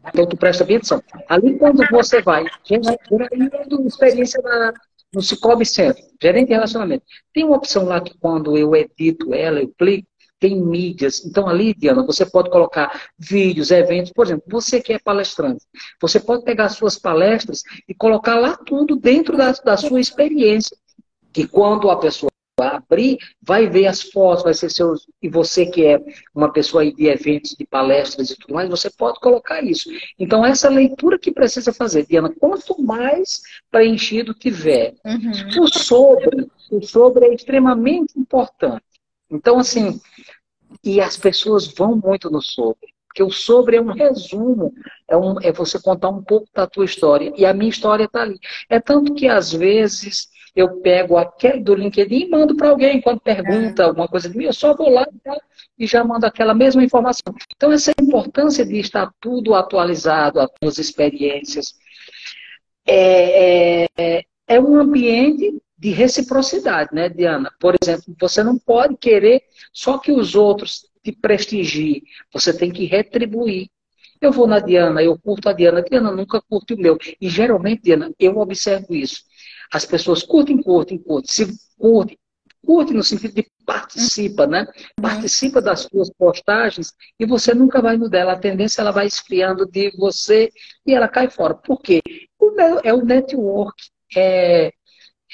Então 0.08 0.26
tu 0.26 0.38
presta 0.38 0.64
atenção. 0.64 1.04
Ali 1.28 1.58
quando 1.58 1.84
você 1.92 2.22
vai, 2.22 2.46
gerando 2.64 3.86
experiência 3.86 4.42
na, 4.42 4.74
no 5.14 5.22
Cicobi 5.22 5.66
Centro, 5.66 6.04
gerente 6.22 6.48
de 6.48 6.54
relacionamento. 6.54 7.04
Tem 7.34 7.44
uma 7.44 7.58
opção 7.58 7.86
lá 7.86 8.00
que 8.00 8.18
quando 8.18 8.58
eu 8.58 8.76
edito 8.76 9.34
ela, 9.34 9.62
eu 9.62 9.70
clico, 9.78 10.08
tem 10.40 10.60
mídias. 10.60 11.24
Então, 11.24 11.48
ali, 11.48 11.74
Diana, 11.74 12.04
você 12.04 12.26
pode 12.26 12.50
colocar 12.50 13.10
vídeos, 13.18 13.70
eventos. 13.70 14.12
Por 14.12 14.26
exemplo, 14.26 14.44
você 14.48 14.82
que 14.82 14.92
é 14.92 15.00
palestrante, 15.00 15.64
você 16.02 16.20
pode 16.20 16.44
pegar 16.44 16.70
suas 16.70 16.98
palestras 16.98 17.62
e 17.88 17.94
colocar 17.94 18.40
lá 18.40 18.58
tudo 18.58 18.96
dentro 18.96 19.38
da, 19.38 19.52
da 19.52 19.78
sua 19.78 20.00
experiência. 20.00 20.76
Que 21.32 21.48
quando 21.48 21.90
a 21.90 21.98
pessoa 21.98 22.31
abrir, 22.70 23.18
vai 23.42 23.68
ver 23.68 23.88
as 23.88 24.02
fotos, 24.02 24.44
vai 24.44 24.54
ser 24.54 24.70
seus. 24.70 25.08
E 25.22 25.30
você 25.30 25.66
que 25.66 25.86
é 25.86 26.00
uma 26.34 26.52
pessoa 26.52 26.90
de 26.90 27.08
eventos, 27.08 27.56
de 27.58 27.66
palestras 27.66 28.30
e 28.30 28.38
tudo 28.38 28.54
mais, 28.54 28.70
você 28.70 28.90
pode 28.90 29.20
colocar 29.20 29.62
isso. 29.64 29.90
Então, 30.18 30.46
essa 30.46 30.70
leitura 30.70 31.20
que 31.20 31.32
precisa 31.32 31.74
fazer, 31.74 32.06
Diana, 32.06 32.34
quanto 32.40 32.82
mais 32.82 33.42
preenchido 33.70 34.34
tiver. 34.34 34.94
Uhum. 35.06 35.64
O 35.64 35.68
sobre, 35.68 36.48
o 36.72 36.82
sobre 36.82 37.26
é 37.26 37.34
extremamente 37.34 38.18
importante. 38.18 38.84
Então, 39.30 39.60
assim, 39.60 40.00
e 40.84 41.00
as 41.00 41.18
pessoas 41.18 41.68
vão 41.68 41.96
muito 41.96 42.30
no 42.30 42.42
sobre. 42.42 42.92
Porque 43.08 43.24
o 43.24 43.30
sobre 43.30 43.76
é 43.76 43.82
um 43.82 43.92
resumo, 43.92 44.74
é, 45.06 45.18
um, 45.18 45.36
é 45.42 45.52
você 45.52 45.82
contar 45.82 46.10
um 46.10 46.24
pouco 46.24 46.48
da 46.54 46.66
tua 46.66 46.86
história. 46.86 47.34
E 47.36 47.46
a 47.46 47.54
minha 47.54 47.70
história 47.70 48.06
está 48.06 48.22
ali. 48.22 48.40
É 48.70 48.80
tanto 48.80 49.14
que, 49.14 49.28
às 49.28 49.52
vezes, 49.52 50.30
eu 50.56 50.82
pego 50.82 51.18
aquele 51.18 51.62
do 51.62 51.74
LinkedIn 51.74 52.26
e 52.26 52.30
mando 52.30 52.56
para 52.56 52.70
alguém 52.70 53.02
quando 53.02 53.22
pergunta 53.22 53.86
alguma 53.86 54.08
coisa 54.08 54.30
de 54.30 54.38
mim, 54.38 54.46
eu 54.46 54.54
só 54.54 54.76
vou 54.76 54.90
lá 54.90 55.08
e 55.80 55.88
já 55.88 56.04
mando 56.04 56.26
aquela 56.26 56.54
mesma 56.54 56.84
informação. 56.84 57.34
Então, 57.56 57.72
essa 57.72 57.92
importância 58.02 58.66
de 58.66 58.78
estar 58.78 59.12
tudo 59.20 59.56
atualizado, 59.56 60.40
as 60.40 60.50
suas 60.62 60.78
experiências, 60.78 61.74
é, 62.86 63.88
é, 63.98 64.24
é 64.48 64.60
um 64.60 64.76
ambiente 64.76 65.62
de 65.78 65.90
reciprocidade, 65.92 66.90
né, 66.94 67.10
Diana? 67.10 67.52
Por 67.60 67.76
exemplo, 67.82 68.16
você 68.20 68.44
não 68.44 68.58
pode 68.60 68.98
querer 68.98 69.42
só 69.74 69.98
que 69.98 70.12
os 70.12 70.36
outros 70.36 70.86
te 71.04 71.12
prestigiem, 71.12 72.04
você 72.32 72.56
tem 72.56 72.72
que 72.72 72.86
retribuir. 72.86 73.70
Eu 74.22 74.32
vou 74.32 74.46
na 74.46 74.60
Diana, 74.60 75.02
eu 75.02 75.18
curto 75.18 75.50
a 75.50 75.54
Diana, 75.54 75.80
a 75.80 75.82
Diana 75.82 76.12
nunca 76.12 76.40
curte 76.42 76.76
o 76.76 76.78
meu. 76.78 76.96
E 77.20 77.28
geralmente, 77.28 77.82
Diana, 77.82 78.12
eu 78.20 78.38
observo 78.38 78.94
isso. 78.94 79.24
As 79.72 79.86
pessoas 79.86 80.24
curtem, 80.24 80.62
curtem, 80.62 80.98
curtem. 80.98 81.32
Se 81.32 81.60
curte, 81.78 82.20
curte 82.66 82.94
no 82.94 83.04
sentido 83.04 83.34
de 83.34 83.48
participa, 83.66 84.46
né? 84.46 84.62
Uhum. 84.62 85.02
Participa 85.02 85.62
das 85.62 85.82
suas 85.82 86.10
postagens 86.12 86.94
e 87.20 87.26
você 87.26 87.54
nunca 87.54 87.82
vai 87.82 87.98
no 87.98 88.10
dela. 88.10 88.34
A 88.34 88.40
tendência 88.40 88.82
ela 88.82 88.92
vai 88.92 89.08
esfriando 89.08 89.66
de 89.66 89.92
você 89.98 90.50
e 90.86 90.94
ela 90.94 91.08
cai 91.08 91.30
fora. 91.30 91.54
Por 91.54 91.82
quê? 91.82 92.02
É 92.84 92.94
o 92.94 93.04
network, 93.04 93.82
é, 94.16 94.74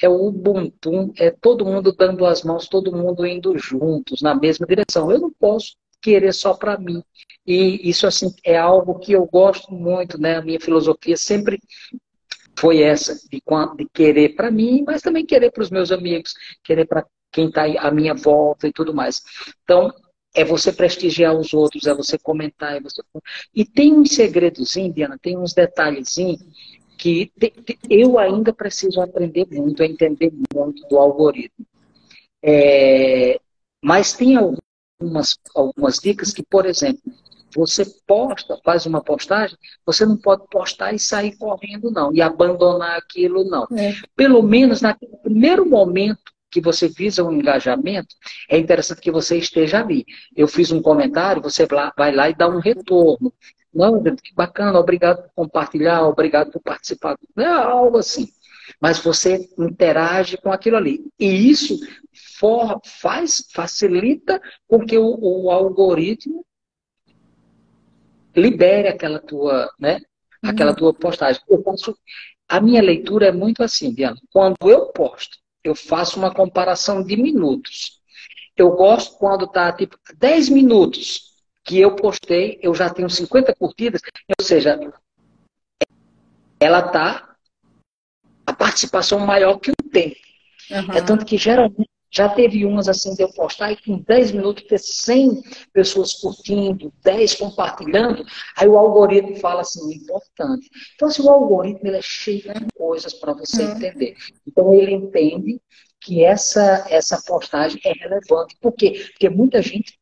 é 0.00 0.08
o 0.08 0.26
Ubuntu, 0.26 1.12
é 1.18 1.30
todo 1.30 1.64
mundo 1.64 1.92
dando 1.92 2.24
as 2.24 2.42
mãos, 2.42 2.68
todo 2.68 2.92
mundo 2.92 3.26
indo 3.26 3.58
juntos 3.58 4.22
na 4.22 4.34
mesma 4.34 4.66
direção. 4.66 5.10
Eu 5.10 5.18
não 5.18 5.32
posso 5.32 5.76
querer 6.00 6.32
só 6.32 6.54
para 6.54 6.78
mim. 6.78 7.02
E 7.46 7.88
isso 7.88 8.06
assim 8.06 8.32
é 8.44 8.56
algo 8.56 8.98
que 8.98 9.12
eu 9.12 9.26
gosto 9.26 9.72
muito, 9.72 10.20
né? 10.20 10.36
A 10.36 10.42
minha 10.42 10.60
filosofia 10.60 11.16
sempre 11.16 11.58
foi 12.58 12.82
essa, 12.82 13.14
de, 13.14 13.40
de 13.76 13.88
querer 13.92 14.34
para 14.34 14.50
mim, 14.50 14.84
mas 14.86 15.02
também 15.02 15.24
querer 15.24 15.50
para 15.50 15.62
os 15.62 15.70
meus 15.70 15.92
amigos, 15.92 16.34
querer 16.64 16.86
para 16.86 17.06
quem 17.32 17.48
está 17.48 17.64
à 17.80 17.90
minha 17.90 18.14
volta 18.14 18.66
e 18.66 18.72
tudo 18.72 18.92
mais. 18.94 19.22
Então, 19.62 19.92
é 20.34 20.44
você 20.44 20.72
prestigiar 20.72 21.34
os 21.36 21.54
outros, 21.54 21.86
é 21.86 21.94
você 21.94 22.18
comentar, 22.18 22.76
é 22.76 22.80
você... 22.80 23.02
E 23.54 23.64
tem 23.64 23.92
um 23.94 24.04
segredozinho, 24.04 24.92
Diana, 24.92 25.18
tem 25.20 25.38
uns 25.38 25.54
detalhezinhos 25.54 26.42
que 26.96 27.30
eu 27.88 28.18
ainda 28.18 28.52
preciso 28.52 29.00
aprender 29.00 29.46
muito, 29.50 29.82
entender 29.82 30.32
muito 30.52 30.86
do 30.88 30.98
algoritmo. 30.98 31.64
É, 32.42 33.40
mas 33.82 34.12
tem 34.12 34.36
algumas, 34.36 35.38
algumas 35.54 35.96
dicas 35.98 36.32
que, 36.32 36.42
por 36.42 36.66
exemplo, 36.66 37.00
você 37.54 37.84
posta, 38.06 38.58
faz 38.64 38.86
uma 38.86 39.02
postagem, 39.02 39.56
você 39.84 40.04
não 40.04 40.16
pode 40.16 40.46
postar 40.50 40.92
e 40.92 40.98
sair 40.98 41.36
correndo, 41.36 41.90
não, 41.90 42.12
e 42.14 42.20
abandonar 42.20 42.96
aquilo, 42.96 43.44
não. 43.44 43.66
É. 43.76 43.94
Pelo 44.14 44.42
menos 44.42 44.80
naquele 44.80 45.16
primeiro 45.16 45.64
momento 45.66 46.32
que 46.50 46.60
você 46.60 46.88
visa 46.88 47.22
um 47.22 47.32
engajamento, 47.32 48.14
é 48.50 48.58
interessante 48.58 49.00
que 49.00 49.10
você 49.10 49.36
esteja 49.36 49.80
ali. 49.80 50.04
Eu 50.34 50.48
fiz 50.48 50.70
um 50.70 50.80
comentário, 50.80 51.42
você 51.42 51.66
vai 51.96 52.12
lá 52.14 52.30
e 52.30 52.34
dá 52.34 52.48
um 52.48 52.58
retorno. 52.58 53.32
Não, 53.72 54.02
que 54.02 54.34
bacana, 54.34 54.78
obrigado 54.78 55.22
por 55.22 55.30
compartilhar, 55.34 56.02
obrigado 56.06 56.50
por 56.50 56.60
participar. 56.60 57.18
É 57.36 57.44
algo 57.44 57.98
assim. 57.98 58.28
Mas 58.80 58.98
você 58.98 59.48
interage 59.58 60.36
com 60.38 60.52
aquilo 60.52 60.76
ali. 60.76 61.04
E 61.18 61.50
isso 61.50 61.78
for, 62.38 62.80
faz, 62.84 63.44
facilita 63.52 64.40
com 64.66 64.84
que 64.84 64.96
o, 64.96 65.18
o 65.20 65.50
algoritmo 65.50 66.44
libere 68.38 68.88
aquela 68.88 69.18
tua, 69.18 69.70
né? 69.78 70.00
Aquela 70.42 70.70
uhum. 70.70 70.76
tua 70.76 70.94
postagem. 70.94 71.42
Eu 71.48 71.62
posso, 71.62 71.96
a 72.48 72.60
minha 72.60 72.80
leitura 72.80 73.26
é 73.26 73.32
muito 73.32 73.62
assim, 73.62 73.92
Diana. 73.92 74.18
Quando 74.30 74.56
eu 74.62 74.86
posto, 74.86 75.36
eu 75.62 75.74
faço 75.74 76.18
uma 76.18 76.32
comparação 76.32 77.02
de 77.02 77.16
minutos. 77.16 78.00
Eu 78.56 78.70
gosto 78.70 79.18
quando 79.18 79.44
está 79.44 79.72
tipo 79.72 79.96
10 80.16 80.48
minutos 80.48 81.28
que 81.64 81.78
eu 81.78 81.94
postei, 81.94 82.58
eu 82.62 82.74
já 82.74 82.88
tenho 82.88 83.10
50 83.10 83.54
curtidas, 83.54 84.00
ou 84.38 84.44
seja, 84.44 84.78
ela 86.58 86.86
está 86.86 87.36
a 88.46 88.52
participação 88.54 89.18
maior 89.20 89.58
que 89.58 89.70
o 89.70 89.90
tempo. 89.90 90.16
Uhum. 90.70 90.92
É 90.92 91.02
tanto 91.02 91.24
que 91.24 91.36
geralmente 91.36 91.90
já 92.10 92.28
teve 92.28 92.64
umas 92.64 92.88
assim 92.88 93.14
de 93.14 93.22
eu 93.22 93.32
postar 93.32 93.72
e 93.72 93.76
com 93.76 93.98
10 93.98 94.32
minutos 94.32 94.64
ter 94.64 94.78
100 94.78 95.42
pessoas 95.72 96.14
curtindo, 96.14 96.92
10 97.02 97.34
compartilhando, 97.34 98.24
aí 98.56 98.66
o 98.66 98.78
algoritmo 98.78 99.36
fala 99.36 99.60
assim, 99.60 99.92
importante. 99.92 100.70
Então, 100.94 101.08
assim, 101.08 101.22
o 101.22 101.30
algoritmo 101.30 101.86
ele 101.86 101.98
é 101.98 102.02
cheio 102.02 102.42
de 102.42 102.66
coisas 102.74 103.12
para 103.14 103.34
você 103.34 103.64
uhum. 103.64 103.72
entender. 103.72 104.16
Então, 104.46 104.72
ele 104.72 104.92
entende 104.92 105.60
que 106.00 106.24
essa, 106.24 106.86
essa 106.88 107.20
postagem 107.26 107.80
é 107.84 107.92
relevante. 107.92 108.56
Por 108.60 108.72
quê? 108.72 109.06
Porque 109.10 109.28
muita 109.28 109.60
gente 109.60 109.98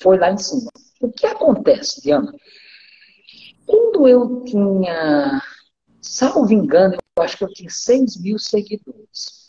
foi 0.00 0.18
lá 0.18 0.30
em 0.30 0.38
cima. 0.38 0.70
O 1.00 1.10
que 1.10 1.26
acontece, 1.26 2.00
Diana? 2.02 2.32
Quando 3.66 4.06
eu 4.06 4.44
tinha, 4.44 5.42
salvo 6.00 6.52
engano, 6.52 6.96
eu 7.16 7.22
acho 7.22 7.36
que 7.38 7.44
eu 7.44 7.52
tinha 7.52 7.70
6 7.70 8.20
mil 8.20 8.38
seguidores. 8.38 9.39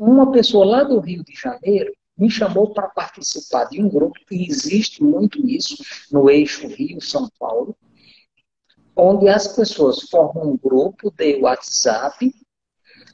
Uma 0.00 0.32
pessoa 0.32 0.64
lá 0.64 0.82
do 0.82 0.98
Rio 0.98 1.22
de 1.22 1.34
Janeiro 1.34 1.92
me 2.16 2.30
chamou 2.30 2.72
para 2.72 2.88
participar 2.88 3.66
de 3.66 3.82
um 3.82 3.86
grupo, 3.86 4.18
e 4.30 4.46
existe 4.48 5.04
muito 5.04 5.46
isso 5.46 5.76
no 6.10 6.30
eixo 6.30 6.66
Rio-São 6.66 7.28
Paulo, 7.38 7.76
onde 8.96 9.28
as 9.28 9.46
pessoas 9.48 10.00
formam 10.08 10.52
um 10.52 10.56
grupo 10.56 11.10
de 11.10 11.36
WhatsApp 11.42 12.34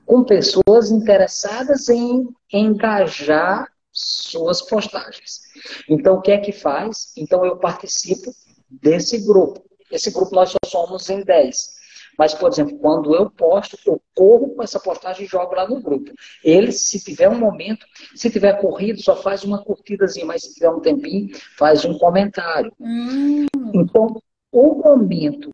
com 0.04 0.22
pessoas 0.22 0.92
interessadas 0.92 1.88
em 1.88 2.28
engajar 2.52 3.68
suas 3.90 4.62
postagens. 4.62 5.40
Então, 5.88 6.18
o 6.18 6.22
que 6.22 6.30
é 6.30 6.38
que 6.38 6.52
faz? 6.52 7.12
Então, 7.16 7.44
eu 7.44 7.56
participo 7.56 8.32
desse 8.70 9.26
grupo. 9.26 9.60
Esse 9.90 10.12
grupo 10.12 10.32
nós 10.36 10.50
só 10.50 10.58
somos 10.64 11.10
em 11.10 11.24
10. 11.24 11.75
Mas, 12.18 12.34
por 12.34 12.50
exemplo, 12.50 12.78
quando 12.78 13.14
eu 13.14 13.30
posto, 13.30 13.78
eu 13.86 14.00
corro 14.14 14.54
com 14.54 14.62
essa 14.62 14.80
postagem 14.80 15.24
e 15.24 15.28
jogo 15.28 15.54
lá 15.54 15.68
no 15.68 15.80
grupo. 15.80 16.10
Ele, 16.42 16.72
se 16.72 17.02
tiver 17.02 17.28
um 17.28 17.38
momento, 17.38 17.86
se 18.14 18.30
tiver 18.30 18.60
corrido, 18.60 19.02
só 19.02 19.16
faz 19.16 19.44
uma 19.44 19.62
curtidazinha, 19.62 20.26
mas 20.26 20.42
se 20.42 20.54
tiver 20.54 20.70
um 20.70 20.80
tempinho, 20.80 21.28
faz 21.58 21.84
um 21.84 21.98
comentário. 21.98 22.72
Hum. 22.80 23.46
Então, 23.74 24.20
o 24.52 24.74
momento 24.74 25.50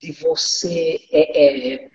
de 0.00 0.12
você 0.12 1.00
é, 1.10 1.74
é, 1.74 1.90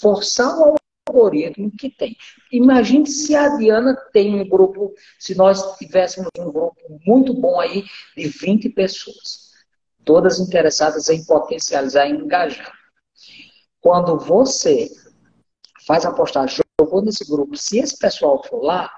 forçar 0.00 0.58
o 0.58 0.74
algoritmo 1.08 1.70
que 1.78 1.90
tem. 1.90 2.16
Imagine 2.50 3.06
se 3.06 3.34
a 3.34 3.56
Diana 3.56 3.96
tem 4.12 4.34
um 4.34 4.48
grupo, 4.48 4.94
se 5.18 5.34
nós 5.34 5.76
tivéssemos 5.76 6.30
um 6.38 6.50
grupo 6.50 6.76
muito 7.06 7.32
bom 7.34 7.60
aí 7.60 7.84
de 8.16 8.26
20 8.28 8.70
pessoas, 8.70 9.50
todas 10.04 10.40
interessadas 10.40 11.08
em 11.08 11.24
potencializar 11.24 12.06
e 12.06 12.12
engajar. 12.12 12.72
Quando 13.84 14.18
você 14.18 14.90
faz 15.86 16.06
a 16.06 16.10
postagem, 16.10 16.56
jogou 16.80 17.02
nesse 17.02 17.22
grupo, 17.30 17.54
se 17.54 17.78
esse 17.78 17.98
pessoal 17.98 18.42
for 18.42 18.62
lá, 18.62 18.90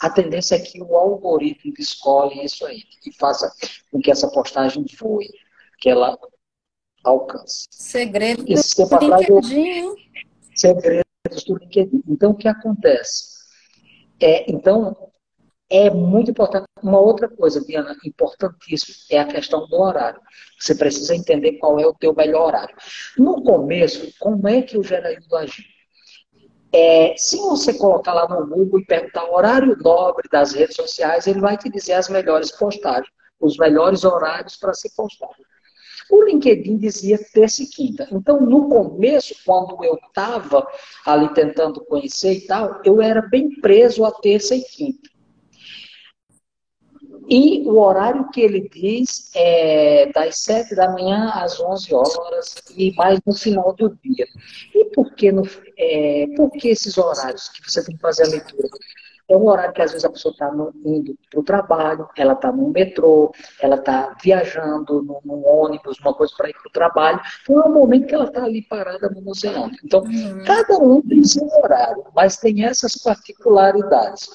a 0.00 0.10
tendência 0.10 0.56
é 0.56 0.58
que 0.58 0.82
o 0.82 0.96
algoritmo 0.96 1.72
escolhe 1.78 2.44
isso 2.44 2.66
aí 2.66 2.82
e 3.06 3.12
faça 3.16 3.48
com 3.88 4.00
que 4.00 4.10
essa 4.10 4.28
postagem 4.28 4.84
voe, 4.98 5.30
que 5.78 5.88
ela 5.88 6.18
alcance. 7.04 7.68
Segredo 7.70 8.44
do 8.44 8.52
LinkedIn. 8.98 9.94
Segredo 10.56 11.04
do 11.46 11.58
LinkedIn. 11.58 12.02
Então, 12.08 12.32
o 12.32 12.36
que 12.36 12.48
acontece? 12.48 13.36
É, 14.20 14.50
então, 14.50 15.12
é 15.70 15.90
muito 15.90 16.30
importante. 16.30 16.66
Uma 16.82 17.00
outra 17.00 17.28
coisa, 17.28 17.64
Diana, 17.64 17.96
importantíssima, 18.04 18.94
é 19.10 19.18
a 19.18 19.26
questão 19.26 19.66
do 19.66 19.76
horário. 19.80 20.20
Você 20.58 20.74
precisa 20.74 21.14
entender 21.14 21.54
qual 21.54 21.78
é 21.80 21.86
o 21.86 21.94
teu 21.94 22.14
melhor 22.14 22.48
horário. 22.48 22.74
No 23.18 23.42
começo, 23.42 24.12
como 24.18 24.46
é 24.48 24.62
que 24.62 24.78
o 24.78 24.82
Geraldo 24.82 25.36
agiu? 25.36 25.64
É, 26.72 27.14
se 27.16 27.36
você 27.38 27.74
colocar 27.74 28.12
lá 28.12 28.28
no 28.28 28.46
Google 28.46 28.80
e 28.80 28.84
perguntar 28.84 29.24
o 29.24 29.34
horário 29.34 29.76
nobre 29.78 30.28
das 30.30 30.52
redes 30.52 30.76
sociais, 30.76 31.26
ele 31.26 31.40
vai 31.40 31.56
te 31.56 31.70
dizer 31.70 31.94
as 31.94 32.08
melhores 32.08 32.50
postagens, 32.52 33.10
os 33.40 33.56
melhores 33.56 34.04
horários 34.04 34.56
para 34.56 34.74
se 34.74 34.94
postar. 34.94 35.30
O 36.10 36.22
LinkedIn 36.22 36.76
dizia 36.76 37.18
terça 37.32 37.62
e 37.62 37.66
quinta. 37.66 38.06
Então, 38.12 38.40
no 38.40 38.68
começo, 38.68 39.34
quando 39.44 39.82
eu 39.82 39.94
estava 39.94 40.66
ali 41.04 41.32
tentando 41.34 41.84
conhecer 41.84 42.32
e 42.32 42.46
tal, 42.46 42.80
eu 42.84 43.00
era 43.02 43.22
bem 43.22 43.60
preso 43.60 44.04
a 44.04 44.12
terça 44.12 44.54
e 44.54 44.60
quinta. 44.62 45.15
E 47.28 47.62
o 47.66 47.78
horário 47.80 48.30
que 48.30 48.40
ele 48.40 48.68
diz 48.68 49.30
é 49.34 50.10
das 50.14 50.38
7 50.38 50.74
da 50.74 50.90
manhã 50.90 51.30
às 51.34 51.58
11 51.58 51.94
horas 51.94 52.54
e 52.76 52.94
mais 52.94 53.18
no 53.26 53.34
final 53.34 53.72
do 53.74 53.98
dia. 54.02 54.26
E 54.74 54.84
por 54.86 55.12
que, 55.14 55.32
no, 55.32 55.42
é, 55.76 56.26
por 56.36 56.50
que 56.52 56.68
esses 56.68 56.96
horários 56.96 57.48
que 57.48 57.68
você 57.68 57.84
tem 57.84 57.96
que 57.96 58.00
fazer 58.00 58.24
a 58.24 58.28
leitura? 58.28 58.68
É 59.28 59.36
um 59.36 59.48
horário 59.48 59.74
que 59.74 59.82
às 59.82 59.90
vezes 59.90 60.04
a 60.04 60.10
pessoa 60.10 60.30
está 60.30 60.48
indo 60.84 61.18
para 61.28 61.40
o 61.40 61.42
trabalho, 61.42 62.08
ela 62.16 62.34
está 62.34 62.52
no 62.52 62.68
metrô, 62.68 63.32
ela 63.60 63.74
está 63.74 64.16
viajando 64.22 65.02
no, 65.02 65.20
no, 65.24 65.44
ônibus, 65.44 65.98
uma 65.98 66.14
coisa 66.14 66.32
para 66.36 66.48
ir 66.48 66.52
para 66.52 66.68
o 66.68 66.72
trabalho. 66.72 67.20
Então 67.42 67.60
é 67.60 67.68
um 67.68 67.72
momento 67.72 68.06
que 68.06 68.14
ela 68.14 68.26
está 68.26 68.44
ali 68.44 68.62
parada 68.62 69.08
no 69.08 69.20
museu. 69.20 69.68
Então, 69.84 70.02
uhum. 70.02 70.44
cada 70.44 70.78
um 70.78 71.02
tem 71.02 71.24
seu 71.24 71.44
horário, 71.60 72.04
mas 72.14 72.36
tem 72.36 72.64
essas 72.64 72.94
particularidades. 72.94 74.30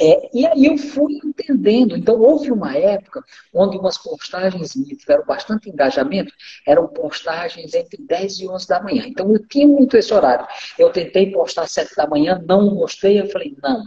É, 0.00 0.30
e 0.32 0.46
aí 0.46 0.64
eu 0.64 0.78
fui 0.78 1.20
entendendo. 1.22 1.94
Então, 1.94 2.18
houve 2.18 2.50
uma 2.50 2.74
época 2.74 3.22
onde 3.52 3.76
umas 3.76 3.98
postagens 3.98 4.74
minhas 4.74 4.98
tiveram 4.98 5.26
bastante 5.26 5.68
engajamento, 5.68 6.32
eram 6.66 6.88
postagens 6.88 7.74
entre 7.74 8.02
10 8.02 8.40
e 8.40 8.48
11 8.48 8.66
da 8.66 8.82
manhã. 8.82 9.04
Então, 9.06 9.30
eu 9.30 9.46
tinha 9.46 9.68
muito 9.68 9.96
esse 9.98 10.12
horário. 10.14 10.46
Eu 10.78 10.90
tentei 10.90 11.30
postar 11.30 11.64
às 11.64 11.72
7 11.72 11.94
da 11.94 12.06
manhã, 12.06 12.42
não 12.46 12.74
gostei, 12.74 13.20
eu 13.20 13.28
falei, 13.28 13.54
não. 13.62 13.84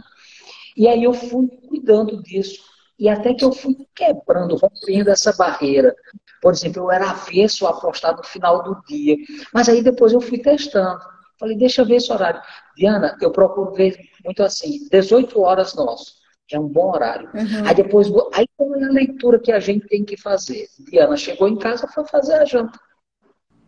E 0.76 0.86
aí 0.86 1.02
eu 1.02 1.12
fui 1.12 1.48
cuidando 1.68 2.22
disso. 2.22 2.62
E 2.96 3.08
até 3.08 3.34
que 3.34 3.44
eu 3.44 3.52
fui 3.52 3.76
quebrando, 3.92 4.56
rompendo 4.56 5.10
essa 5.10 5.32
barreira. 5.32 5.94
Por 6.40 6.52
exemplo, 6.52 6.84
eu 6.84 6.92
era 6.92 7.10
avesso 7.10 7.66
a 7.66 7.72
postar 7.72 8.16
no 8.16 8.22
final 8.22 8.62
do 8.62 8.80
dia. 8.86 9.16
Mas 9.52 9.68
aí 9.68 9.82
depois 9.82 10.12
eu 10.12 10.20
fui 10.20 10.38
testando. 10.38 11.00
Falei, 11.44 11.58
deixa 11.58 11.82
eu 11.82 11.86
ver 11.86 11.96
esse 11.96 12.10
horário. 12.10 12.40
Diana, 12.74 13.18
eu 13.20 13.30
procuro 13.30 13.74
ver 13.74 13.98
muito 14.24 14.42
assim, 14.42 14.88
18 14.90 15.38
horas 15.42 15.74
nosso. 15.74 16.14
É 16.50 16.58
um 16.58 16.66
bom 16.66 16.90
horário. 16.90 17.28
Uhum. 17.34 17.68
Aí 17.68 17.74
depois, 17.74 18.08
aí 18.32 18.46
qual 18.56 18.74
é 18.76 18.84
a 18.84 18.88
leitura 18.88 19.38
que 19.38 19.52
a 19.52 19.60
gente 19.60 19.86
tem 19.86 20.02
que 20.06 20.16
fazer? 20.16 20.66
Diana 20.90 21.18
chegou 21.18 21.46
em 21.46 21.58
casa, 21.58 21.86
foi 21.88 22.06
fazer 22.06 22.32
a 22.36 22.46
janta. 22.46 22.80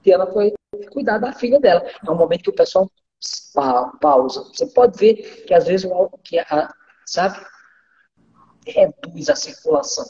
Diana 0.03 0.27
foi 0.27 0.55
cuidar 0.91 1.19
da 1.19 1.35
filha 1.35 1.61
dela. 1.61 1.85
É 2.07 2.11
um 2.11 2.17
momento 2.17 2.45
que 2.45 2.51
o 2.51 2.55
pessoal 2.55 2.91
pausa. 4.01 4.43
Você 4.45 4.67
pode 4.69 4.99
ver 4.99 5.45
que 5.45 5.53
às 5.53 5.67
vezes 5.67 5.85
algo 5.91 6.19
que 6.25 6.39
a, 6.39 6.73
sabe, 7.05 7.45
reduz 8.67 9.29
a 9.29 9.37
circulação 9.37 10.07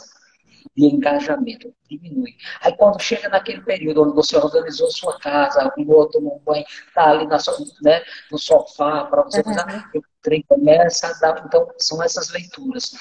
de 0.77 0.85
engajamento, 0.85 1.72
diminui. 1.89 2.37
Aí 2.61 2.77
quando 2.77 3.01
chega 3.01 3.29
naquele 3.29 3.62
período 3.62 4.03
onde 4.03 4.14
você 4.14 4.37
organizou 4.37 4.91
sua 4.91 5.18
casa, 5.18 5.62
arrumou, 5.62 6.09
tomou 6.11 6.37
um 6.37 6.45
banho, 6.45 6.64
está 6.87 7.11
ali 7.11 7.27
na, 7.27 7.39
né, 7.83 8.03
no 8.31 8.39
sofá 8.39 9.05
para 9.05 9.22
você 9.22 9.41
uhum. 9.41 10.01
o 10.01 10.03
trem 10.20 10.45
começa 10.47 11.09
a 11.09 11.12
dar. 11.14 11.45
Então, 11.47 11.66
são 11.79 12.03
essas 12.03 12.31
leituras. 12.31 12.93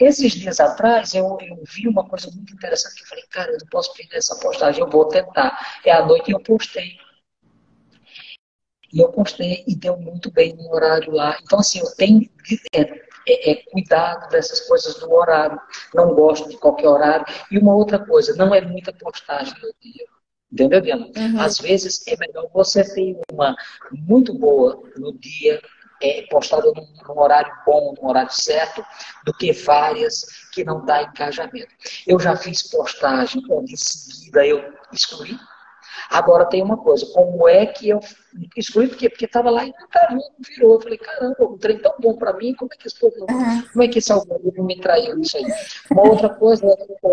Esses 0.00 0.32
dias 0.32 0.58
atrás, 0.58 1.12
eu, 1.12 1.36
eu 1.42 1.62
vi 1.64 1.86
uma 1.86 2.08
coisa 2.08 2.30
muito 2.30 2.54
interessante, 2.54 2.94
que 2.94 3.02
eu 3.02 3.08
falei, 3.08 3.24
cara, 3.30 3.50
eu 3.50 3.58
não 3.58 3.66
posso 3.66 3.92
perder 3.94 4.16
essa 4.16 4.36
postagem, 4.36 4.80
eu 4.80 4.88
vou 4.88 5.06
tentar. 5.08 5.80
É 5.84 5.92
à 5.92 6.06
noite 6.06 6.30
e 6.30 6.32
eu 6.32 6.40
postei. 6.40 6.96
E 8.90 9.00
eu 9.00 9.10
postei 9.10 9.64
e 9.66 9.76
deu 9.76 9.98
muito 9.98 10.30
bem 10.30 10.56
no 10.56 10.72
horário 10.72 11.12
lá. 11.12 11.36
Então, 11.42 11.58
assim, 11.58 11.80
eu 11.80 11.94
tenho 11.96 12.22
é, 12.74 13.07
é, 13.28 13.50
é, 13.50 13.54
cuidado 13.70 14.28
dessas 14.30 14.60
coisas 14.60 14.94
do 14.94 15.12
horário. 15.12 15.60
Não 15.94 16.14
gosto 16.14 16.48
de 16.48 16.56
qualquer 16.56 16.88
horário. 16.88 17.26
E 17.50 17.58
uma 17.58 17.74
outra 17.74 17.98
coisa, 17.98 18.34
não 18.36 18.54
é 18.54 18.60
muita 18.60 18.92
postagem 18.92 19.54
no 19.62 19.72
dia. 19.80 20.06
Entendeu, 20.50 20.80
Diana? 20.80 21.10
Uhum. 21.14 21.40
Às 21.40 21.58
vezes 21.58 22.06
é 22.06 22.16
melhor 22.16 22.48
você 22.52 22.82
ter 22.82 23.20
uma 23.30 23.54
muito 23.92 24.32
boa 24.32 24.82
no 24.96 25.12
dia, 25.18 25.60
é, 26.00 26.22
postada 26.30 26.72
num, 26.74 26.86
num, 27.06 27.20
horário 27.20 27.52
bom, 27.66 27.94
num 28.00 28.08
horário 28.08 28.32
certo, 28.32 28.82
do 29.26 29.32
que 29.34 29.52
várias 29.52 30.24
que 30.52 30.64
não 30.64 30.86
dá 30.86 31.02
engajamento. 31.02 31.74
Eu 32.06 32.18
já 32.18 32.34
fiz 32.34 32.62
postagem 32.70 33.42
onde 33.50 33.74
em 33.74 33.76
seguida 33.76 34.46
eu 34.46 34.72
excluí 34.90 35.38
Agora 36.10 36.46
tem 36.46 36.62
uma 36.62 36.76
coisa, 36.76 37.06
como 37.12 37.48
é 37.48 37.66
que 37.66 37.88
eu 37.88 38.00
excluí, 38.56 38.88
porque 38.88 39.08
porque 39.08 39.24
estava 39.24 39.50
lá 39.50 39.64
e 39.64 39.72
não 40.10 40.20
virou. 40.40 40.74
Eu 40.74 40.80
falei, 40.80 40.98
caramba, 40.98 41.44
um 41.44 41.58
trem 41.58 41.78
tão 41.78 41.94
bom 41.98 42.16
para 42.16 42.32
mim, 42.34 42.54
como 42.54 42.70
é 42.72 42.76
que 42.76 42.86
esse 42.86 42.98
povo, 42.98 43.26
como 43.26 43.82
é 43.82 43.88
que 43.88 43.98
esse 43.98 44.12
algoritmo 44.12 44.64
me 44.64 44.80
traiu 44.80 45.16
nisso 45.16 45.36
aí? 45.36 45.46
Uma 45.90 46.08
outra 46.08 46.28
coisa, 46.28 46.66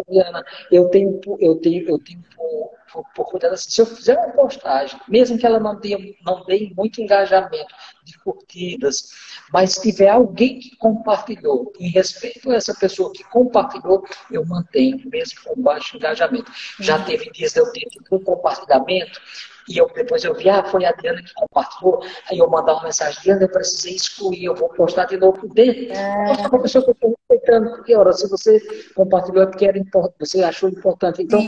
Diana, 0.09 0.43
eu 0.71 0.89
tenho, 0.89 1.19
eu 1.39 1.55
tenho, 1.55 1.89
eu 1.89 1.99
tenho 1.99 2.23
por, 2.36 3.05
por, 3.13 3.25
por 3.29 3.57
se 3.57 3.81
eu 3.81 3.86
fizer 3.86 4.17
uma 4.17 4.33
postagem, 4.33 4.99
mesmo 5.07 5.38
que 5.38 5.45
ela 5.45 5.59
não 5.59 5.79
dê, 5.79 6.15
não 6.25 6.43
dê 6.43 6.71
muito 6.75 7.01
engajamento 7.01 7.73
de 8.06 8.18
curtidas, 8.20 9.10
mas 9.51 9.74
se 9.74 9.82
tiver 9.82 10.10
alguém 10.10 10.60
que 10.60 10.76
compartilhou, 10.78 11.74
em 11.80 11.89
respeito 11.89 12.51
a 12.51 12.56
essa 12.56 12.74
pessoa 12.74 13.12
que 13.12 13.24
compartilhou, 13.26 14.06
eu 14.32 14.45
mantenho, 14.45 15.01
mesmo 15.06 15.41
com 15.43 15.62
baixo 15.62 15.97
engajamento. 15.97 16.51
Já 16.80 17.03
teve 17.03 17.32
dias 17.32 17.53
de 17.53 17.60
eu 17.60 17.72
ter 17.72 17.88
um 18.12 18.20
compartilhamento, 18.20 19.20
e 19.68 19.78
eu, 19.78 19.91
depois 19.95 20.24
eu 20.24 20.36
vi, 20.36 20.47
ah, 20.47 20.64
foi 20.64 20.86
a 20.86 20.89
Adriana 20.89 21.24
que 21.24 21.34
compartilhou, 21.34 22.03
aí 22.30 22.38
eu 22.38 22.47
mandar 22.47 22.74
uma 22.74 22.84
mensagem, 22.84 23.18
Adriana, 23.18 23.43
eu 23.43 23.49
precisei 23.49 23.95
excluir, 23.95 24.45
eu 24.45 24.56
vou 24.56 24.70
postar 24.70 25.06
de 25.06 25.18
novo 25.18 25.47
dentro. 25.47 25.91
É. 25.91 26.26
Nossa, 26.28 26.47
uma 26.47 26.62
pessoa 26.62 26.84
que 26.84 26.91
eu 26.91 26.93
estou 26.93 27.16
respeitando, 27.30 27.72
porque, 27.72 27.95
ora, 27.95 28.14
se 28.14 28.30
você 28.30 28.60
compartilhou 28.93 29.43
é 29.43 29.47
porque 29.47 29.66
era 29.66 29.78
importante, 29.78 30.16
você 30.20 30.43
achou 30.43 30.70
importante. 30.70 31.24
Então, 31.24 31.39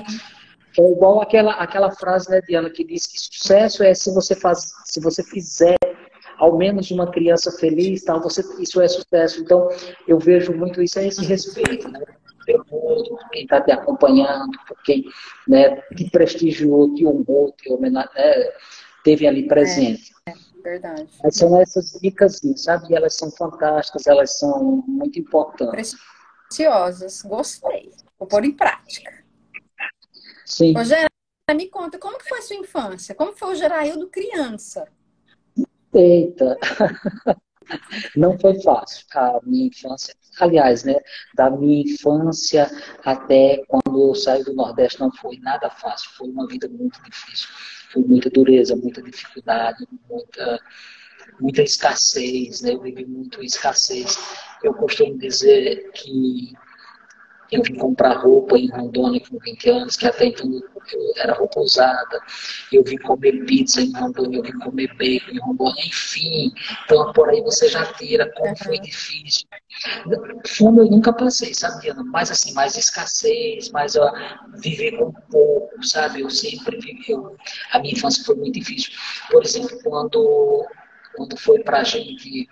é 0.80 0.91
igual 0.91 1.22
aquela, 1.22 1.53
aquela 1.53 1.91
frase, 1.91 2.30
né, 2.30 2.41
Diana, 2.41 2.70
que 2.70 2.84
diz 2.84 3.05
que 3.05 3.20
sucesso 3.20 3.84
é 3.84 3.93
se 3.93 4.12
você 4.14 4.36
faz, 4.36 4.72
se 4.86 4.99
você 4.99 5.24
fizer 5.24 5.78
ao 6.38 6.57
menos 6.57 6.91
uma 6.91 7.09
criança 7.09 7.51
feliz, 7.51 8.03
tal, 8.03 8.21
você, 8.21 8.41
isso 8.61 8.81
é 8.81 8.88
sucesso. 8.88 9.41
Então, 9.41 9.67
eu 10.07 10.19
vejo 10.19 10.53
muito 10.53 10.81
isso 10.81 10.99
a 10.99 11.03
esse 11.03 11.23
respeito, 11.25 11.89
né? 11.89 11.99
Pelo 12.45 12.63
por 12.65 13.29
quem 13.29 13.43
está 13.43 13.59
te 13.59 13.71
acompanhando, 13.71 14.57
por 14.67 14.81
quem 14.83 15.03
né, 15.47 15.81
te 15.95 16.09
prestigiou, 16.09 16.93
te 16.95 17.05
honrou, 17.05 17.53
te 17.57 17.69
né, 17.77 18.05
teve 19.03 19.27
ali 19.27 19.47
presente. 19.47 20.13
É, 20.25 20.31
é 20.31 20.35
verdade. 20.63 21.09
Mas 21.21 21.35
são 21.35 21.59
essas 21.59 21.99
dicas, 22.01 22.39
sabe? 22.55 22.93
E 22.93 22.95
elas 22.95 23.15
são 23.15 23.29
fantásticas, 23.31 24.07
elas 24.07 24.38
são 24.39 24.83
muito 24.88 25.19
importantes. 25.19 25.95
Preciosas, 26.47 27.21
gostei. 27.23 27.91
Vou 28.17 28.27
pôr 28.27 28.45
em 28.45 28.51
prática. 28.51 29.11
Sim. 30.45 30.73
Rogério, 30.73 31.09
me 31.53 31.67
conta, 31.67 31.97
como 31.99 32.17
foi 32.23 32.39
a 32.39 32.41
sua 32.41 32.55
infância? 32.55 33.13
Como 33.13 33.33
foi 33.33 33.51
o 33.51 33.55
Geraildo 33.55 34.07
criança? 34.07 34.88
Eita! 35.97 36.55
Não 38.15 38.37
foi 38.39 38.61
fácil 38.61 39.03
a 39.15 39.39
minha 39.43 39.67
infância. 39.67 40.15
Aliás, 40.39 40.83
né, 40.83 40.95
da 41.35 41.49
minha 41.49 41.81
infância 41.81 42.69
até 43.03 43.63
quando 43.67 44.09
eu 44.09 44.15
saí 44.15 44.43
do 44.43 44.53
Nordeste 44.53 44.99
não 44.99 45.11
foi 45.11 45.37
nada 45.39 45.69
fácil. 45.71 46.09
Foi 46.11 46.29
uma 46.29 46.47
vida 46.47 46.69
muito 46.69 47.01
difícil. 47.01 47.49
Foi 47.91 48.03
muita 48.03 48.29
dureza, 48.29 48.75
muita 48.75 49.01
dificuldade, 49.01 49.87
muita, 50.07 50.59
muita 51.41 51.63
escassez. 51.63 52.61
Né? 52.61 52.73
Eu 52.73 52.81
vivi 52.81 53.05
muito 53.05 53.43
escassez. 53.43 54.17
Eu 54.63 54.73
costumo 54.75 55.17
dizer 55.17 55.91
que 55.93 56.53
eu 57.51 57.63
vim 57.63 57.75
comprar 57.75 58.17
roupa 58.17 58.57
em 58.57 58.69
Rondônia 58.69 59.21
com 59.21 59.37
20 59.39 59.69
anos, 59.69 59.95
que 59.95 60.05
até 60.05 60.25
então 60.25 60.51
eu 60.51 61.13
era 61.17 61.33
roupa 61.33 61.59
usada. 61.59 62.19
Eu 62.71 62.83
vim 62.83 62.97
comer 62.97 63.45
pizza 63.45 63.81
em 63.81 63.91
Rondônia, 63.93 64.39
eu 64.39 64.43
vim 64.43 64.57
comer 64.59 64.93
bacon 64.95 65.31
em 65.31 65.39
Rondônia, 65.39 65.85
enfim. 65.85 66.51
Então, 66.85 67.11
por 67.13 67.29
aí 67.29 67.41
você 67.41 67.67
já 67.69 67.85
tira 67.93 68.31
como 68.33 68.55
foi 68.57 68.79
difícil. 68.79 69.47
Fome 70.45 70.79
eu 70.79 70.85
nunca 70.85 71.13
passei, 71.13 71.53
sabe, 71.53 71.81
Diana? 71.81 72.03
Mais 72.03 72.31
assim, 72.31 72.53
mais 72.53 72.75
escassez, 72.75 73.69
mais 73.69 73.95
ó, 73.95 74.11
viver 74.55 74.97
com 74.97 75.11
pouco, 75.11 75.83
sabe? 75.83 76.21
Eu 76.21 76.29
sempre 76.29 76.77
vivi, 76.79 77.05
eu, 77.09 77.35
a 77.71 77.79
minha 77.79 77.93
infância 77.93 78.23
foi 78.23 78.35
muito 78.35 78.59
difícil. 78.59 78.91
Por 79.31 79.43
exemplo, 79.43 79.77
quando, 79.83 80.65
quando 81.15 81.37
foi 81.37 81.59
pra 81.63 81.83
gente 81.83 82.47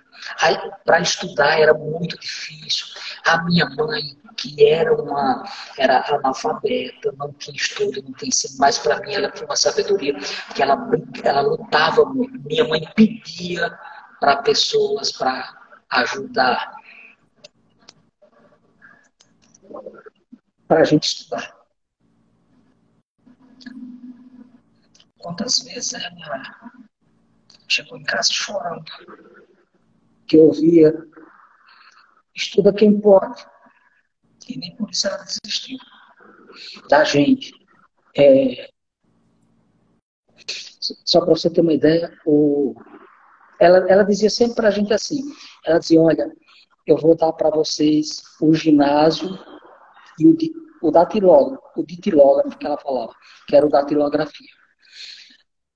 para 0.83 0.99
estudar 1.01 1.59
era 1.59 1.73
muito 1.73 2.17
difícil. 2.19 2.85
A 3.25 3.43
minha 3.43 3.67
mãe, 3.71 4.15
que 4.37 4.63
era 4.65 4.93
uma 4.93 5.43
era 5.77 6.05
analfabeta, 6.15 7.11
não 7.17 7.33
tinha 7.33 7.55
estudo, 7.55 8.03
não 8.03 8.13
tinha 8.13 8.29
ensino, 8.29 8.55
mas 8.59 8.77
para 8.77 8.99
mim 8.99 9.13
ela 9.13 9.31
tinha 9.31 9.45
uma 9.45 9.55
sabedoria, 9.55 10.13
que 10.53 10.61
ela, 10.61 10.77
ela 11.23 11.41
lutava 11.41 12.05
muito. 12.05 12.39
Minha 12.47 12.67
mãe 12.67 12.81
pedia 12.95 13.77
para 14.19 14.37
pessoas 14.43 15.11
para 15.11 15.57
ajudar 15.89 16.75
para 20.67 20.81
a 20.81 20.83
gente 20.83 21.03
estudar. 21.05 21.55
Quantas 25.17 25.59
vezes 25.59 25.93
ela 25.93 26.75
chegou 27.67 27.97
em 27.97 28.03
casa 28.03 28.31
chorando 28.31 28.91
que 30.27 30.37
eu 30.37 30.51
via, 30.51 30.93
estuda 32.35 32.73
quem 32.73 32.99
pode. 32.99 33.45
E 34.47 34.57
nem 34.57 34.75
por 34.75 34.89
isso 34.91 35.07
ela 35.07 35.23
desistiu 35.23 35.77
da 36.89 37.03
gente. 37.03 37.53
É, 38.17 38.69
só 40.79 41.21
para 41.21 41.33
você 41.33 41.49
ter 41.49 41.61
uma 41.61 41.73
ideia, 41.73 42.15
o, 42.25 42.75
ela, 43.59 43.89
ela 43.89 44.03
dizia 44.03 44.29
sempre 44.29 44.55
para 44.55 44.67
a 44.67 44.71
gente 44.71 44.93
assim, 44.93 45.21
ela 45.65 45.79
dizia, 45.79 46.01
olha, 46.01 46.31
eu 46.85 46.97
vou 46.97 47.15
dar 47.15 47.33
para 47.33 47.49
vocês 47.49 48.21
o 48.39 48.53
ginásio 48.53 49.37
e 50.19 50.27
o, 50.27 50.37
o 50.81 50.91
datilógrafo, 50.91 51.63
o 51.75 51.85
ditilógrafo 51.85 52.57
que 52.57 52.65
ela 52.65 52.77
falava, 52.77 53.13
que 53.47 53.55
era 53.55 53.65
o 53.65 53.69
datilografia. 53.69 54.49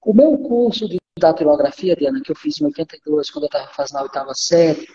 O 0.05 0.14
meu 0.14 0.38
curso 0.38 0.88
de 0.88 0.97
datilografia, 1.20 1.95
Diana, 1.95 2.22
que 2.22 2.32
eu 2.32 2.36
fiz 2.36 2.62
em 2.62 2.66
82, 2.66 3.32
quando 3.32 3.43
eu 3.45 3.47
estava 3.47 3.68
fazendo 3.74 3.97
a 3.97 4.03
oitava 4.03 4.34
série, 4.34 4.88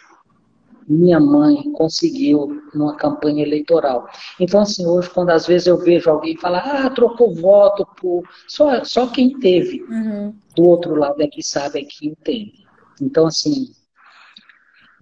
minha 0.86 1.18
mãe 1.18 1.70
conseguiu 1.72 2.62
numa 2.74 2.96
campanha 2.96 3.42
eleitoral. 3.42 4.08
Então, 4.38 4.60
assim, 4.60 4.86
hoje, 4.86 5.10
quando 5.10 5.30
às 5.30 5.46
vezes 5.46 5.66
eu 5.66 5.78
vejo 5.78 6.10
alguém 6.10 6.36
falar, 6.36 6.86
ah, 6.86 6.90
trocou 6.90 7.34
voto 7.34 7.86
por. 8.00 8.22
Só, 8.48 8.84
só 8.84 9.06
quem 9.06 9.38
teve 9.38 9.82
uhum. 9.82 10.34
do 10.54 10.64
outro 10.64 10.94
lado 10.94 11.20
é 11.22 11.26
que 11.26 11.42
sabe, 11.42 11.80
é 11.80 11.84
que 11.84 12.06
entende. 12.06 12.64
Então, 13.00 13.26
assim, 13.26 13.72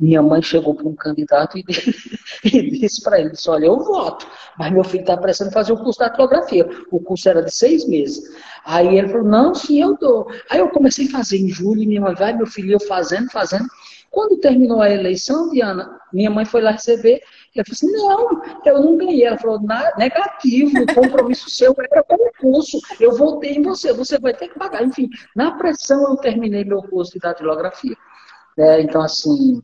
minha 0.03 0.21
mãe 0.21 0.43
chegou 0.43 0.75
para 0.75 0.89
um 0.89 0.97
candidato 0.97 1.57
e, 1.57 1.65
e 2.45 2.71
disse 2.81 3.03
para 3.03 3.21
ele: 3.21 3.31
disse, 3.31 3.49
Olha, 3.49 3.67
eu 3.67 3.79
voto, 3.79 4.27
mas 4.59 4.73
meu 4.73 4.83
filho 4.83 5.03
está 5.03 5.17
precisando 5.17 5.53
fazer 5.53 5.73
o 5.73 5.77
curso 5.77 6.01
de 6.01 6.09
datilografia. 6.09 6.69
O 6.91 6.99
curso 6.99 7.29
era 7.29 7.43
de 7.43 7.55
seis 7.55 7.87
meses. 7.87 8.21
Aí 8.65 8.99
ele 8.99 9.09
falou: 9.09 9.27
Não, 9.27 9.55
sim, 9.55 9.81
eu 9.81 9.97
dou. 9.97 10.27
Aí 10.51 10.59
eu 10.59 10.69
comecei 10.71 11.07
a 11.07 11.11
fazer 11.11 11.39
em 11.39 11.49
julho, 11.49 11.87
minha 11.87 12.01
mãe 12.01 12.15
vai, 12.15 12.33
meu 12.33 12.47
filho, 12.47 12.73
eu 12.73 12.81
fazendo, 12.81 13.31
fazendo. 13.31 13.67
Quando 14.13 14.37
terminou 14.37 14.83
a 14.83 14.91
eleição, 14.91 15.49
Diana, 15.49 15.99
minha 16.13 16.31
mãe 16.31 16.45
foi 16.45 16.61
lá 16.61 16.73
receber. 16.73 17.23
Eu 17.57 17.65
falei 17.65 17.73
assim: 17.73 17.93
Não, 17.93 18.43
eu 18.67 18.83
não 18.83 18.97
ganhei. 18.99 19.25
Ela 19.25 19.39
falou: 19.39 19.59
Negativo, 19.97 20.83
o 20.83 20.95
compromisso 20.95 21.49
seu 21.51 21.75
era 21.79 22.03
com 22.03 22.17
o 22.17 22.33
curso. 22.39 22.79
Eu 23.01 23.17
voltei 23.17 23.55
em 23.55 23.63
você, 23.63 23.91
você 23.95 24.19
vai 24.19 24.35
ter 24.35 24.49
que 24.49 24.59
pagar. 24.59 24.85
Enfim, 24.85 25.09
na 25.35 25.53
pressão 25.53 26.11
eu 26.11 26.17
terminei 26.19 26.63
meu 26.63 26.83
curso 26.83 27.15
de 27.15 27.21
datilografia. 27.21 27.97
É, 28.59 28.83
então, 28.83 29.01
assim, 29.01 29.63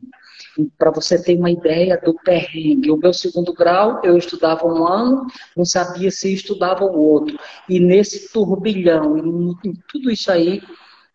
para 0.79 0.89
você 0.89 1.21
ter 1.21 1.37
uma 1.37 1.51
ideia 1.51 2.01
do 2.03 2.15
perrengue. 2.15 2.89
O 2.89 2.97
meu 2.97 3.13
segundo 3.13 3.53
grau, 3.53 4.01
eu 4.03 4.17
estudava 4.17 4.65
um 4.65 4.87
ano, 4.87 5.27
não 5.55 5.63
sabia 5.63 6.09
se 6.09 6.33
estudava 6.33 6.83
o 6.83 6.99
outro. 6.99 7.37
E 7.69 7.79
nesse 7.79 8.33
turbilhão, 8.33 9.15
em 9.63 9.73
tudo 9.87 10.09
isso 10.09 10.31
aí, 10.31 10.59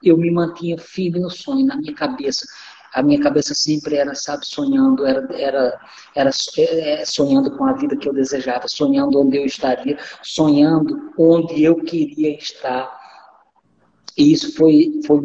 eu 0.04 0.16
me 0.16 0.30
mantinha 0.30 0.78
firme 0.78 1.18
no 1.18 1.30
sonho, 1.30 1.66
na 1.66 1.76
minha 1.76 1.94
cabeça. 1.94 2.46
A 2.94 3.02
minha 3.02 3.20
cabeça 3.20 3.54
sempre 3.54 3.96
era, 3.96 4.14
sabe, 4.14 4.46
sonhando, 4.46 5.04
era, 5.04 5.26
era, 5.34 5.80
era 6.14 6.30
é, 6.58 7.04
sonhando 7.04 7.56
com 7.56 7.64
a 7.64 7.72
vida 7.72 7.96
que 7.96 8.08
eu 8.08 8.14
desejava, 8.14 8.68
sonhando 8.68 9.20
onde 9.20 9.36
eu 9.36 9.44
estaria, 9.44 9.98
sonhando 10.22 11.12
onde 11.18 11.62
eu 11.64 11.76
queria 11.76 12.36
estar. 12.36 13.04
E 14.16 14.32
isso 14.32 14.54
foi, 14.54 15.00
foi 15.04 15.20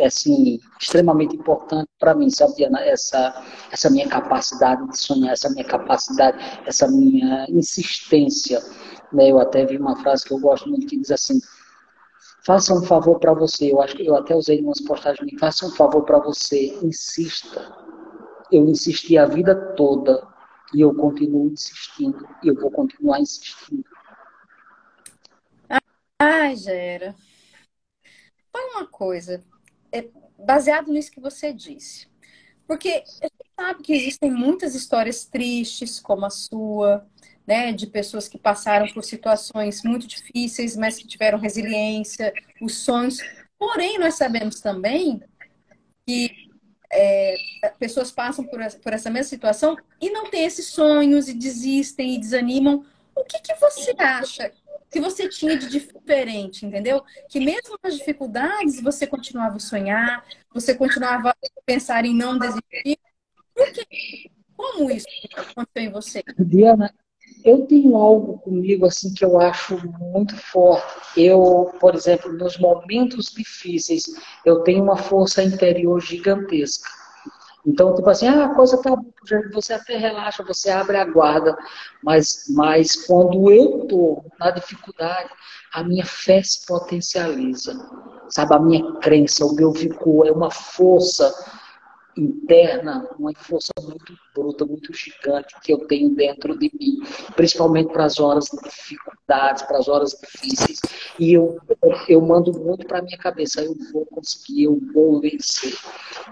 assim, 0.00 0.60
extremamente 0.80 1.34
importante 1.34 1.88
para 1.98 2.14
mim, 2.14 2.30
sabe? 2.30 2.64
Essa, 2.84 3.42
essa 3.72 3.90
minha 3.90 4.08
capacidade 4.08 4.88
de 4.88 4.96
sonhar, 4.96 5.32
essa 5.32 5.50
minha 5.50 5.64
capacidade, 5.64 6.38
essa 6.64 6.86
minha 6.88 7.44
insistência. 7.48 8.62
Né? 9.12 9.32
Eu 9.32 9.40
até 9.40 9.66
vi 9.66 9.76
uma 9.76 9.96
frase 9.96 10.24
que 10.24 10.32
eu 10.32 10.38
gosto 10.38 10.68
muito 10.68 10.86
que 10.86 10.96
diz 10.96 11.10
assim: 11.10 11.40
faça 12.50 12.74
um 12.74 12.82
favor 12.82 13.20
para 13.20 13.32
você. 13.32 13.70
Eu 13.70 13.80
acho 13.80 13.94
que 13.94 14.04
eu 14.04 14.16
até 14.16 14.34
usei 14.34 14.60
umas 14.60 14.80
postagens: 14.80 15.38
faça 15.38 15.64
um 15.64 15.70
favor 15.70 16.04
para 16.04 16.18
você, 16.18 16.74
insista. 16.82 17.72
Eu 18.50 18.68
insisti 18.68 19.16
a 19.16 19.24
vida 19.24 19.54
toda 19.76 20.26
e 20.74 20.80
eu 20.80 20.92
continuo 20.92 21.52
insistindo 21.52 22.28
e 22.42 22.48
eu 22.48 22.56
vou 22.56 22.68
continuar 22.72 23.20
insistindo. 23.20 23.84
Ai, 26.18 26.56
Gera. 26.56 27.14
Fala 28.52 28.78
uma 28.78 28.86
coisa, 28.88 29.44
é, 29.92 30.10
baseado 30.36 30.90
nisso 30.90 31.12
que 31.12 31.20
você 31.20 31.52
disse. 31.52 32.08
Porque 32.66 32.88
a 32.88 33.26
gente 33.26 33.50
sabe 33.56 33.82
que 33.82 33.92
existem 33.92 34.28
muitas 34.28 34.74
histórias 34.74 35.24
tristes, 35.24 36.00
como 36.00 36.26
a 36.26 36.30
sua, 36.30 37.06
né, 37.46 37.72
de 37.72 37.86
pessoas 37.86 38.28
que 38.28 38.38
passaram 38.38 38.86
por 38.88 39.02
situações 39.02 39.82
muito 39.82 40.06
difíceis, 40.06 40.76
mas 40.76 40.96
que 40.98 41.06
tiveram 41.06 41.38
resiliência, 41.38 42.32
os 42.60 42.78
sonhos. 42.78 43.18
Porém, 43.58 43.98
nós 43.98 44.14
sabemos 44.14 44.60
também 44.60 45.22
que 46.06 46.30
é, 46.92 47.36
pessoas 47.78 48.10
passam 48.10 48.44
por, 48.44 48.60
por 48.82 48.92
essa 48.92 49.10
mesma 49.10 49.28
situação 49.28 49.76
e 50.00 50.10
não 50.10 50.30
têm 50.30 50.44
esses 50.44 50.66
sonhos 50.66 51.28
e 51.28 51.34
desistem 51.34 52.14
e 52.14 52.18
desanimam. 52.18 52.84
O 53.14 53.24
que, 53.24 53.40
que 53.40 53.54
você 53.56 53.94
acha 53.98 54.52
que 54.90 55.00
você 55.00 55.28
tinha 55.28 55.56
de 55.56 55.68
diferente, 55.68 56.66
entendeu? 56.66 57.02
Que 57.28 57.38
mesmo 57.38 57.78
nas 57.82 57.96
dificuldades 57.96 58.80
você 58.80 59.06
continuava 59.06 59.56
a 59.56 59.60
sonhar, 59.60 60.24
você 60.52 60.74
continuava 60.74 61.30
a 61.30 61.36
pensar 61.64 62.04
em 62.04 62.14
não 62.14 62.36
desistir. 62.36 62.98
Por 63.54 63.72
quê? 63.72 64.30
Como 64.56 64.90
isso 64.90 65.06
aconteceu 65.36 65.82
em 65.82 65.90
você? 65.90 66.22
Diana, 66.38 66.92
eu 67.44 67.66
tenho 67.66 67.96
algo 67.96 68.38
comigo 68.38 68.86
assim 68.86 69.12
que 69.14 69.24
eu 69.24 69.40
acho 69.40 69.78
muito 69.98 70.36
forte. 70.36 70.84
Eu, 71.16 71.72
por 71.80 71.94
exemplo, 71.94 72.32
nos 72.32 72.58
momentos 72.58 73.26
difíceis, 73.26 74.04
eu 74.44 74.60
tenho 74.60 74.82
uma 74.82 74.96
força 74.96 75.42
interior 75.42 76.00
gigantesca. 76.00 76.88
Então, 77.66 77.94
tipo 77.94 78.08
assim, 78.08 78.26
ah, 78.26 78.46
a 78.46 78.54
coisa 78.54 78.80
tá 78.80 78.96
você 79.52 79.74
até 79.74 79.96
relaxa, 79.96 80.42
você 80.42 80.70
abre 80.70 80.96
a 80.96 81.04
guarda, 81.04 81.56
mas, 82.02 82.44
mas 82.48 83.06
quando 83.06 83.50
eu 83.50 83.86
tô 83.86 84.24
na 84.38 84.50
dificuldade, 84.50 85.28
a 85.72 85.84
minha 85.84 86.04
fé 86.06 86.42
se 86.42 86.66
potencializa, 86.66 87.74
sabe? 88.30 88.54
A 88.54 88.58
minha 88.58 88.92
crença, 88.94 89.44
o 89.44 89.54
meu 89.54 89.72
vigor 89.72 90.26
é 90.26 90.32
uma 90.32 90.50
força 90.50 91.32
interna, 92.16 93.08
uma 93.18 93.32
força 93.34 93.72
muito 93.82 94.14
bruta, 94.34 94.64
muito 94.64 94.92
gigante 94.92 95.54
que 95.62 95.72
eu 95.72 95.86
tenho 95.86 96.10
dentro 96.10 96.58
de 96.58 96.70
mim, 96.78 97.00
principalmente 97.34 97.92
para 97.92 98.04
as 98.04 98.18
horas 98.18 98.46
de 98.46 98.58
dificuldades, 98.62 99.62
para 99.62 99.78
as 99.78 99.88
horas 99.88 100.16
difíceis. 100.20 100.80
E 101.18 101.32
eu, 101.32 101.58
eu 102.08 102.20
mando 102.20 102.52
muito 102.52 102.86
para 102.86 102.98
a 102.98 103.02
minha 103.02 103.18
cabeça, 103.18 103.62
eu 103.62 103.74
vou 103.92 104.06
conseguir, 104.06 104.64
eu 104.64 104.80
vou 104.92 105.20
vencer. 105.20 105.74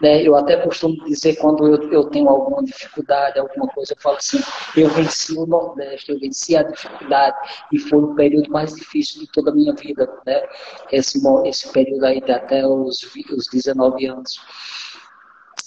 Né? 0.00 0.22
Eu 0.22 0.36
até 0.36 0.56
costumo 0.56 1.04
dizer, 1.04 1.36
quando 1.36 1.66
eu, 1.66 1.90
eu 1.92 2.04
tenho 2.04 2.28
alguma 2.28 2.62
dificuldade, 2.62 3.38
alguma 3.38 3.66
coisa, 3.68 3.92
eu 3.92 4.00
falo 4.00 4.16
assim, 4.16 4.40
eu 4.76 4.88
venci 4.90 5.36
o 5.36 5.46
Nordeste, 5.46 6.12
eu 6.12 6.18
venci 6.18 6.56
a 6.56 6.62
dificuldade, 6.62 7.36
e 7.72 7.78
foi 7.78 7.98
o 7.98 8.14
período 8.14 8.50
mais 8.50 8.74
difícil 8.74 9.20
de 9.20 9.26
toda 9.30 9.50
a 9.50 9.54
minha 9.54 9.74
vida, 9.74 10.08
né? 10.26 10.42
esse, 10.92 11.20
esse 11.46 11.72
período 11.72 12.04
aí 12.04 12.20
de 12.20 12.32
até 12.32 12.66
os, 12.66 13.02
os 13.30 13.48
19 13.48 14.06
anos. 14.06 14.40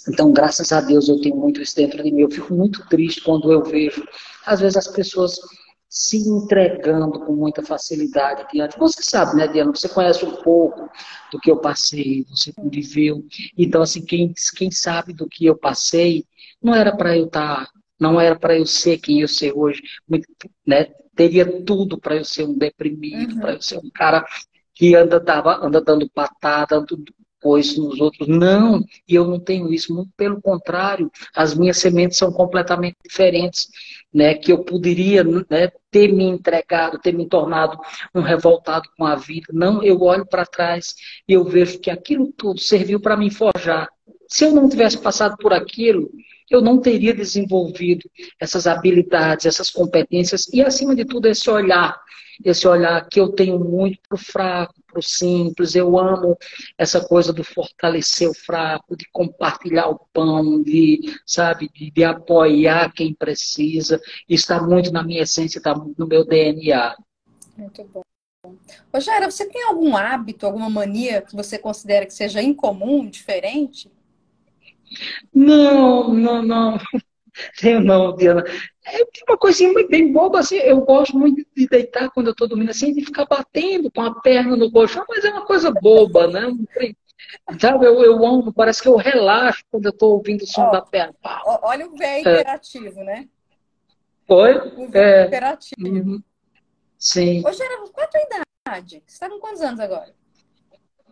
Então, 0.08 0.32
graças 0.32 0.72
a 0.72 0.80
Deus, 0.80 1.08
eu 1.08 1.20
tenho 1.20 1.36
muito 1.36 1.60
isso 1.60 1.76
dentro 1.76 2.02
de 2.02 2.10
mim. 2.10 2.22
Eu 2.22 2.30
fico 2.30 2.54
muito 2.54 2.86
triste 2.88 3.22
quando 3.22 3.52
eu 3.52 3.62
vejo, 3.62 4.04
às 4.44 4.60
vezes, 4.60 4.76
as 4.76 4.88
pessoas 4.88 5.38
se 5.92 6.16
entregando 6.16 7.20
com 7.20 7.34
muita 7.34 7.62
facilidade 7.62 8.46
diante. 8.50 8.78
Você 8.78 9.02
sabe, 9.02 9.36
né, 9.36 9.46
Diana? 9.46 9.72
Você 9.72 9.90
conhece 9.90 10.24
um 10.24 10.36
pouco 10.36 10.88
do 11.30 11.38
que 11.38 11.50
eu 11.50 11.58
passei, 11.58 12.24
você 12.30 12.50
viveu. 12.64 13.22
Então, 13.58 13.82
assim, 13.82 14.02
quem, 14.02 14.32
quem 14.56 14.70
sabe 14.70 15.12
do 15.12 15.28
que 15.28 15.44
eu 15.44 15.54
passei, 15.54 16.24
não 16.62 16.74
era 16.74 16.96
para 16.96 17.14
eu 17.14 17.26
estar, 17.26 17.66
tá, 17.66 17.72
não 18.00 18.18
era 18.18 18.34
para 18.34 18.58
eu 18.58 18.64
ser 18.64 18.96
quem 18.96 19.20
eu 19.20 19.28
sei 19.28 19.52
hoje, 19.52 19.82
né? 20.66 20.86
Teria 21.14 21.62
tudo 21.62 21.98
para 21.98 22.16
eu 22.16 22.24
ser 22.24 22.44
um 22.44 22.56
deprimido, 22.56 23.34
uhum. 23.34 23.40
para 23.40 23.52
eu 23.52 23.60
ser 23.60 23.76
um 23.76 23.90
cara 23.94 24.24
que 24.74 24.94
anda, 24.94 25.20
dava, 25.20 25.58
anda 25.62 25.78
dando 25.78 26.08
patada, 26.08 26.76
anda 26.76 26.96
pôs 27.42 27.76
nos 27.76 28.00
outros. 28.00 28.28
Não, 28.28 28.84
e 29.08 29.14
eu 29.14 29.26
não 29.26 29.38
tenho 29.38 29.72
isso, 29.72 29.94
muito 29.94 30.10
pelo 30.16 30.40
contrário, 30.40 31.10
as 31.34 31.54
minhas 31.54 31.78
sementes 31.78 32.16
são 32.16 32.32
completamente 32.32 32.96
diferentes, 33.04 33.68
né? 34.12 34.34
Que 34.34 34.52
eu 34.52 34.64
poderia 34.64 35.24
né, 35.24 35.70
ter 35.90 36.12
me 36.12 36.24
entregado, 36.24 36.98
ter 36.98 37.12
me 37.12 37.26
tornado 37.26 37.78
um 38.14 38.20
revoltado 38.20 38.88
com 38.96 39.04
a 39.04 39.16
vida. 39.16 39.46
Não, 39.52 39.82
eu 39.82 40.00
olho 40.02 40.24
para 40.24 40.46
trás 40.46 40.94
e 41.28 41.32
eu 41.32 41.44
vejo 41.44 41.80
que 41.80 41.90
aquilo 41.90 42.32
tudo 42.36 42.60
serviu 42.60 43.00
para 43.00 43.16
me 43.16 43.30
forjar. 43.30 43.88
Se 44.28 44.44
eu 44.44 44.52
não 44.52 44.68
tivesse 44.68 44.98
passado 44.98 45.36
por 45.36 45.52
aquilo, 45.52 46.10
eu 46.54 46.60
não 46.60 46.78
teria 46.78 47.14
desenvolvido 47.14 48.08
essas 48.40 48.66
habilidades, 48.66 49.46
essas 49.46 49.70
competências 49.70 50.48
e, 50.52 50.62
acima 50.62 50.94
de 50.94 51.04
tudo, 51.04 51.26
esse 51.26 51.48
olhar 51.50 52.00
esse 52.44 52.66
olhar 52.66 53.06
que 53.08 53.20
eu 53.20 53.30
tenho 53.30 53.58
muito 53.58 53.98
para 54.08 54.16
o 54.16 54.18
fraco, 54.18 54.74
para 54.86 54.98
o 54.98 55.02
simples. 55.02 55.74
Eu 55.74 55.98
amo 55.98 56.36
essa 56.76 57.00
coisa 57.00 57.32
do 57.32 57.44
fortalecer 57.44 58.28
o 58.28 58.34
fraco, 58.34 58.96
de 58.96 59.06
compartilhar 59.12 59.88
o 59.88 60.00
pão, 60.12 60.62
de, 60.62 61.00
sabe, 61.26 61.68
de, 61.68 61.90
de 61.90 62.04
apoiar 62.04 62.92
quem 62.92 63.14
precisa. 63.14 64.00
Está 64.28 64.60
muito 64.60 64.92
na 64.92 65.02
minha 65.02 65.22
essência, 65.22 65.58
está 65.58 65.74
muito 65.74 65.98
no 65.98 66.06
meu 66.06 66.24
DNA. 66.24 66.96
Muito 67.56 67.84
bom. 67.84 68.02
Rogério, 68.92 69.30
você 69.30 69.46
tem 69.46 69.62
algum 69.64 69.96
hábito, 69.96 70.46
alguma 70.46 70.68
mania 70.68 71.22
que 71.22 71.34
você 71.34 71.58
considera 71.58 72.06
que 72.06 72.12
seja 72.12 72.42
incomum, 72.42 73.08
diferente? 73.08 73.88
Não, 75.34 76.12
não, 76.12 76.42
não. 76.42 76.78
Tenho 77.60 77.80
não, 77.80 78.14
Diana. 78.14 78.44
É 78.84 79.02
uma 79.28 79.38
coisinha 79.38 79.72
bem 79.88 80.12
boba, 80.12 80.40
assim. 80.40 80.56
Eu 80.56 80.80
gosto 80.80 81.16
muito 81.16 81.46
de 81.56 81.66
deitar 81.66 82.10
quando 82.10 82.26
eu 82.26 82.32
estou 82.32 82.48
dormindo 82.48 82.70
assim, 82.70 82.92
de 82.92 83.04
ficar 83.04 83.24
batendo 83.26 83.90
com 83.90 84.02
a 84.02 84.20
perna 84.20 84.56
no 84.56 84.70
colchão, 84.70 85.04
mas 85.08 85.24
é 85.24 85.30
uma 85.30 85.46
coisa 85.46 85.70
boba, 85.70 86.26
né? 86.26 86.42
Sabe, 87.58 87.86
eu, 87.86 88.02
eu 88.02 88.26
amo, 88.26 88.52
parece 88.52 88.82
que 88.82 88.88
eu 88.88 88.96
relaxo 88.96 89.62
quando 89.70 89.86
eu 89.86 89.90
estou 89.90 90.14
ouvindo 90.14 90.42
o 90.42 90.46
som 90.46 90.70
da 90.70 90.82
perna. 90.82 91.14
Olha 91.62 91.86
o 91.86 91.96
velho 91.96 92.28
é. 92.28 92.40
interativo, 92.40 93.04
né? 93.04 93.28
Oi? 94.28 94.56
O 94.76 94.88
velho 94.88 94.96
é. 94.96 95.26
interativo. 95.26 95.88
Uhum. 95.88 96.22
Sim. 96.98 97.42
Ô, 97.46 97.52
Geraldo, 97.52 97.90
qual 97.92 98.06
a 98.06 98.10
tua 98.10 98.20
idade? 98.20 99.02
Você 99.06 99.14
está 99.14 99.28
com 99.28 99.38
quantos 99.38 99.60
anos 99.60 99.80
agora? 99.80 100.12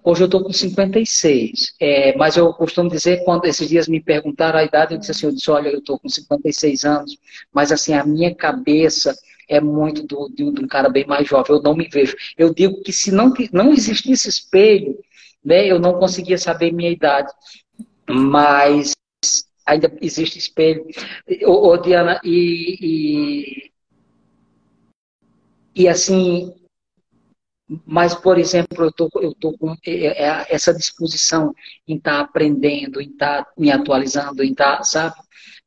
Hoje 0.03 0.23
eu 0.23 0.27
estou 0.27 0.43
com 0.43 0.53
56, 0.53 1.75
é, 1.79 2.17
mas 2.17 2.37
eu 2.37 2.53
costumo 2.55 2.89
dizer, 2.89 3.23
quando 3.25 3.45
esses 3.45 3.69
dias 3.69 3.87
me 3.87 4.01
perguntaram 4.01 4.59
a 4.59 4.65
idade, 4.65 4.95
eu 4.95 4.99
disse 4.99 5.11
assim, 5.11 5.27
eu 5.27 5.33
disse, 5.33 5.51
olha, 5.51 5.69
eu 5.69 5.79
estou 5.79 5.99
com 5.99 6.09
56 6.09 6.85
anos, 6.85 7.19
mas 7.53 7.71
assim, 7.71 7.93
a 7.93 8.05
minha 8.05 8.35
cabeça 8.35 9.15
é 9.47 9.61
muito 9.61 10.07
do, 10.07 10.29
de, 10.29 10.51
de, 10.53 10.65
um 10.65 10.69
cara 10.69 10.89
bem 10.89 11.07
mais 11.07 11.29
jovem, 11.29 11.55
eu 11.55 11.63
não 11.63 11.75
me 11.75 11.89
vejo. 11.89 12.17
Eu 12.39 12.55
digo 12.55 12.81
que 12.83 12.93
se 12.93 13.11
não, 13.13 13.33
não 13.53 13.73
existisse 13.73 14.29
espelho, 14.29 14.99
né, 15.45 15.67
eu 15.67 15.79
não 15.79 15.99
conseguia 15.99 16.39
saber 16.39 16.73
minha 16.73 16.91
idade, 16.91 17.31
mas 18.09 18.95
ainda 19.67 19.93
existe 20.01 20.39
espelho. 20.39 20.87
Ô, 21.45 21.69
ô 21.69 21.77
Diana, 21.77 22.21
e, 22.25 23.71
e, 25.75 25.83
e 25.83 25.89
assim, 25.89 26.55
mas, 27.87 28.15
por 28.15 28.37
exemplo, 28.37 28.85
eu 28.85 28.93
tô, 28.93 29.09
tô 29.39 29.57
com 29.57 29.77
é, 29.87 30.25
é, 30.25 30.47
essa 30.51 30.75
disposição 30.75 31.55
em 31.87 31.97
estar 31.97 32.17
tá 32.17 32.21
aprendendo, 32.21 33.01
em 33.01 33.09
estar 33.09 33.45
tá 33.45 33.53
me 33.57 33.71
atualizando, 33.71 34.43
em 34.43 34.51
estar, 34.51 34.79
tá, 34.79 34.83
sabe, 34.85 35.15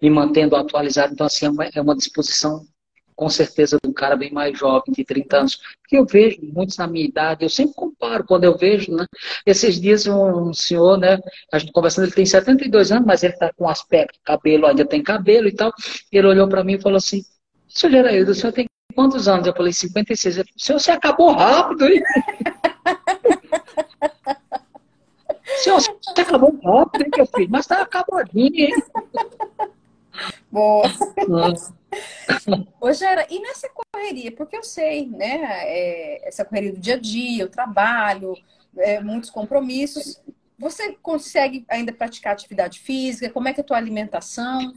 me 0.01 0.09
mantendo 0.09 0.55
atualizado. 0.57 1.13
Então, 1.13 1.25
assim, 1.25 1.45
é 1.45 1.49
uma, 1.49 1.65
é 1.65 1.81
uma 1.81 1.95
disposição, 1.95 2.65
com 3.15 3.29
certeza, 3.29 3.77
de 3.81 3.89
um 3.89 3.93
cara 3.93 4.17
bem 4.17 4.33
mais 4.33 4.57
jovem, 4.57 4.93
de 4.93 5.05
30 5.05 5.37
anos. 5.37 5.55
Porque 5.81 5.97
eu 5.97 6.05
vejo 6.05 6.39
muitos 6.41 6.75
na 6.77 6.87
minha 6.87 7.05
idade, 7.05 7.45
eu 7.45 7.49
sempre 7.49 7.73
comparo 7.73 8.25
quando 8.25 8.43
eu 8.43 8.57
vejo, 8.57 8.91
né? 8.93 9.05
Esses 9.45 9.79
dias 9.79 10.05
um, 10.05 10.49
um 10.49 10.53
senhor, 10.53 10.97
né, 10.97 11.17
a 11.53 11.57
gente 11.57 11.71
conversando, 11.71 12.05
ele 12.05 12.15
tem 12.15 12.25
72 12.25 12.91
anos, 12.91 13.05
mas 13.05 13.23
ele 13.23 13.33
está 13.33 13.53
com 13.53 13.69
aspecto, 13.69 14.19
cabelo, 14.25 14.65
ainda 14.65 14.85
tem 14.85 15.01
cabelo 15.01 15.47
e 15.47 15.53
tal. 15.53 15.71
Ele 16.11 16.27
olhou 16.27 16.49
para 16.49 16.65
mim 16.65 16.73
e 16.73 16.81
falou 16.81 16.97
assim, 16.97 17.23
senhor 17.69 17.91
Geraildo, 17.93 18.31
o 18.31 18.35
senhor 18.35 18.51
tem 18.51 18.67
quantos 18.93 19.27
anos? 19.27 19.47
Eu 19.47 19.55
falei, 19.55 19.73
56. 19.73 20.37
Ele 20.37 20.49
falou, 20.59 20.79
você 20.79 20.91
acabou 20.91 21.31
rápido, 21.33 21.85
hein? 21.85 22.01
Senhor, 25.63 25.79
você 25.79 26.21
acabou 26.21 26.59
rápido, 26.63 27.03
hein, 27.03 27.11
meu 27.15 27.25
filho? 27.25 27.49
Mas 27.49 27.67
tá 27.67 27.81
acabadinho, 27.81 28.53
hein? 28.55 28.73
Boa. 30.51 30.83
Ô, 32.79 32.91
Gera, 32.93 33.25
e 33.29 33.39
nessa 33.39 33.69
correria? 33.69 34.31
Porque 34.31 34.57
eu 34.57 34.63
sei, 34.63 35.07
né? 35.07 35.39
É, 35.63 36.27
essa 36.27 36.45
correria 36.45 36.73
do 36.73 36.79
dia 36.79 36.95
a 36.95 36.99
dia, 36.99 37.45
o 37.45 37.49
trabalho, 37.49 38.35
é, 38.77 38.99
muitos 38.99 39.29
compromissos. 39.29 40.21
Você 40.57 40.97
consegue 41.01 41.65
ainda 41.67 41.91
praticar 41.91 42.33
atividade 42.33 42.79
física? 42.79 43.29
Como 43.29 43.47
é 43.47 43.53
que 43.53 43.59
é 43.59 43.63
a 43.63 43.65
tua 43.65 43.77
alimentação? 43.77 44.73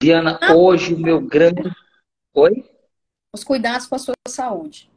Diana, 0.00 0.38
ah. 0.40 0.54
hoje 0.54 0.94
o 0.94 0.98
meu 0.98 1.20
grande. 1.20 1.70
Oi? 2.34 2.64
Os 3.32 3.44
cuidados 3.44 3.86
com 3.86 3.94
a 3.94 3.98
sua 3.98 4.14
saúde. 4.28 4.90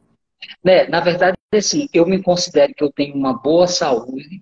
Né, 0.64 0.88
na 0.88 1.00
verdade, 1.00 1.38
assim, 1.54 1.88
eu 1.94 2.06
me 2.06 2.22
considero 2.22 2.74
que 2.74 2.84
eu 2.84 2.92
tenho 2.92 3.16
uma 3.16 3.34
boa 3.34 3.68
saúde. 3.68 4.42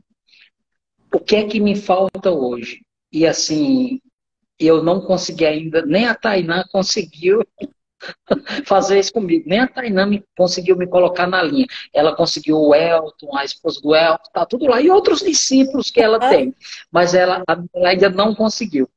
O 1.14 1.20
que 1.20 1.36
é 1.36 1.48
que 1.48 1.60
me 1.60 1.76
falta 1.76 2.32
hoje? 2.32 2.82
E 3.12 3.26
assim, 3.26 4.00
eu 4.60 4.84
não 4.84 5.02
consegui 5.02 5.46
ainda, 5.46 5.86
nem 5.86 6.08
a 6.08 6.16
Tainá 6.16 6.66
conseguiu 6.72 7.46
fazer 8.66 9.00
isso 9.00 9.14
comigo. 9.14 9.44
Nem 9.48 9.60
a 9.60 9.68
Tainá 9.68 10.06
me, 10.06 10.24
conseguiu 10.36 10.76
me 10.76 10.88
colocar 10.88 11.28
na 11.28 11.42
linha. 11.42 11.68
Ela 11.94 12.16
conseguiu 12.16 12.58
o 12.58 12.76
Elton, 12.76 13.36
a 13.36 13.46
esposa 13.46 13.80
do 13.82 13.96
Elton, 13.96 14.30
tá 14.34 14.46
tudo 14.46 14.66
lá. 14.66 14.82
E 14.82 14.90
outros 14.90 15.20
discípulos 15.22 15.90
que 15.90 16.02
ela 16.02 16.20
tem. 16.20 16.56
Mas 16.92 17.14
ela, 17.14 17.44
ela 17.74 17.90
ainda 17.90 18.10
não 18.10 18.34
conseguiu. 18.34 18.90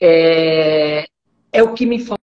É, 0.00 1.06
é 1.52 1.62
o 1.62 1.74
que 1.74 1.86
me 1.86 1.98
falta 1.98 2.19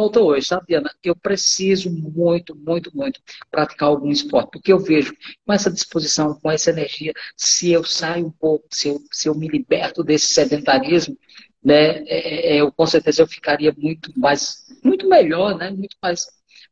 hoje, 0.00 0.46
sabe, 0.46 0.66
Diana? 0.68 0.90
Eu 1.02 1.16
preciso 1.16 1.90
muito, 1.90 2.54
muito, 2.56 2.94
muito 2.96 3.20
praticar 3.50 3.88
algum 3.88 4.10
esporte, 4.10 4.50
porque 4.52 4.72
eu 4.72 4.78
vejo 4.78 5.14
com 5.44 5.52
essa 5.52 5.70
disposição, 5.70 6.38
com 6.40 6.50
essa 6.50 6.70
energia, 6.70 7.12
se 7.36 7.70
eu 7.70 7.84
saio 7.84 8.26
um 8.26 8.30
pouco, 8.30 8.66
se 8.70 8.88
eu, 8.88 9.00
se 9.12 9.28
eu 9.28 9.34
me 9.34 9.48
liberto 9.48 10.02
desse 10.04 10.28
sedentarismo, 10.28 11.16
né, 11.62 12.02
é, 12.06 12.54
é, 12.54 12.60
eu 12.60 12.70
com 12.72 12.86
certeza 12.86 13.22
eu 13.22 13.26
ficaria 13.26 13.74
muito 13.76 14.12
mais, 14.16 14.66
muito 14.82 15.08
melhor, 15.08 15.56
né, 15.56 15.70
muito 15.70 15.96
mais, 16.02 16.26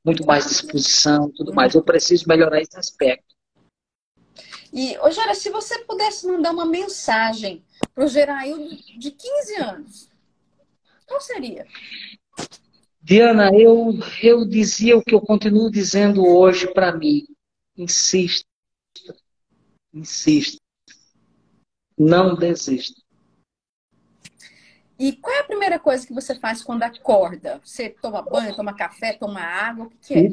muito 0.05 0.25
mais 0.25 0.47
disposição, 0.47 1.31
tudo 1.37 1.53
mais. 1.53 1.75
Eu 1.75 1.83
preciso 1.83 2.25
melhorar 2.29 2.61
esse 2.61 2.79
aspecto. 2.79 3.37
E, 4.73 4.97
Gera, 5.11 5.35
se 5.35 5.51
você 5.51 5.79
pudesse 5.85 6.27
mandar 6.27 6.53
uma 6.53 6.67
mensagem 6.67 7.65
para 7.95 8.05
o 8.05 8.09
Geraildo 8.09 8.77
de 8.99 9.11
15 9.11 9.57
anos, 9.57 10.09
qual 11.07 11.21
seria? 11.21 11.67
Diana, 13.07 13.53
eu, 13.55 13.93
eu 14.21 14.45
dizia 14.45 14.97
o 14.97 15.01
que 15.01 15.15
eu 15.15 15.21
continuo 15.21 15.71
dizendo 15.71 16.27
hoje 16.27 16.67
para 16.75 16.91
mim. 16.91 17.25
Insista. 17.77 18.45
Insista. 19.95 20.59
Não 21.97 22.35
desista. 22.35 23.01
E 24.99 25.13
qual 25.13 25.37
é 25.37 25.39
a 25.39 25.45
primeira 25.45 25.79
coisa 25.79 26.05
que 26.05 26.13
você 26.13 26.35
faz 26.35 26.65
quando 26.65 26.83
acorda? 26.83 27.61
Você 27.63 27.91
toma 27.91 28.23
banho, 28.23 28.57
toma 28.57 28.75
café, 28.75 29.13
toma 29.13 29.41
água? 29.41 29.87
O 29.87 29.91
que, 30.05 30.13
é? 30.13 30.31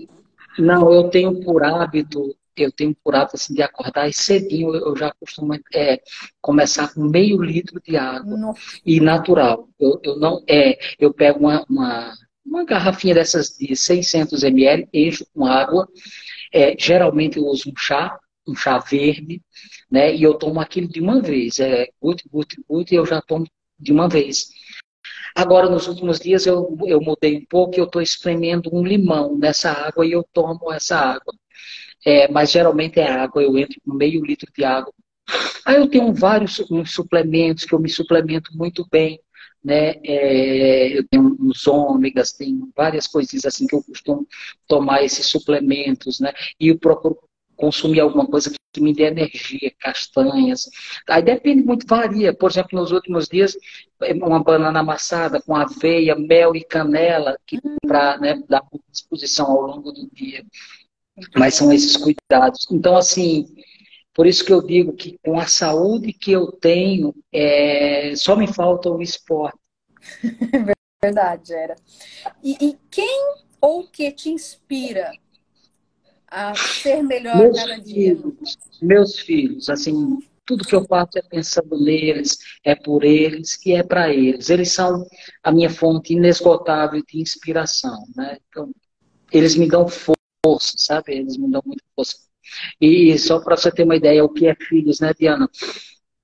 Não, 0.60 0.92
eu 0.92 1.12
tenho 1.12 1.44
por 1.44 1.64
hábito 1.64 2.36
eu 2.56 2.72
tenho 2.72 2.96
por 3.04 3.16
hábito 3.16 3.36
assim, 3.36 3.54
de 3.54 3.62
acordar 3.62 4.08
e 4.08 4.14
cedinho 4.14 4.76
eu 4.76 4.96
já 4.96 5.12
costumo 5.20 5.54
é, 5.74 6.02
começar 6.42 6.92
com 6.94 7.04
meio 7.04 7.42
litro 7.42 7.80
de 7.82 7.98
água 7.98 8.36
Nossa. 8.36 8.60
e 8.84 9.00
natural. 9.00 9.70
Eu, 9.80 10.00
eu, 10.04 10.18
não 10.18 10.44
é, 10.48 10.78
eu 11.00 11.14
pego 11.14 11.40
uma, 11.40 11.66
uma, 11.70 12.14
uma 12.46 12.66
garrafinha 12.66 13.16
dessas 13.16 13.58
de 13.58 13.76
600 13.76 14.44
ml, 14.44 14.88
encho 14.94 15.26
com 15.34 15.46
água. 15.46 15.88
É, 16.54 16.76
geralmente 16.78 17.38
eu 17.38 17.46
uso 17.46 17.70
um 17.70 17.78
chá, 17.78 18.18
um 18.48 18.56
chá 18.56 18.78
verde, 18.80 19.41
né? 19.89 20.16
E 20.16 20.24
eu 20.24 20.36
tomo 20.36 20.60
aquilo 20.60 20.88
de 20.88 21.02
uma 21.02 21.22
vez. 21.22 21.60
É 21.60 21.88
guti, 22.02 22.28
guti, 22.30 22.58
guti, 22.68 22.96
eu 22.96 23.06
já 23.06 23.22
tomo 23.22 23.48
de 23.80 23.91
uma 23.91 24.08
vez. 24.10 24.48
Agora, 25.36 25.70
nos 25.70 25.88
últimos 25.88 26.20
dias, 26.20 26.46
eu, 26.46 26.78
eu 26.86 27.02
mudei 27.02 27.38
um 27.38 27.46
pouco 27.46 27.76
e 27.76 27.80
eu 27.80 27.86
estou 27.86 28.02
espremendo 28.02 28.70
um 28.74 28.86
limão 28.86 29.38
nessa 29.38 29.72
água 29.72 30.06
e 30.06 30.12
eu 30.12 30.24
tomo 30.34 30.72
essa 30.72 30.98
água 30.98 31.34
é, 32.06 32.28
mas 32.30 32.52
geralmente 32.52 33.00
é 33.00 33.10
água, 33.10 33.41
eu 33.41 33.58
entro 33.58 33.80
com 33.86 33.94
meio 33.94 34.24
litro 34.24 34.52
de 34.56 34.64
água. 34.64 34.94
Aí 35.66 35.78
eu 35.78 35.88
tenho 35.88 36.14
vários 36.14 36.62
suplementos 36.86 37.64
que 37.64 37.74
eu 37.74 37.80
me 37.80 37.89
suplemento 37.89 38.56
muito 38.56 38.86
bem, 38.91 39.20
né? 39.64 39.95
É, 40.03 40.97
eu 40.97 41.07
tenho 41.07 41.36
uns 41.39 41.66
ômegas, 41.68 42.34
tenho 42.34 42.70
várias 42.76 43.07
coisas 43.07 43.45
assim 43.45 43.66
que 43.66 43.76
eu 43.76 43.84
costumo 43.84 44.28
tomar 44.68 45.03
esses 45.03 45.26
suplementos, 45.28 46.20
né? 46.20 46.34
E 46.59 46.68
eu 46.68 46.78
procuro 46.78 47.18
consumir 47.55 47.99
alguma 48.01 48.26
coisa 48.28 48.51
que 48.72 48.82
me 48.82 48.93
dê 48.93 49.03
energia, 49.03 49.72
castanhas. 49.80 50.70
Aí 51.07 51.22
depende 51.22 51.64
muito, 51.64 51.88
varia. 51.88 52.34
Por 52.34 52.49
exemplo, 52.49 52.80
nos 52.80 52.91
últimos 52.91 53.28
dias, 53.28 53.55
uma 54.22 54.43
banana 54.43 54.80
amassada 54.80 55.41
com 55.41 55.55
aveia, 55.55 56.16
mel 56.16 56.55
e 56.55 56.64
canela, 56.64 57.38
que 57.45 57.59
para 57.88 58.18
né, 58.18 58.41
dar 58.49 58.64
disposição 58.91 59.45
ao 59.45 59.61
longo 59.61 59.91
do 59.91 60.09
dia. 60.11 60.43
Mas 61.36 61.55
são 61.55 61.72
esses 61.72 61.95
cuidados. 61.95 62.66
Então, 62.72 62.97
assim, 62.97 63.45
por 64.14 64.28
isso 64.28 64.45
que 64.45 64.53
eu 64.53 64.61
digo 64.61 64.93
que 64.93 65.18
com 65.24 65.39
a 65.39 65.47
saúde 65.47 66.14
que 66.14 66.32
eu 66.32 66.51
tenho, 66.51 67.14
é, 67.32 68.16
só 68.16 68.36
me 68.36 68.47
falta 68.47 68.89
o 68.89 69.01
esporte. 69.01 69.57
Verdade, 71.03 71.53
era. 71.53 71.76
E, 72.41 72.57
e, 72.61 72.78
quem 72.89 73.36
ou 73.59 73.86
que 73.88 74.11
te 74.11 74.30
inspira 74.30 75.11
a 76.28 76.55
ser 76.55 77.03
melhor 77.03 77.38
meus 77.38 77.57
cada 77.57 77.78
dia? 77.78 78.16
Filhos, 78.16 78.57
meus 78.82 79.20
filhos, 79.20 79.70
assim, 79.70 80.20
tudo 80.45 80.66
que 80.66 80.76
eu 80.76 80.86
faço 80.86 81.18
é 81.18 81.22
pensando 81.22 81.78
neles, 81.84 82.38
é 82.64 82.74
por 82.74 83.03
eles 83.03 83.59
e 83.66 83.74
é 83.74 83.84
para 83.84 84.14
eles. 84.14 84.49
Eles 84.49 84.72
são 84.72 85.05
a 85.43 85.51
minha 85.51 85.70
fonte 85.70 86.14
inesgotável 86.14 87.01
de 87.05 87.22
inspiração, 87.22 88.05
né? 88.16 88.38
Então, 88.47 88.72
eles 89.32 89.55
me 89.55 89.68
dão 89.68 89.88
força 89.88 90.24
força, 90.45 90.74
sabe? 90.78 91.14
Eles 91.14 91.38
me 91.38 91.49
dão 91.49 91.61
muita 91.66 91.84
força. 91.95 92.18
E 92.80 93.18
só 93.18 93.39
para 93.39 93.56
você 93.56 93.72
ter 93.72 93.84
uma 93.84 93.95
ideia, 93.95 94.24
o 94.24 94.30
que 94.30 94.47
é 94.47 94.56
filhos, 94.56 94.99
né, 94.99 95.14
Diana? 95.18 95.49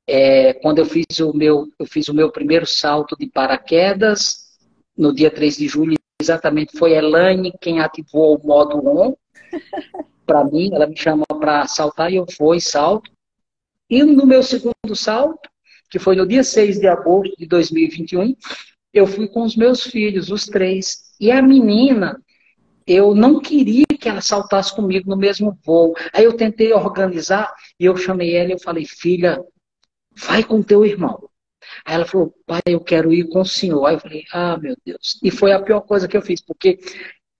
É, 0.08 0.54
quando 0.56 0.80
eu 0.80 0.86
fiz 0.86 1.20
o 1.20 1.34
meu, 1.34 1.68
eu 1.78 1.86
fiz 1.86 2.08
o 2.08 2.14
meu 2.14 2.32
primeiro 2.32 2.66
salto 2.66 3.16
de 3.18 3.28
paraquedas 3.28 4.50
no 4.98 5.14
dia 5.14 5.30
3 5.30 5.58
de 5.58 5.68
julho, 5.68 5.96
exatamente 6.22 6.78
foi 6.78 6.94
Elaine 6.94 7.54
quem 7.62 7.80
ativou 7.80 8.36
o 8.36 8.48
modo 8.48 8.78
on 8.86 9.16
para 10.26 10.44
mim, 10.44 10.70
ela 10.74 10.86
me 10.86 10.96
chamou 10.96 11.26
para 11.40 11.66
saltar 11.68 12.12
e 12.12 12.18
eu 12.18 12.26
fui 12.38 12.60
salto. 12.60 13.10
E 13.90 14.04
no 14.04 14.28
meu 14.28 14.44
segundo 14.44 14.96
salto, 14.96 15.50
que 15.90 15.98
foi 15.98 16.16
no 16.16 16.28
dia 16.28 16.44
6 16.44 16.80
de 16.80 16.88
agosto 16.88 17.36
de 17.36 17.48
2021, 17.48 18.36
eu 18.94 19.08
fui 19.08 19.28
com 19.28 19.42
os 19.42 19.56
meus 19.56 19.84
filhos, 19.84 20.30
os 20.30 20.46
três. 20.46 21.16
E 21.20 21.32
a 21.32 21.42
menina, 21.42 22.22
eu 22.86 23.16
não 23.16 23.40
queria 23.40 23.86
que 24.00 24.10
ela 24.10 24.22
saltasse 24.22 24.74
comigo 24.76 25.10
no 25.10 25.18
mesmo 25.18 25.58
voo. 25.66 25.94
Aí 26.14 26.24
eu 26.24 26.34
tentei 26.34 26.74
organizar 26.74 27.54
e 27.80 27.86
eu 27.86 27.96
chamei 27.98 28.36
ela 28.36 28.50
e 28.50 28.54
eu 28.54 28.60
falei, 28.60 28.86
filha, 28.86 29.44
vai 30.16 30.44
com 30.44 30.64
teu 30.64 30.86
irmão. 30.86 31.30
Aí 31.86 31.96
ela 31.96 32.06
falou, 32.06 32.34
pai, 32.48 32.62
eu 32.66 32.80
quero 32.80 33.14
ir 33.14 33.28
com 33.30 33.42
o 33.42 33.46
senhor. 33.46 33.86
Aí 33.86 33.96
eu 33.96 34.00
falei, 34.00 34.24
ah, 34.32 34.58
meu 34.58 34.76
Deus. 34.86 35.20
E 35.24 35.30
foi 35.30 35.52
a 35.52 35.62
pior 35.62 35.82
coisa 35.82 36.08
que 36.08 36.18
eu 36.18 36.22
fiz, 36.22 36.42
porque 36.42 36.80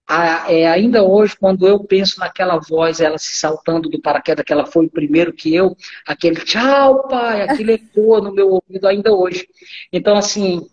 a, 0.08 0.52
é, 0.52 0.66
ainda 0.66 1.04
hoje, 1.04 1.36
quando 1.36 1.66
eu 1.66 1.84
penso 1.84 2.18
naquela 2.18 2.58
voz, 2.58 3.00
ela 3.00 3.16
se 3.16 3.36
saltando 3.36 3.88
do 3.88 4.00
paraquedas, 4.00 4.44
que 4.44 4.52
ela 4.52 4.66
foi 4.66 4.88
primeiro 4.88 5.32
que 5.32 5.54
eu, 5.54 5.76
aquele 6.06 6.44
tchau, 6.44 7.06
pai, 7.06 7.42
aquilo 7.42 7.70
ecoa 7.70 8.20
no 8.20 8.32
meu 8.32 8.50
ouvido 8.50 8.88
ainda 8.88 9.12
hoje. 9.12 9.46
Então, 9.92 10.16
assim, 10.16 10.68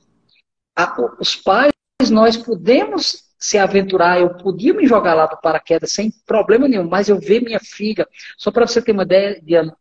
a, 0.76 0.96
os 1.20 1.36
pais, 1.36 1.72
nós 2.10 2.36
podemos 2.36 3.27
se 3.40 3.58
aventurar, 3.58 4.20
eu 4.20 4.36
podia 4.36 4.74
me 4.74 4.88
jogar 4.88 5.14
lá 5.14 5.26
do 5.26 5.38
paraquedas 5.38 5.92
sem 5.92 6.12
problema 6.26 6.68
nenhum, 6.68 6.88
mas 6.88 7.10
eu 7.10 7.20
ver 7.20 7.42
minha 7.42 7.60
filha, 7.60 8.08
só 8.38 8.52
para 8.52 8.66
você 8.66 8.82
ter 8.82 8.92
uma 8.92 9.04
ideia, 9.04 9.40
Diana, 9.42 9.76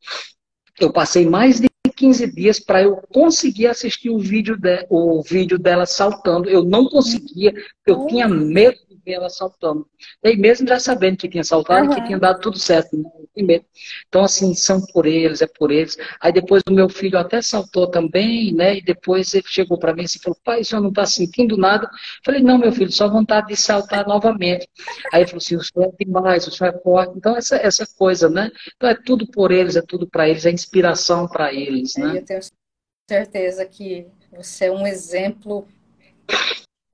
eu 0.81 0.93
passei 0.93 1.27
mais 1.27 1.61
de 1.61 1.69
15 1.97 2.33
dias 2.33 2.61
para 2.61 2.83
eu 2.83 2.97
conseguir 3.11 3.67
assistir 3.69 4.11
o 4.11 4.19
vídeo, 4.19 4.57
de, 4.57 4.87
o 4.91 5.23
vídeo 5.23 5.59
dela 5.59 5.87
saltando. 5.87 6.49
Eu 6.49 6.63
não 6.63 6.87
conseguia, 6.89 7.55
eu 7.87 8.07
tinha 8.07 8.29
medo 8.29 8.77
ver 9.05 9.13
ela 9.13 9.31
saltando. 9.31 9.89
E 10.23 10.37
mesmo 10.37 10.67
já 10.67 10.79
sabendo 10.79 11.17
que 11.17 11.29
tinha 11.29 11.45
saltado 11.45 11.87
uhum. 11.87 11.93
e 11.93 11.95
que 11.95 12.07
tinha 12.07 12.19
dado 12.19 12.41
tudo 12.41 12.59
certo. 12.59 12.97
Né? 13.37 13.61
Então, 14.09 14.25
assim, 14.25 14.55
são 14.55 14.81
por 14.81 15.05
eles, 15.05 15.43
é 15.43 15.47
por 15.47 15.71
eles. 15.71 15.97
Aí 16.21 16.33
depois 16.33 16.63
o 16.69 16.73
meu 16.73 16.89
filho 16.89 17.19
até 17.19 17.43
saltou 17.43 17.87
também, 17.87 18.53
né? 18.55 18.79
E 18.79 18.83
depois 18.83 19.35
ele 19.35 19.45
chegou 19.47 19.79
para 19.79 19.95
mim 19.95 20.05
e 20.05 20.19
falou, 20.19 20.39
pai, 20.43 20.61
o 20.61 20.65
senhor 20.65 20.81
não 20.81 20.89
está 20.89 21.05
sentindo 21.05 21.57
nada? 21.57 21.85
Eu 21.85 21.91
falei, 22.25 22.43
não, 22.43 22.57
meu 22.57 22.73
filho, 22.73 22.91
só 22.91 23.09
vontade 23.09 23.49
de 23.49 23.57
saltar 23.57 24.07
novamente. 24.07 24.69
Aí 25.13 25.21
ele 25.21 25.27
falou 25.27 25.39
assim, 25.39 25.57
o 25.57 25.63
senhor 25.63 25.93
é 25.93 26.05
demais, 26.05 26.47
o 26.47 26.51
senhor 26.51 26.75
é 26.75 26.79
forte. 26.79 27.13
Então, 27.17 27.37
essa, 27.37 27.57
essa 27.57 27.87
coisa, 27.99 28.31
né? 28.31 28.51
Então, 28.77 28.89
é 28.89 28.95
tudo 28.95 29.27
por 29.27 29.53
eles, 29.53 29.77
é 29.77 29.83
tudo 29.83 30.09
para 30.09 30.29
eles, 30.29 30.47
é 30.47 30.51
inspiração 30.51 31.29
para 31.29 31.53
eles, 31.53 31.95
né? 31.97 32.19
Eu 32.19 32.25
tenho 32.25 32.41
certeza 33.09 33.67
que 33.67 34.07
você 34.33 34.67
é 34.67 34.73
um 34.73 34.87
exemplo 34.87 35.67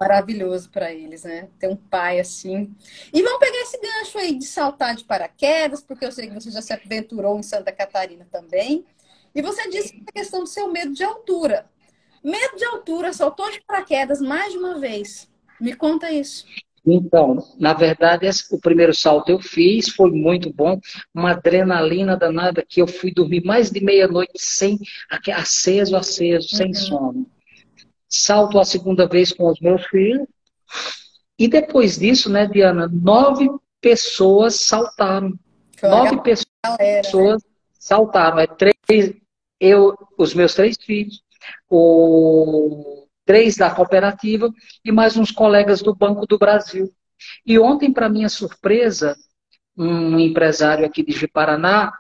maravilhoso 0.03 0.69
para 0.69 0.93
eles, 0.93 1.23
né? 1.23 1.49
Ter 1.59 1.69
um 1.69 1.77
pai 1.77 2.19
assim. 2.19 2.75
E 3.13 3.23
vamos 3.23 3.39
pegar 3.39 3.59
esse 3.59 3.79
gancho 3.79 4.19
aí 4.19 4.35
de 4.35 4.45
saltar 4.45 4.97
de 4.97 5.05
paraquedas, 5.05 5.81
porque 5.81 6.05
eu 6.05 6.11
sei 6.11 6.29
que 6.29 6.35
você 6.35 6.51
já 6.51 6.61
se 6.61 6.73
aventurou 6.73 7.39
em 7.39 7.43
Santa 7.43 7.71
Catarina 7.71 8.27
também. 8.31 8.85
E 9.33 9.41
você 9.41 9.71
disse 9.71 10.03
a 10.09 10.13
questão 10.13 10.41
do 10.41 10.49
seu 10.49 10.71
medo 10.71 10.93
de 10.93 11.05
altura. 11.05 11.67
Medo 12.23 12.57
de 12.57 12.65
altura, 12.65 13.13
saltou 13.13 13.51
de 13.51 13.61
paraquedas 13.61 14.21
mais 14.21 14.53
de 14.53 14.59
uma 14.59 14.79
vez. 14.79 15.29
Me 15.61 15.75
conta 15.75 16.11
isso. 16.11 16.45
Então, 16.85 17.39
na 17.61 17.73
verdade, 17.73 18.29
o 18.51 18.59
primeiro 18.59 18.93
salto 18.93 19.29
eu 19.31 19.39
fiz, 19.39 19.89
foi 19.89 20.11
muito 20.11 20.53
bom, 20.53 20.81
uma 21.15 21.31
adrenalina 21.31 22.17
danada 22.17 22.65
que 22.69 22.83
eu 22.83 22.89
fui 22.89 23.13
dormir 23.13 23.45
mais 23.45 23.71
de 23.71 23.81
meia-noite 23.81 24.33
sem 24.35 24.81
aceso, 25.33 25.97
aceso, 25.97 26.49
uhum. 26.51 26.57
sem 26.57 26.75
sono. 26.75 27.27
Salto 28.15 28.59
a 28.59 28.65
segunda 28.65 29.09
vez 29.09 29.33
com 29.33 29.49
os 29.49 29.59
meus 29.59 29.87
filhos. 29.87 30.29
E 31.39 31.49
depois 31.49 31.99
disso, 31.99 32.31
né, 32.31 32.47
Diana, 32.47 32.87
nove 32.87 33.49
pessoas 33.81 34.57
saltaram. 34.57 35.33
Foi 35.79 35.89
nove 35.89 36.21
pessoas, 36.21 36.47
galera, 36.63 37.33
né? 37.33 37.39
saltaram. 37.73 38.39
É 38.39 38.47
três, 38.47 39.15
eu, 39.59 39.97
os 40.19 40.35
meus 40.35 40.55
três 40.55 40.77
filhos, 40.77 41.23
o 41.71 43.07
três 43.25 43.57
da 43.57 43.75
cooperativa 43.75 44.53
e 44.85 44.93
mais 44.93 45.17
uns 45.17 45.31
colegas 45.31 45.81
do 45.81 45.95
Banco 45.95 46.27
do 46.27 46.39
Brasil. 46.39 46.93
E 47.47 47.59
ontem, 47.59 47.93
para 47.93 48.09
minha 48.09 48.29
surpresa, 48.29 49.17
um 49.77 50.19
empresário 50.19 50.85
aqui 50.85 51.03
de 51.03 51.27
Paraná, 51.27 51.93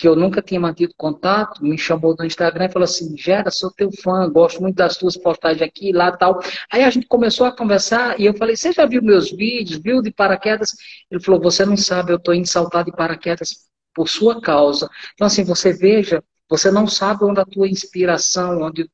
que 0.00 0.08
eu 0.08 0.16
nunca 0.16 0.40
tinha 0.40 0.58
mantido 0.58 0.94
contato, 0.96 1.62
me 1.62 1.76
chamou 1.76 2.16
no 2.18 2.24
Instagram 2.24 2.64
e 2.64 2.72
falou 2.72 2.84
assim: 2.84 3.14
Gera, 3.18 3.50
sou 3.50 3.70
teu 3.70 3.90
fã, 3.92 4.26
gosto 4.30 4.62
muito 4.62 4.76
das 4.76 4.96
tuas 4.96 5.14
postagens 5.14 5.60
aqui, 5.60 5.92
lá 5.92 6.10
tal. 6.10 6.40
Aí 6.72 6.82
a 6.82 6.88
gente 6.88 7.06
começou 7.06 7.46
a 7.46 7.54
conversar 7.54 8.18
e 8.18 8.24
eu 8.24 8.32
falei: 8.32 8.56
Você 8.56 8.72
já 8.72 8.86
viu 8.86 9.02
meus 9.02 9.30
vídeos, 9.30 9.78
viu 9.78 10.00
de 10.00 10.10
paraquedas? 10.10 10.70
Ele 11.10 11.22
falou: 11.22 11.38
Você 11.42 11.66
não 11.66 11.76
sabe, 11.76 12.12
eu 12.12 12.16
estou 12.16 12.32
indo 12.32 12.46
saltar 12.46 12.82
de 12.82 12.92
paraquedas 12.92 13.68
por 13.94 14.08
sua 14.08 14.40
causa. 14.40 14.88
Então, 15.12 15.26
assim, 15.26 15.44
você 15.44 15.70
veja, 15.70 16.24
você 16.48 16.70
não 16.70 16.86
sabe 16.86 17.22
onde 17.24 17.40
a 17.40 17.44
tua 17.44 17.68
inspiração, 17.68 18.62
onde 18.62 18.88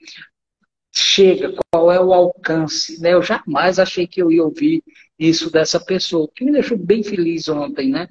chega, 0.92 1.54
qual 1.70 1.92
é 1.92 2.00
o 2.00 2.12
alcance, 2.12 3.00
né? 3.00 3.14
Eu 3.14 3.22
jamais 3.22 3.78
achei 3.78 4.08
que 4.08 4.20
eu 4.20 4.32
ia 4.32 4.42
ouvir 4.42 4.82
isso 5.16 5.52
dessa 5.52 5.78
pessoa, 5.78 6.28
que 6.34 6.44
me 6.44 6.50
deixou 6.50 6.76
bem 6.76 7.04
feliz 7.04 7.48
ontem, 7.48 7.90
né? 7.90 8.08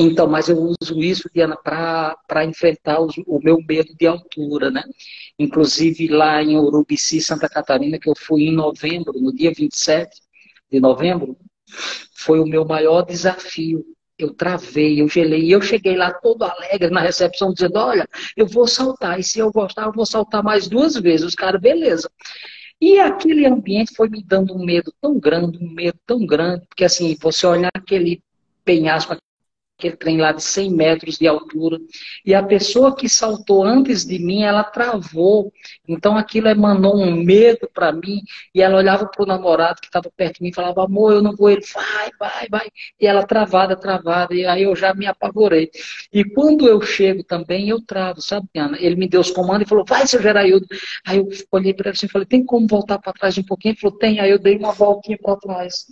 Então, 0.00 0.28
mas 0.28 0.48
eu 0.48 0.56
uso 0.80 1.02
isso, 1.02 1.28
Diana, 1.34 1.56
para 1.56 2.44
enfrentar 2.44 3.00
os, 3.00 3.16
o 3.26 3.40
meu 3.42 3.58
medo 3.66 3.92
de 3.98 4.06
altura, 4.06 4.70
né? 4.70 4.84
Inclusive 5.38 6.06
lá 6.08 6.42
em 6.42 6.56
Urubici, 6.56 7.20
Santa 7.20 7.48
Catarina, 7.48 7.98
que 7.98 8.08
eu 8.08 8.14
fui 8.16 8.44
em 8.44 8.54
novembro, 8.54 9.20
no 9.20 9.34
dia 9.34 9.52
27 9.52 10.20
de 10.70 10.78
novembro, 10.78 11.36
foi 12.14 12.38
o 12.38 12.46
meu 12.46 12.64
maior 12.64 13.02
desafio 13.02 13.84
eu 14.18 14.34
travei, 14.34 15.00
eu 15.00 15.08
gelei. 15.08 15.44
E 15.44 15.52
eu 15.52 15.60
cheguei 15.62 15.96
lá 15.96 16.12
todo 16.12 16.42
alegre 16.42 16.90
na 16.90 17.00
recepção, 17.00 17.52
dizendo: 17.52 17.78
Olha, 17.78 18.06
eu 18.36 18.46
vou 18.46 18.66
saltar. 18.66 19.18
E 19.18 19.22
se 19.22 19.38
eu 19.38 19.52
gostar, 19.52 19.86
eu 19.86 19.92
vou 19.92 20.04
saltar 20.04 20.42
mais 20.42 20.68
duas 20.68 20.96
vezes. 20.96 21.24
Os 21.24 21.34
caras, 21.34 21.60
beleza. 21.60 22.10
E 22.80 22.98
aquele 22.98 23.46
ambiente 23.46 23.94
foi 23.94 24.08
me 24.08 24.22
dando 24.22 24.54
um 24.54 24.64
medo 24.64 24.92
tão 25.00 25.18
grande, 25.18 25.58
um 25.58 25.72
medo 25.72 25.98
tão 26.06 26.24
grande, 26.26 26.64
porque 26.68 26.84
assim, 26.84 27.16
você 27.20 27.46
olhar 27.46 27.70
aquele 27.74 28.22
penhasco, 28.64 29.16
aquele 29.78 29.96
trem 29.96 30.18
lá 30.18 30.32
de 30.32 30.42
100 30.42 30.74
metros 30.74 31.16
de 31.16 31.28
altura. 31.28 31.78
E 32.26 32.34
a 32.34 32.42
pessoa 32.42 32.94
que 32.94 33.08
saltou 33.08 33.62
antes 33.62 34.04
de 34.04 34.18
mim, 34.18 34.42
ela 34.42 34.64
travou. 34.64 35.52
Então 35.86 36.16
aquilo 36.16 36.48
emanou 36.48 36.96
um 36.96 37.14
medo 37.22 37.70
para 37.72 37.92
mim. 37.92 38.20
E 38.52 38.60
ela 38.60 38.76
olhava 38.76 39.06
para 39.06 39.22
o 39.22 39.26
namorado 39.26 39.80
que 39.80 39.86
estava 39.86 40.10
perto 40.14 40.38
de 40.38 40.42
mim 40.42 40.48
e 40.48 40.54
falava: 40.54 40.84
Amor, 40.84 41.12
eu 41.12 41.22
não 41.22 41.34
vou. 41.34 41.48
Ele 41.48 41.62
vai, 41.72 42.10
vai, 42.18 42.48
vai. 42.50 42.68
E 43.00 43.06
ela 43.06 43.24
travada, 43.24 43.76
travada. 43.76 44.34
E 44.34 44.44
aí 44.44 44.64
eu 44.64 44.74
já 44.74 44.92
me 44.92 45.06
apavorei. 45.06 45.70
E 46.12 46.24
quando 46.24 46.66
eu 46.66 46.80
chego 46.80 47.22
também, 47.22 47.68
eu 47.68 47.80
travo, 47.80 48.20
sabe, 48.20 48.48
Ana? 48.56 48.76
Ele 48.80 48.96
me 48.96 49.08
deu 49.08 49.20
os 49.20 49.30
comandos 49.30 49.66
e 49.66 49.68
falou: 49.68 49.84
Vai, 49.86 50.06
seu 50.06 50.20
Geraildo. 50.20 50.66
Aí 51.06 51.18
eu 51.18 51.28
olhei 51.52 51.72
para 51.72 51.88
ele 51.88 51.96
assim 51.96 52.06
e 52.06 52.10
falei: 52.10 52.26
Tem 52.26 52.44
como 52.44 52.66
voltar 52.66 52.98
para 52.98 53.12
trás 53.12 53.38
um 53.38 53.44
pouquinho? 53.44 53.72
Ele 53.72 53.80
falou: 53.80 53.96
Tem. 53.96 54.18
Aí 54.18 54.30
eu 54.30 54.38
dei 54.38 54.56
uma 54.56 54.72
voltinha 54.72 55.16
para 55.22 55.36
trás. 55.36 55.86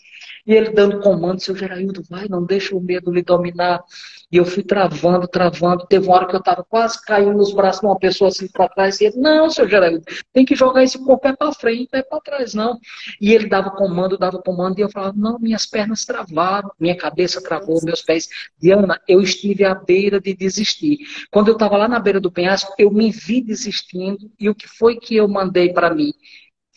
E 0.47 0.55
ele 0.55 0.71
dando 0.71 1.01
comando, 1.01 1.41
seu 1.41 1.57
Geraildo, 1.57 2.03
vai, 2.09 2.29
não 2.29 2.45
deixa 2.45 2.77
o 2.77 2.81
medo 2.81 3.11
lhe 3.11 3.23
dominar. 3.23 3.83
E 4.31 4.37
eu 4.37 4.45
fui 4.45 4.63
travando, 4.63 5.27
travando. 5.27 5.87
Teve 5.87 6.07
uma 6.07 6.17
hora 6.17 6.27
que 6.27 6.35
eu 6.35 6.41
estava 6.41 6.65
quase 6.65 7.01
caindo 7.05 7.33
nos 7.33 7.53
braços 7.53 7.81
de 7.81 7.87
uma 7.87 7.99
pessoa 7.99 8.29
assim 8.29 8.49
para 8.49 8.69
trás. 8.69 9.01
E 9.01 9.07
ele, 9.07 9.17
não, 9.17 9.51
seu 9.51 9.69
Geraildo, 9.69 10.05
tem 10.33 10.45
que 10.45 10.55
jogar 10.55 10.83
esse 10.83 10.99
corpo 11.05 11.27
é 11.29 11.35
para 11.35 11.53
frente, 11.53 11.89
não 11.93 12.01
é 12.01 12.03
para 12.03 12.21
trás, 12.21 12.55
não. 12.55 12.79
E 13.21 13.33
ele 13.33 13.49
dava 13.49 13.71
comando, 13.71 14.19
dava 14.19 14.41
comando. 14.41 14.79
E 14.79 14.83
eu 14.83 14.91
falava, 14.91 15.15
não, 15.17 15.39
minhas 15.39 15.67
pernas 15.67 16.05
travaram, 16.05 16.71
minha 16.79 16.97
cabeça 16.97 17.43
travou, 17.43 17.81
meus 17.83 18.03
pés. 18.03 18.29
Diana, 18.61 19.01
eu 19.09 19.21
estive 19.21 19.65
à 19.65 19.75
beira 19.75 20.21
de 20.21 20.35
desistir. 20.35 20.99
Quando 21.31 21.49
eu 21.49 21.55
estava 21.55 21.77
lá 21.77 21.89
na 21.89 21.99
beira 21.99 22.21
do 22.21 22.31
penhasco, 22.31 22.73
eu 22.79 22.91
me 22.91 23.11
vi 23.11 23.41
desistindo. 23.41 24.31
E 24.39 24.49
o 24.49 24.55
que 24.55 24.69
foi 24.69 24.97
que 24.97 25.17
eu 25.17 25.29
mandei 25.29 25.73
para 25.73 25.93
mim? 25.95 26.13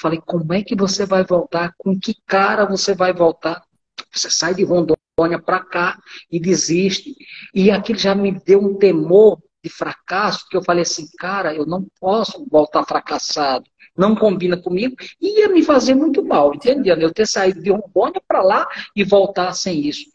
Falei, 0.01 0.21
como 0.25 0.53
é 0.53 0.63
que 0.63 0.75
você 0.75 1.05
vai 1.05 1.25
voltar? 1.25 1.73
Com 1.77 1.99
que 1.99 2.15
cara 2.25 2.65
você 2.65 2.95
vai 2.95 3.13
voltar? 3.13 3.61
Você 4.11 4.29
sai 4.29 4.55
de 4.55 4.63
Rondônia 4.63 5.39
para 5.43 5.59
cá 5.59 5.99
e 6.31 6.39
desiste. 6.39 7.13
E 7.53 7.69
aquilo 7.69 7.99
já 7.99 8.15
me 8.15 8.31
deu 8.31 8.59
um 8.59 8.77
temor 8.77 9.39
de 9.61 9.69
fracasso, 9.69 10.47
que 10.49 10.55
eu 10.55 10.63
falei 10.63 10.83
assim, 10.83 11.05
cara, 11.17 11.53
eu 11.53 11.65
não 11.65 11.85
posso 11.99 12.47
voltar 12.49 12.85
fracassado. 12.85 13.65
Não 13.97 14.15
combina 14.15 14.55
comigo. 14.55 14.95
Ia 15.21 15.49
me 15.49 15.63
fazer 15.63 15.93
muito 15.93 16.23
mal, 16.23 16.55
entendendo? 16.55 17.01
Eu 17.01 17.13
ter 17.13 17.27
saído 17.27 17.61
de 17.61 17.69
Rondônia 17.69 18.21
para 18.25 18.41
lá 18.41 18.67
e 18.95 19.03
voltar 19.03 19.51
sem 19.53 19.85
isso. 19.85 20.05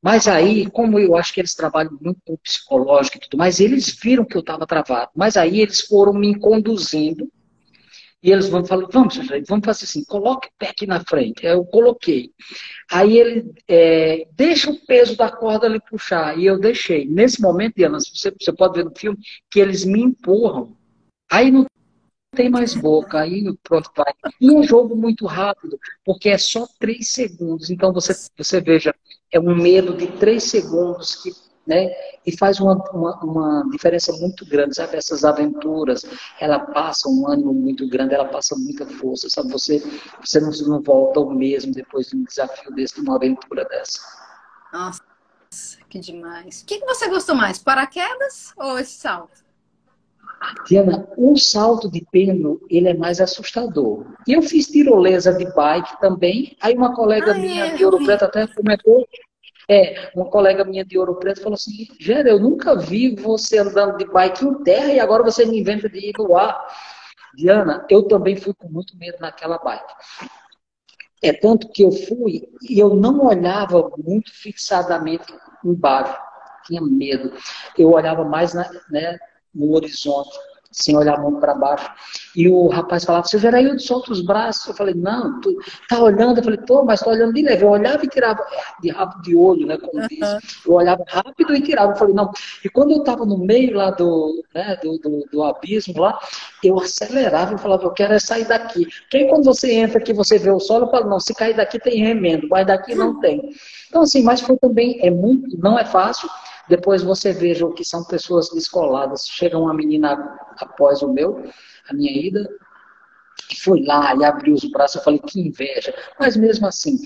Mas 0.00 0.26
aí, 0.26 0.70
como 0.70 0.98
eu 0.98 1.16
acho 1.16 1.34
que 1.34 1.40
eles 1.40 1.54
trabalham 1.54 1.98
muito 2.00 2.20
com 2.24 2.36
psicológico 2.38 3.18
e 3.18 3.20
tudo 3.20 3.36
mais, 3.36 3.60
eles 3.60 3.90
viram 4.00 4.24
que 4.24 4.36
eu 4.36 4.40
estava 4.40 4.66
travado. 4.66 5.10
Mas 5.14 5.36
aí 5.36 5.60
eles 5.60 5.82
foram 5.82 6.14
me 6.14 6.38
conduzindo 6.38 7.30
e 8.22 8.32
eles 8.32 8.48
vão 8.48 8.64
falar, 8.64 8.88
vamos, 8.90 9.16
vamos 9.46 9.64
fazer 9.64 9.84
assim, 9.84 10.04
coloque 10.04 10.48
o 10.48 10.52
pé 10.58 10.70
aqui 10.70 10.86
na 10.86 11.00
frente. 11.00 11.46
Eu 11.46 11.64
coloquei. 11.64 12.32
Aí 12.90 13.16
ele 13.16 13.52
é, 13.68 14.26
deixa 14.32 14.70
o 14.70 14.86
peso 14.86 15.16
da 15.16 15.30
corda 15.30 15.66
ali 15.66 15.80
puxar. 15.88 16.36
E 16.36 16.46
eu 16.46 16.58
deixei. 16.58 17.06
Nesse 17.06 17.40
momento, 17.40 17.76
Diana, 17.76 17.98
você, 18.00 18.32
você 18.32 18.52
pode 18.52 18.76
ver 18.76 18.84
no 18.84 18.92
filme 18.96 19.18
que 19.48 19.60
eles 19.60 19.84
me 19.84 20.02
empurram. 20.02 20.76
Aí 21.30 21.50
não 21.50 21.64
tem 22.34 22.50
mais 22.50 22.74
boca, 22.74 23.20
aí 23.20 23.44
pronto, 23.62 23.90
vai. 23.96 24.12
E 24.40 24.48
é 24.48 24.52
um 24.52 24.62
jogo 24.62 24.96
muito 24.96 25.24
rápido, 25.24 25.78
porque 26.04 26.28
é 26.28 26.38
só 26.38 26.66
três 26.78 27.10
segundos. 27.10 27.70
Então 27.70 27.92
você, 27.92 28.12
você 28.36 28.60
veja, 28.60 28.94
é 29.32 29.38
um 29.38 29.54
medo 29.54 29.96
de 29.96 30.08
três 30.08 30.44
segundos 30.44 31.16
que 31.16 31.30
né? 31.68 31.94
E 32.26 32.34
faz 32.36 32.58
uma, 32.58 32.74
uma, 32.92 33.22
uma, 33.22 33.70
diferença 33.70 34.10
muito 34.14 34.46
grande, 34.46 34.74
sabe? 34.74 34.96
Essas 34.96 35.22
aventuras, 35.22 36.02
ela 36.40 36.58
passa 36.58 37.10
um 37.10 37.28
ânimo 37.28 37.52
muito 37.52 37.86
grande, 37.86 38.14
ela 38.14 38.24
passa 38.24 38.56
muita 38.56 38.86
força, 38.86 39.28
sabe? 39.28 39.52
Você, 39.52 39.82
você 40.18 40.40
não, 40.40 40.50
não 40.50 40.82
volta 40.82 41.20
o 41.20 41.30
mesmo 41.30 41.72
depois 41.72 42.08
de 42.08 42.16
um 42.16 42.24
desafio 42.24 42.74
desse, 42.74 42.94
de 42.94 43.02
uma 43.02 43.16
aventura 43.16 43.66
dessa. 43.66 44.00
Nossa, 44.72 45.02
que 45.90 45.98
demais. 45.98 46.62
O 46.62 46.64
que, 46.64 46.78
que 46.78 46.86
você 46.86 47.06
gostou 47.06 47.34
mais, 47.34 47.58
paraquedas 47.58 48.54
ou 48.56 48.78
esse 48.78 48.92
salto? 48.92 49.46
Diana, 50.66 51.06
um 51.18 51.36
salto 51.36 51.90
de 51.90 52.06
pêndulo, 52.12 52.60
ele 52.70 52.88
é 52.88 52.94
mais 52.94 53.20
assustador. 53.20 54.06
E 54.26 54.32
eu 54.32 54.40
fiz 54.40 54.68
tirolesa 54.68 55.34
de 55.34 55.44
bike 55.52 56.00
também. 56.00 56.56
Aí 56.60 56.74
uma 56.74 56.94
colega 56.94 57.32
ah, 57.32 57.34
minha 57.34 57.66
é, 57.66 57.74
de 57.74 57.84
Ouro 57.84 58.04
Preto 58.04 58.24
até 58.24 58.46
comentou 58.46 59.06
é, 59.70 60.10
uma 60.14 60.30
colega 60.30 60.64
minha 60.64 60.84
de 60.84 60.98
Ouro 60.98 61.16
Preto 61.16 61.42
falou 61.42 61.54
assim, 61.54 61.86
Gera, 62.00 62.30
eu 62.30 62.40
nunca 62.40 62.74
vi 62.74 63.14
você 63.14 63.58
andando 63.58 63.98
de 63.98 64.06
bike 64.06 64.44
em 64.44 64.62
terra 64.62 64.92
e 64.92 64.98
agora 64.98 65.22
você 65.22 65.44
me 65.44 65.60
inventa 65.60 65.88
de 65.88 65.98
ir 65.98 66.12
no 66.18 66.36
ar. 66.36 66.66
Diana, 67.34 67.86
eu 67.90 68.02
também 68.04 68.34
fui 68.34 68.54
com 68.54 68.68
muito 68.68 68.96
medo 68.96 69.18
naquela 69.20 69.58
bike. 69.58 69.92
É 71.22 71.32
tanto 71.32 71.68
que 71.68 71.82
eu 71.82 71.92
fui 71.92 72.48
e 72.62 72.78
eu 72.78 72.94
não 72.94 73.26
olhava 73.26 73.90
muito 73.98 74.32
fixadamente 74.32 75.26
embaixo. 75.62 76.16
Tinha 76.64 76.80
medo. 76.80 77.32
Eu 77.76 77.92
olhava 77.92 78.24
mais 78.24 78.54
na, 78.54 78.70
né, 78.90 79.18
no 79.54 79.74
horizonte 79.74 80.36
sem 80.70 80.96
olhar 80.96 81.18
muito 81.20 81.40
para 81.40 81.54
baixo. 81.54 81.90
E 82.36 82.48
o 82.48 82.68
rapaz 82.68 83.04
falava, 83.04 83.26
seu 83.26 83.38
Geraildo, 83.38 83.80
solta 83.80 84.12
os 84.12 84.20
braços. 84.20 84.66
Eu 84.66 84.74
falei, 84.74 84.94
não, 84.94 85.40
tu 85.40 85.56
tá 85.88 86.00
olhando. 86.00 86.38
Eu 86.38 86.44
falei, 86.44 86.58
pô, 86.60 86.84
mas 86.84 87.00
tô 87.00 87.10
olhando 87.10 87.32
de 87.32 87.42
leve. 87.42 87.64
Eu 87.64 87.70
olhava 87.70 88.04
e 88.04 88.08
tirava 88.08 88.44
de 88.80 88.90
rabo 88.90 89.20
de 89.22 89.34
olho, 89.34 89.66
né, 89.66 89.78
como 89.78 90.06
diz. 90.06 90.64
Eu 90.66 90.74
olhava 90.74 91.04
rápido 91.08 91.54
e 91.54 91.62
tirava. 91.62 91.92
Eu 91.92 91.96
falei, 91.96 92.14
não. 92.14 92.30
E 92.64 92.68
quando 92.68 92.92
eu 92.92 92.98
estava 92.98 93.24
no 93.24 93.38
meio 93.38 93.74
lá 93.74 93.90
do, 93.90 94.44
né, 94.54 94.76
do, 94.82 94.98
do, 94.98 95.24
do, 95.32 95.42
abismo 95.42 96.00
lá, 96.00 96.18
eu 96.62 96.78
acelerava 96.78 97.54
e 97.54 97.58
falava, 97.58 97.84
eu 97.84 97.90
quero 97.90 98.14
é 98.14 98.18
sair 98.18 98.46
daqui. 98.46 98.86
Porque 99.02 99.16
aí 99.16 99.28
quando 99.28 99.44
você 99.44 99.72
entra 99.72 99.98
aqui, 99.98 100.12
você 100.12 100.38
vê 100.38 100.50
o 100.50 100.60
solo, 100.60 100.86
eu 100.86 100.90
falo, 100.90 101.08
não, 101.08 101.18
se 101.20 101.34
cair 101.34 101.56
daqui 101.56 101.78
tem 101.78 102.02
remendo, 102.02 102.46
mas 102.48 102.66
daqui 102.66 102.94
não 102.94 103.18
tem. 103.20 103.50
Então, 103.88 104.02
assim, 104.02 104.22
mas 104.22 104.40
foi 104.40 104.56
também, 104.58 104.98
é 105.00 105.10
muito, 105.10 105.56
não 105.58 105.78
é 105.78 105.84
fácil, 105.84 106.28
depois 106.68 107.02
você 107.02 107.32
veja 107.32 107.64
o 107.64 107.72
que 107.72 107.84
são 107.84 108.04
pessoas 108.04 108.50
descoladas. 108.50 109.26
Chega 109.26 109.58
uma 109.58 109.72
menina 109.72 110.38
após 110.60 111.02
o 111.02 111.12
meu, 111.12 111.50
a 111.88 111.94
minha 111.94 112.10
ida, 112.10 112.48
que 113.48 113.60
foi 113.60 113.82
lá 113.84 114.14
e 114.14 114.24
abriu 114.24 114.54
os 114.54 114.64
braços. 114.70 114.96
Eu 114.96 115.02
falei, 115.02 115.20
que 115.20 115.40
inveja. 115.40 115.94
Mas 116.18 116.36
mesmo 116.36 116.66
assim, 116.66 116.98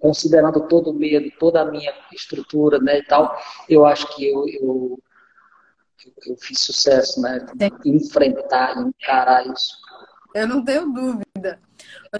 considerando 0.00 0.66
todo 0.68 0.90
o 0.90 0.94
medo, 0.94 1.30
toda 1.38 1.62
a 1.62 1.64
minha 1.64 1.92
estrutura 2.12 2.78
né, 2.78 2.98
e 2.98 3.04
tal, 3.04 3.36
eu 3.68 3.84
acho 3.84 4.14
que 4.14 4.26
eu, 4.28 4.46
eu, 4.48 5.02
eu 6.26 6.36
fiz 6.36 6.60
sucesso, 6.60 7.20
né? 7.20 7.44
Enfrentar, 7.84 8.78
encarar 8.78 9.46
isso. 9.46 9.82
Eu 10.34 10.48
não 10.48 10.64
tenho 10.64 10.92
dúvida. 10.92 11.60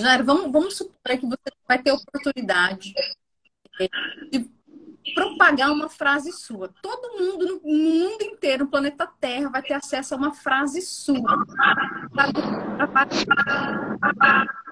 Jair, 0.01 0.25
vamos, 0.25 0.51
vamos 0.53 0.77
supor 0.77 1.19
que 1.19 1.27
você 1.27 1.51
vai 1.67 1.83
ter 1.83 1.93
oportunidade 1.93 2.95
de 4.31 4.51
propagar 5.13 5.71
uma 5.71 5.89
frase 5.89 6.33
sua. 6.33 6.71
Todo 6.81 7.19
mundo, 7.19 7.47
no 7.47 7.61
mundo 7.63 8.23
inteiro, 8.23 8.65
no 8.65 8.71
planeta 8.71 9.09
Terra, 9.21 9.51
vai 9.51 9.63
ter 9.63 9.75
acesso 9.75 10.15
a 10.15 10.17
uma 10.17 10.33
frase 10.33 10.81
sua. 10.81 11.45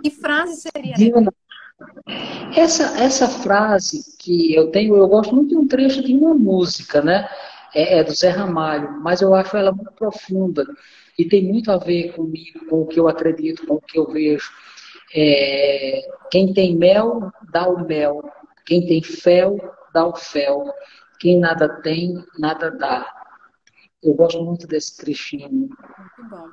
Que 0.02 0.10
frase 0.10 0.60
seria 0.60 0.94
Diana, 0.94 1.32
essa, 2.56 2.98
essa 3.00 3.28
frase 3.28 4.16
que 4.18 4.54
eu 4.54 4.70
tenho, 4.70 4.96
eu 4.96 5.08
gosto 5.08 5.34
muito 5.34 5.50
de 5.50 5.56
um 5.56 5.66
trecho 5.66 6.02
de 6.02 6.14
uma 6.14 6.34
música, 6.34 7.02
né? 7.02 7.28
É, 7.74 7.98
é 7.98 8.04
do 8.04 8.12
Zé 8.12 8.28
Ramalho, 8.30 9.00
mas 9.00 9.22
eu 9.22 9.34
acho 9.34 9.56
ela 9.56 9.72
muito 9.72 9.92
profunda 9.92 10.66
e 11.18 11.24
tem 11.24 11.44
muito 11.44 11.70
a 11.70 11.78
ver 11.78 12.12
comigo, 12.12 12.66
com 12.68 12.82
o 12.82 12.86
que 12.86 12.98
eu 12.98 13.08
acredito, 13.08 13.66
com 13.66 13.74
o 13.74 13.80
que 13.80 13.98
eu 13.98 14.06
vejo. 14.10 14.50
É, 15.14 16.02
quem 16.30 16.52
tem 16.52 16.76
mel, 16.76 17.30
dá 17.50 17.68
o 17.68 17.86
mel. 17.86 18.22
Quem 18.64 18.86
tem 18.86 19.02
fel, 19.02 19.58
dá 19.92 20.06
o 20.06 20.16
fel. 20.16 20.72
Quem 21.18 21.38
nada 21.38 21.68
tem, 21.82 22.24
nada 22.38 22.70
dá. 22.70 23.06
Eu 24.02 24.14
gosto 24.14 24.42
muito 24.42 24.66
desse 24.66 24.96
trechinho. 24.96 25.50
Muito 25.50 26.28
bom. 26.28 26.48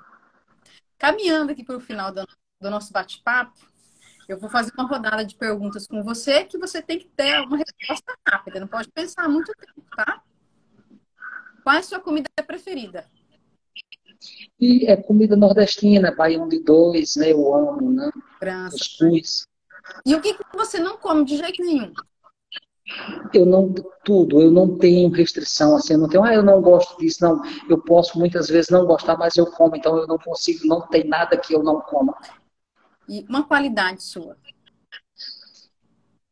Caminhando 0.97 1.51
aqui 1.51 1.63
para 1.63 1.77
o 1.77 1.79
final 1.79 2.11
do, 2.11 2.25
do 2.61 2.69
nosso 2.69 2.91
bate-papo, 2.91 3.57
eu 4.27 4.37
vou 4.37 4.49
fazer 4.49 4.71
uma 4.77 4.87
rodada 4.87 5.25
de 5.25 5.35
perguntas 5.35 5.87
com 5.87 6.03
você 6.03 6.43
que 6.45 6.57
você 6.57 6.81
tem 6.81 6.99
que 6.99 7.07
ter 7.07 7.39
uma 7.41 7.57
resposta 7.57 8.13
rápida, 8.27 8.59
não 8.59 8.67
pode 8.67 8.89
pensar 8.91 9.27
muito 9.27 9.51
tempo, 9.53 9.83
tá? 9.95 10.21
Qual 11.63 11.75
é 11.75 11.79
a 11.79 11.83
sua 11.83 11.99
comida 11.99 12.29
preferida? 12.45 13.05
E 14.59 14.85
é 14.85 14.95
comida 14.97 15.35
nordestina, 15.35 16.13
baião 16.13 16.47
de 16.47 16.59
dois, 16.59 17.15
né? 17.15 17.31
Eu 17.31 17.55
amo, 17.55 17.91
né? 17.91 18.11
Graças. 18.39 18.97
Cuscuz. 18.97 19.47
E 20.05 20.13
o 20.13 20.21
que, 20.21 20.33
que 20.33 20.43
você 20.53 20.79
não 20.79 20.97
come 20.97 21.25
de 21.25 21.37
jeito 21.37 21.63
nenhum? 21.63 21.91
Eu 23.33 23.45
não, 23.45 23.73
tudo, 24.03 24.41
eu 24.41 24.51
não 24.51 24.77
tenho 24.77 25.09
restrição, 25.09 25.75
assim, 25.75 25.93
eu 25.93 25.99
não 25.99 26.09
tenho, 26.09 26.23
ah, 26.23 26.33
eu 26.33 26.43
não 26.43 26.61
gosto 26.61 26.97
disso, 26.97 27.23
não. 27.23 27.41
Eu 27.69 27.81
posso 27.81 28.17
muitas 28.17 28.47
vezes 28.47 28.69
não 28.69 28.85
gostar, 28.85 29.17
mas 29.17 29.37
eu 29.37 29.45
como, 29.45 29.75
então 29.75 29.97
eu 29.97 30.07
não 30.07 30.17
consigo, 30.17 30.65
não 30.65 30.81
tem 30.87 31.07
nada 31.07 31.37
que 31.37 31.53
eu 31.53 31.61
não 31.63 31.81
coma. 31.81 32.15
E 33.07 33.25
uma 33.27 33.43
qualidade 33.43 34.03
sua? 34.03 34.37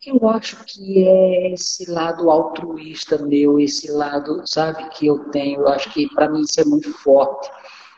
Eu 0.05 0.29
acho 0.29 0.63
que 0.63 1.05
é 1.05 1.53
esse 1.53 1.89
lado 1.91 2.29
altruísta 2.29 3.17
meu, 3.17 3.59
esse 3.59 3.91
lado, 3.91 4.41
sabe, 4.45 4.87
que 4.89 5.07
eu 5.07 5.19
tenho. 5.31 5.61
Eu 5.61 5.67
acho 5.67 5.91
que 5.91 6.07
para 6.13 6.29
mim 6.29 6.41
isso 6.41 6.61
é 6.61 6.63
muito 6.63 6.93
forte 6.93 7.49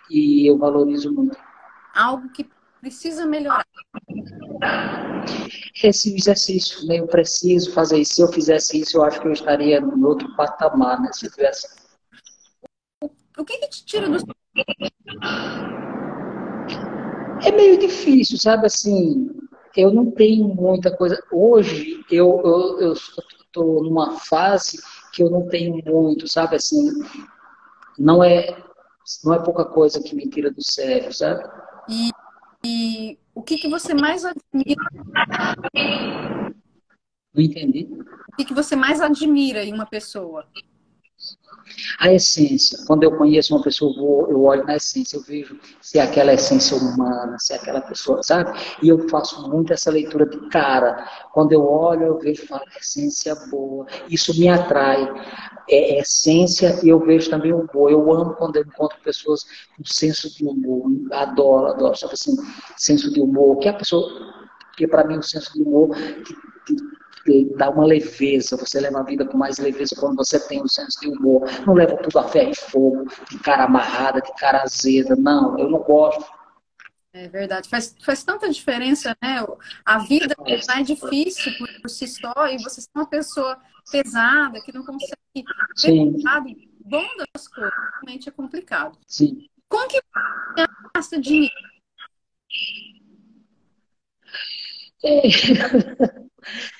e 0.09 0.49
eu 0.49 0.57
valorizo 0.57 1.13
muito. 1.13 1.37
Algo 1.93 2.29
que 2.29 2.49
precisa 2.79 3.25
melhorar. 3.25 3.65
Esse 5.83 6.15
exercício, 6.15 6.85
né? 6.87 6.99
eu 6.99 7.07
preciso 7.07 7.71
fazer 7.73 7.99
isso. 7.99 8.15
Se 8.15 8.21
eu 8.21 8.27
fizesse 8.31 8.81
isso, 8.81 8.97
eu 8.97 9.03
acho 9.03 9.21
que 9.21 9.27
eu 9.27 9.33
estaria 9.33 9.79
em 9.79 10.03
outro 10.03 10.35
patamar, 10.35 11.01
né? 11.01 11.09
Se 11.13 11.27
eu 11.27 11.31
tivesse. 11.31 11.67
O 13.37 13.45
que, 13.45 13.57
que 13.57 13.69
te 13.69 13.85
tira 13.85 14.09
do. 14.09 14.17
É 17.45 17.51
meio 17.51 17.77
difícil, 17.77 18.37
sabe? 18.37 18.65
Assim, 18.65 19.29
eu 19.75 19.93
não 19.93 20.11
tenho 20.11 20.47
muita 20.47 20.95
coisa. 20.95 21.21
Hoje, 21.31 22.03
eu 22.11 22.93
estou 22.93 23.83
numa 23.83 24.19
fase 24.19 24.81
que 25.13 25.23
eu 25.23 25.29
não 25.29 25.47
tenho 25.47 25.81
muito, 25.85 26.27
sabe? 26.27 26.57
Assim, 26.57 26.91
não 27.97 28.23
é 28.23 28.61
não 29.23 29.33
é 29.33 29.39
pouca 29.39 29.65
coisa 29.65 30.01
que 30.01 30.15
me 30.15 30.29
tira 30.29 30.51
do 30.51 30.61
sério, 30.63 31.11
sabe? 31.11 31.43
E, 31.89 32.11
e 32.63 33.17
o 33.33 33.41
que, 33.41 33.57
que 33.57 33.67
você 33.69 33.93
mais 33.93 34.25
admira? 34.25 34.81
Não 37.33 37.43
entendi. 37.43 37.87
O 38.33 38.35
que, 38.35 38.45
que 38.45 38.53
você 38.53 38.75
mais 38.75 39.01
admira 39.01 39.63
em 39.63 39.73
uma 39.73 39.85
pessoa? 39.85 40.45
A 41.99 42.11
essência. 42.11 42.79
Quando 42.87 43.03
eu 43.03 43.15
conheço 43.17 43.55
uma 43.55 43.63
pessoa, 43.63 43.93
eu 44.29 44.41
olho 44.43 44.65
na 44.65 44.75
essência, 44.75 45.17
eu 45.17 45.21
vejo 45.21 45.59
se 45.81 45.99
é 45.99 46.01
aquela 46.01 46.33
essência 46.33 46.75
humana, 46.75 47.37
se 47.37 47.53
é 47.53 47.57
aquela 47.57 47.81
pessoa, 47.81 48.23
sabe? 48.23 48.57
E 48.81 48.89
eu 48.89 49.07
faço 49.09 49.47
muito 49.49 49.71
essa 49.71 49.91
leitura 49.91 50.25
de 50.25 50.49
cara. 50.49 51.07
Quando 51.31 51.51
eu 51.51 51.63
olho, 51.63 52.03
eu 52.03 52.19
vejo 52.19 52.47
falo, 52.47 52.63
essência 52.79 53.35
boa. 53.49 53.85
Isso 54.09 54.37
me 54.39 54.47
atrai. 54.49 55.07
É, 55.69 55.97
é 55.97 55.99
essência 55.99 56.79
e 56.83 56.89
eu 56.89 56.99
vejo 56.99 57.29
também 57.29 57.53
o 57.53 57.59
humor. 57.59 57.91
Eu 57.91 58.11
amo 58.11 58.33
quando 58.35 58.55
eu 58.55 58.63
encontro 58.63 58.97
pessoas 59.03 59.45
com 59.77 59.83
senso 59.85 60.33
de 60.35 60.43
humor. 60.45 60.85
Adoro, 61.11 61.67
adoro. 61.67 61.95
Sabe 61.95 62.13
assim, 62.13 62.35
senso 62.77 63.11
de 63.13 63.21
humor. 63.21 63.57
Que 63.59 63.69
a 63.69 63.73
pessoa. 63.73 64.09
Porque 64.69 64.87
para 64.87 65.05
mim 65.05 65.17
o 65.17 65.23
senso 65.23 65.53
de 65.53 65.61
humor 65.61 65.95
que, 66.65 66.75
que 67.25 67.55
dá 67.55 67.69
uma 67.69 67.85
leveza, 67.85 68.57
você 68.57 68.79
leva 68.79 68.99
a 68.99 69.03
vida 69.03 69.25
com 69.25 69.37
mais 69.37 69.59
leveza 69.59 69.95
quando 69.99 70.15
você 70.15 70.39
tem 70.39 70.61
um 70.61 70.67
senso 70.67 70.99
de 71.01 71.07
humor. 71.09 71.43
Não 71.65 71.73
leva 71.73 71.97
tudo 71.97 72.17
a 72.19 72.27
ferro 72.27 72.51
e 72.51 72.55
fogo, 72.55 73.05
de 73.29 73.37
cara 73.39 73.65
amarrada, 73.65 74.21
de 74.21 74.33
cara 74.35 74.63
azeda. 74.63 75.15
Não, 75.15 75.59
eu 75.59 75.69
não 75.69 75.79
gosto. 75.79 76.39
É 77.11 77.27
verdade, 77.27 77.67
faz, 77.67 77.95
faz 78.05 78.23
tanta 78.23 78.47
diferença, 78.49 79.17
né? 79.21 79.43
A 79.83 79.97
vida 79.97 80.35
é 80.47 80.83
difícil 80.83 81.51
por, 81.57 81.67
por 81.81 81.89
si 81.89 82.07
só 82.07 82.47
e 82.47 82.61
você 82.61 82.81
é 82.81 82.99
uma 82.99 83.07
pessoa 83.07 83.57
pesada 83.91 84.61
que 84.61 84.71
não 84.71 84.83
consegue 84.83 85.45
Sim. 85.75 86.21
lado 86.23 86.49
bom 86.85 87.07
das 87.33 87.47
coisas, 87.47 87.73
realmente 87.93 88.29
é 88.29 88.31
complicado. 88.31 88.97
Sim. 89.07 89.47
Como 89.67 89.87
que 89.87 90.01
você 90.01 90.67
gasta 90.95 91.19
dinheiro? 91.19 91.53
É. 95.03 95.21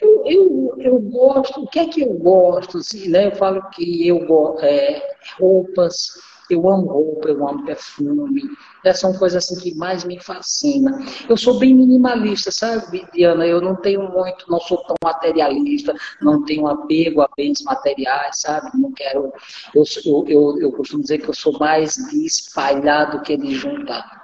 Eu, 0.02 0.26
eu, 0.26 0.76
eu, 0.80 1.00
gosto, 1.00 1.62
o 1.62 1.68
que 1.68 1.80
é 1.80 1.88
que 1.88 2.02
eu 2.02 2.14
gosto? 2.14 2.78
Assim, 2.78 3.10
né? 3.10 3.28
Eu 3.28 3.36
falo 3.36 3.70
que 3.70 4.08
eu 4.08 4.26
gosto 4.26 4.64
é, 4.64 5.02
roupas, 5.38 6.08
eu 6.50 6.68
amo 6.70 6.88
roupa, 6.88 7.30
eu 7.30 7.48
amo 7.48 7.66
perfume. 7.66 8.44
Essas 8.84 9.02
são 9.02 9.14
coisas 9.14 9.44
assim 9.44 9.60
que 9.60 9.76
mais 9.76 10.04
me 10.04 10.20
fascinam. 10.20 11.00
Eu 11.28 11.36
sou 11.36 11.60
bem 11.60 11.74
minimalista, 11.74 12.52
sabe, 12.52 13.06
Diana? 13.14 13.46
Eu 13.46 13.62
não 13.62 13.76
tenho 13.76 14.04
muito, 14.10 14.50
não 14.50 14.60
sou 14.60 14.78
tão 14.84 14.96
materialista, 15.04 15.94
não 16.22 16.44
tenho 16.46 16.68
apego 16.68 17.22
a 17.22 17.30
bens 17.36 17.62
materiais, 17.62 18.40
sabe? 18.40 18.72
Não 18.76 18.92
quero. 18.94 19.34
Eu, 19.76 19.84
eu, 20.06 20.26
eu, 20.28 20.62
eu 20.62 20.72
costumo 20.72 21.02
dizer 21.02 21.20
que 21.20 21.30
eu 21.30 21.34
sou 21.34 21.58
mais 21.60 21.96
de 21.96 22.26
espalhar 22.26 23.12
do 23.12 23.22
que 23.22 23.36
de 23.36 23.54
juntar. 23.54 24.20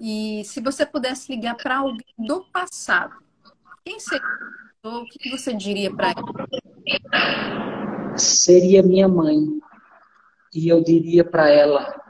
E 0.00 0.42
se 0.44 0.60
você 0.60 0.86
pudesse 0.86 1.30
ligar 1.30 1.56
para 1.56 1.78
alguém 1.78 2.06
do 2.16 2.44
passado, 2.52 3.14
quem 3.84 3.98
seria? 3.98 4.22
O 4.84 5.04
que 5.04 5.28
você 5.30 5.52
diria 5.52 5.94
para 5.94 6.10
ela? 6.10 6.48
Seria 8.16 8.82
minha 8.82 9.08
mãe. 9.08 9.36
E 10.54 10.68
eu 10.68 10.82
diria 10.82 11.24
para 11.24 11.50
ela: 11.50 12.00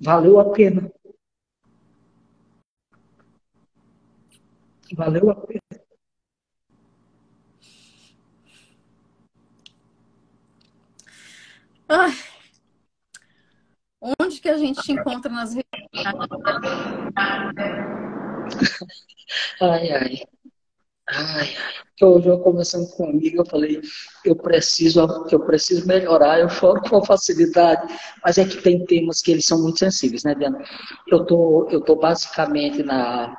valeu 0.00 0.40
a 0.40 0.52
pena. 0.52 0.90
Valeu 4.94 5.30
a 5.30 5.34
pena. 5.34 5.60
Ai, 11.88 12.12
Onde 14.20 14.40
que 14.40 14.48
a 14.48 14.56
gente 14.56 14.80
te 14.82 14.92
encontra 14.92 15.32
nas 15.32 15.54
redes 15.54 15.66
Ai, 19.60 19.90
ai. 19.90 20.35
Ai, 21.08 21.54
ai. 21.56 21.76
Hoje 22.02 22.28
eu 22.28 22.38
conversando 22.40 22.88
comigo, 22.90 23.38
eu 23.40 23.46
falei, 23.46 23.80
eu 24.22 24.36
preciso, 24.36 25.06
eu 25.30 25.40
preciso 25.40 25.86
melhorar, 25.86 26.40
eu 26.40 26.48
choro 26.48 26.82
com 26.82 27.02
facilidade, 27.02 27.90
mas 28.22 28.36
é 28.36 28.44
que 28.44 28.60
tem 28.60 28.84
temas 28.84 29.22
que 29.22 29.32
eles 29.32 29.46
são 29.46 29.62
muito 29.62 29.78
sensíveis, 29.78 30.22
né, 30.24 30.34
Diana? 30.34 30.62
Eu 31.08 31.24
tô, 31.24 31.66
eu 31.70 31.80
tô 31.80 31.96
basicamente 31.96 32.82
na, 32.82 33.34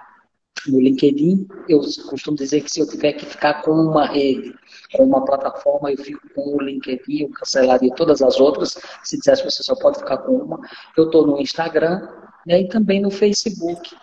no 0.68 0.82
LinkedIn, 0.82 1.48
eu 1.70 1.82
costumo 2.10 2.36
dizer 2.36 2.62
que 2.62 2.72
se 2.72 2.80
eu 2.80 2.88
tiver 2.88 3.14
que 3.14 3.28
ficar 3.28 3.62
com 3.62 3.72
uma 3.72 4.08
rede 4.08 4.56
com 4.94 5.04
uma 5.04 5.24
plataforma, 5.24 5.92
eu 5.92 5.98
fico 5.98 6.28
com 6.34 6.56
o 6.56 6.62
LinkedIn, 6.62 7.24
eu 7.24 7.30
cancelaria 7.30 7.94
todas 7.94 8.22
as 8.22 8.40
outras. 8.40 8.78
Se 9.04 9.18
dissesse 9.18 9.44
você 9.44 9.62
só 9.62 9.76
pode 9.76 10.00
ficar 10.00 10.18
com 10.20 10.34
uma. 10.34 10.60
Eu 10.96 11.06
estou 11.06 11.28
no 11.28 11.40
Instagram 11.40 12.08
né, 12.46 12.62
e 12.62 12.68
também 12.70 13.02
no 13.02 13.12
Facebook. 13.12 13.96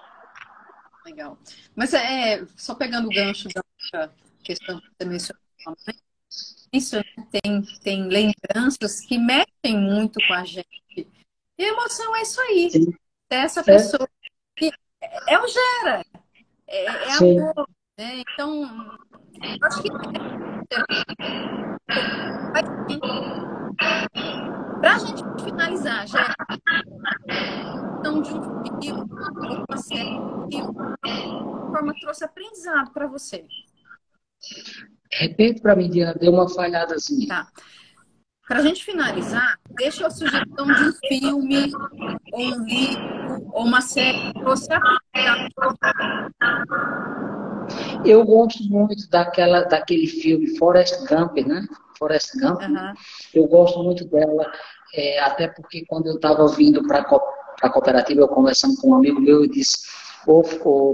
Legal. 1.05 1.39
Mas 1.75 1.93
é, 1.95 2.45
só 2.57 2.75
pegando 2.75 3.07
o 3.07 3.11
gancho 3.11 3.49
da 3.93 4.11
questão 4.43 4.81
que 4.81 4.87
você 4.87 5.05
mencionou, 5.09 5.43
né? 5.87 5.95
isso 6.73 6.97
tem, 7.31 7.63
tem 7.83 8.09
lembranças 8.09 9.01
que 9.01 9.19
mexem 9.19 9.79
muito 9.79 10.19
com 10.27 10.35
a 10.35 10.45
gente. 10.45 11.09
E 11.57 11.65
emoção 11.65 12.15
é 12.17 12.23
isso 12.23 12.41
aí. 12.41 12.71
Sim. 12.71 12.95
É 13.31 13.37
essa 13.37 13.63
pessoa 13.63 14.09
que 14.57 14.71
é, 15.01 15.35
é 15.35 15.39
o 15.39 15.47
gera, 15.47 16.05
é, 16.67 16.85
é 16.85 17.13
amor. 17.13 17.69
Né? 17.99 18.23
Então, 18.23 18.99
acho 19.63 19.83
que 19.83 19.89
Para 24.85 24.97
a 24.97 24.99
gente 24.99 25.23
finalizar, 25.43 26.07
já 26.07 26.35
então 27.99 28.21
de 28.21 28.35
um 28.35 28.43
filme, 28.83 29.11
uma 29.67 29.79
série 29.79 30.19
de 30.49 30.61
forma 31.73 31.95
trouxe 32.03 32.23
aprendizado 32.23 32.91
para 32.93 33.07
você. 33.07 33.47
Repete 35.11 35.63
para 35.63 35.75
mim, 35.75 35.89
Diana, 35.89 36.13
deu 36.13 36.35
uma 36.35 36.47
falhadazinha. 36.47 37.29
Tá. 37.29 37.49
Para 38.47 38.59
a 38.59 38.63
gente 38.63 38.85
finalizar, 38.85 39.59
deixa 39.71 40.07
a 40.07 40.11
sugestão 40.11 40.67
de 40.67 40.85
um 40.85 40.93
filme, 41.09 41.73
ou 42.31 42.43
um 42.43 42.65
livro, 42.67 43.51
ou 43.55 43.65
uma 43.65 43.81
série 43.81 44.35
que 44.35 44.43
você 44.43 44.69
Eu 48.05 48.23
gosto 48.27 48.63
muito 48.65 49.09
daquela, 49.09 49.63
daquele 49.63 50.07
filme 50.07 50.59
Forrest 50.59 51.07
Gump, 51.09 51.39
né? 51.39 51.67
Forrest 51.99 52.39
Gump. 52.39 52.61
Uhum. 52.61 52.95
Eu 53.33 53.47
gosto 53.47 53.83
muito 53.83 54.05
dela, 54.05 54.53
é, 54.95 55.21
até 55.21 55.49
porque 55.49 55.85
quando 55.87 56.07
eu 56.07 56.15
estava 56.17 56.47
vindo 56.49 56.87
para 56.87 57.01
a 57.63 57.71
cooperativa, 57.71 58.21
eu 58.21 58.29
conversando 58.29 58.77
com 58.77 58.91
um 58.91 58.95
amigo 58.95 59.21
meu, 59.21 59.43
eu 59.43 59.51
disse 59.51 59.79
ô, 60.27 60.43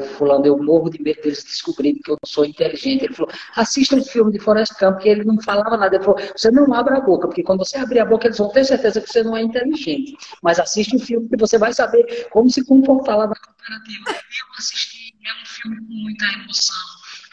fulano, 0.00 0.46
eu 0.46 0.58
morro 0.62 0.90
de 0.90 1.02
medo 1.02 1.22
deles 1.22 1.44
descobrirem 1.44 2.00
que 2.02 2.10
eu 2.10 2.16
sou 2.24 2.44
inteligente. 2.44 3.04
Ele 3.04 3.14
falou, 3.14 3.32
assista 3.54 3.96
um 3.96 4.04
filme 4.04 4.32
de 4.32 4.38
Forrest 4.38 4.72
Gump, 4.80 4.98
que 5.00 5.08
ele 5.08 5.24
não 5.24 5.40
falava 5.40 5.76
nada. 5.76 5.96
Ele 5.96 6.04
falou, 6.04 6.20
você 6.36 6.50
não 6.50 6.72
abre 6.74 6.96
a 6.96 7.00
boca, 7.00 7.28
porque 7.28 7.42
quando 7.42 7.64
você 7.64 7.78
abrir 7.78 8.00
a 8.00 8.04
boca, 8.04 8.26
eles 8.26 8.38
vão 8.38 8.48
ter 8.50 8.64
certeza 8.64 9.00
que 9.00 9.10
você 9.10 9.22
não 9.22 9.36
é 9.36 9.42
inteligente. 9.42 10.16
Mas 10.42 10.58
assiste 10.58 10.96
um 10.96 11.00
filme 11.00 11.28
que 11.28 11.36
você 11.36 11.58
vai 11.58 11.72
saber 11.72 12.28
como 12.30 12.50
se 12.50 12.64
comportar 12.64 13.16
lá 13.16 13.26
na 13.26 13.34
cooperativa. 13.34 14.10
Eu 14.10 14.58
assisti, 14.58 15.14
é 15.24 15.42
um 15.42 15.46
filme 15.46 15.76
com 15.78 15.92
muita 15.92 16.24
emoção. 16.26 16.76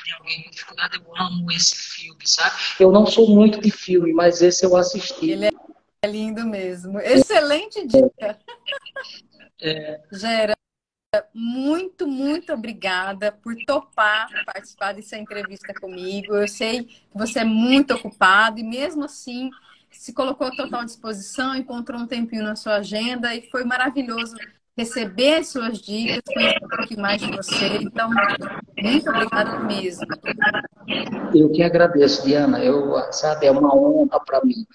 Tem 0.04 0.14
alguém 0.14 0.44
com 0.44 0.52
dificuldade, 0.52 0.98
eu 0.98 1.26
amo 1.26 1.52
esse 1.52 1.76
filme, 1.76 2.22
sabe? 2.24 2.56
Eu 2.80 2.92
não 2.92 3.06
sou 3.06 3.28
muito 3.30 3.60
de 3.60 3.72
filme, 3.72 4.14
mas 4.14 4.42
esse 4.42 4.66
eu 4.66 4.76
assisti. 4.78 5.32
Ele 5.32 5.46
é 5.46 5.52
lindo 6.06 6.46
mesmo. 6.46 7.00
Excelente 7.00 7.86
dica. 7.88 8.38
É. 9.62 10.02
Gera, 10.12 10.56
muito, 11.34 12.08
muito 12.08 12.54
obrigada 12.54 13.32
por 13.32 13.56
topar 13.66 14.28
participar 14.46 14.94
dessa 14.94 15.18
entrevista 15.18 15.74
comigo. 15.74 16.36
Eu 16.36 16.48
sei 16.48 16.84
que 16.84 17.08
você 17.14 17.40
é 17.40 17.44
muito 17.44 17.94
ocupado 17.94 18.60
e 18.60 18.64
mesmo 18.64 19.06
assim 19.06 19.50
se 19.90 20.14
colocou 20.14 20.48
à 20.48 20.52
total 20.52 20.86
disposição, 20.86 21.56
encontrou 21.56 22.00
um 22.00 22.08
tempinho 22.08 22.44
na 22.44 22.56
sua 22.56 22.76
agenda 22.76 23.34
e 23.34 23.50
foi 23.50 23.64
maravilhoso 23.64 24.36
receber 24.78 25.38
as 25.38 25.48
suas 25.48 25.80
dicas, 25.80 26.22
conhecer 26.32 26.64
um 26.64 26.68
pouquinho 26.68 27.02
mais 27.02 27.20
de 27.20 27.32
você. 27.32 27.78
Então, 27.82 28.10
muito 28.80 29.10
obrigada 29.10 29.60
mesmo. 29.62 30.06
Eu 31.34 31.52
que 31.52 31.64
agradeço, 31.64 32.24
Diana. 32.24 32.64
Eu, 32.64 32.94
sabe, 33.12 33.48
é 33.48 33.52
uma 33.52 33.76
honra 33.76 34.20
para 34.20 34.46
mim. 34.46 34.68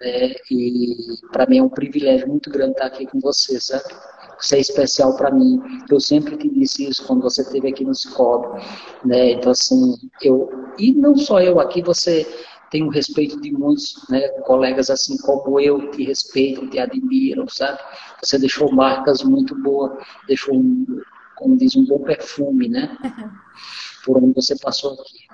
Né? 0.00 0.34
E 0.50 1.18
para 1.32 1.46
mim 1.46 1.58
é 1.58 1.62
um 1.62 1.68
privilégio 1.68 2.28
muito 2.28 2.50
grande 2.50 2.72
estar 2.72 2.86
aqui 2.86 3.06
com 3.06 3.20
você, 3.20 3.60
sabe? 3.60 3.94
Você 4.38 4.56
é 4.56 4.60
especial 4.60 5.16
para 5.16 5.30
mim. 5.30 5.60
Eu 5.90 5.98
sempre 5.98 6.36
te 6.36 6.48
disse 6.48 6.88
isso 6.88 7.06
quando 7.06 7.22
você 7.22 7.42
esteve 7.42 7.68
aqui 7.68 7.84
no 7.84 7.94
Cicobi, 7.94 8.62
né? 9.04 9.30
Então 9.32 9.52
assim, 9.52 9.94
eu 10.22 10.50
e 10.78 10.92
não 10.92 11.16
só 11.16 11.40
eu 11.40 11.58
aqui, 11.58 11.82
você 11.82 12.26
tem 12.70 12.82
o 12.82 12.90
respeito 12.90 13.40
de 13.40 13.52
muitos 13.52 14.06
né, 14.10 14.28
colegas 14.42 14.90
assim 14.90 15.16
como 15.18 15.58
eu 15.60 15.90
te 15.92 16.04
respeitam, 16.04 16.68
te 16.68 16.78
admiram, 16.78 17.48
sabe? 17.48 17.78
Você 18.22 18.38
deixou 18.38 18.70
marcas 18.72 19.22
muito 19.22 19.54
boas, 19.54 20.04
deixou 20.26 20.54
um, 20.54 21.00
como 21.36 21.56
diz, 21.56 21.76
um 21.76 21.86
bom 21.86 22.00
perfume, 22.00 22.68
né? 22.68 22.96
Por 24.04 24.18
onde 24.18 24.34
você 24.34 24.56
passou 24.58 24.94
aqui. 24.94 25.26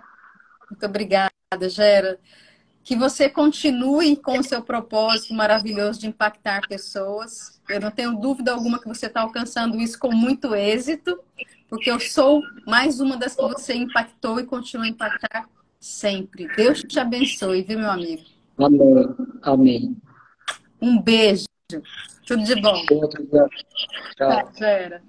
Muito 0.71 0.87
obrigada, 0.87 1.33
Gera 1.69 2.19
que 2.85 2.97
você 2.97 3.29
continue 3.29 4.17
com 4.17 4.39
o 4.39 4.43
seu 4.43 4.63
propósito 4.63 5.35
maravilhoso 5.35 6.01
de 6.01 6.07
impactar 6.07 6.67
pessoas. 6.69 7.61
Eu 7.69 7.81
não 7.81 7.91
tenho 7.91 8.17
dúvida 8.17 8.53
alguma 8.53 8.81
que 8.81 8.89
você 8.89 9.07
está 9.07 9.21
alcançando 9.21 9.79
isso 9.79 9.99
com 9.99 10.13
muito 10.13 10.55
êxito, 10.55 11.19
porque 11.69 11.91
eu 11.91 12.01
sou 12.01 12.43
mais 12.67 13.01
uma 13.01 13.17
das 13.17 13.37
que 13.37 13.43
você 13.43 13.75
impactou 13.75 14.41
e 14.41 14.45
continua 14.45 14.85
a 14.85 14.89
impactar 14.89 15.49
sempre. 15.79 16.49
Deus 16.57 16.81
te 16.81 16.99
abençoe, 16.99 17.63
viu, 17.63 17.79
meu 17.79 17.91
amigo? 17.91 18.23
Amém. 18.59 19.15
Amém. 19.43 19.97
Um 20.81 21.01
beijo. 21.01 21.45
Tudo 22.27 22.43
de 22.45 22.61
bom. 22.61 22.85
Tchau. 24.17 24.53
Tchau, 24.53 25.03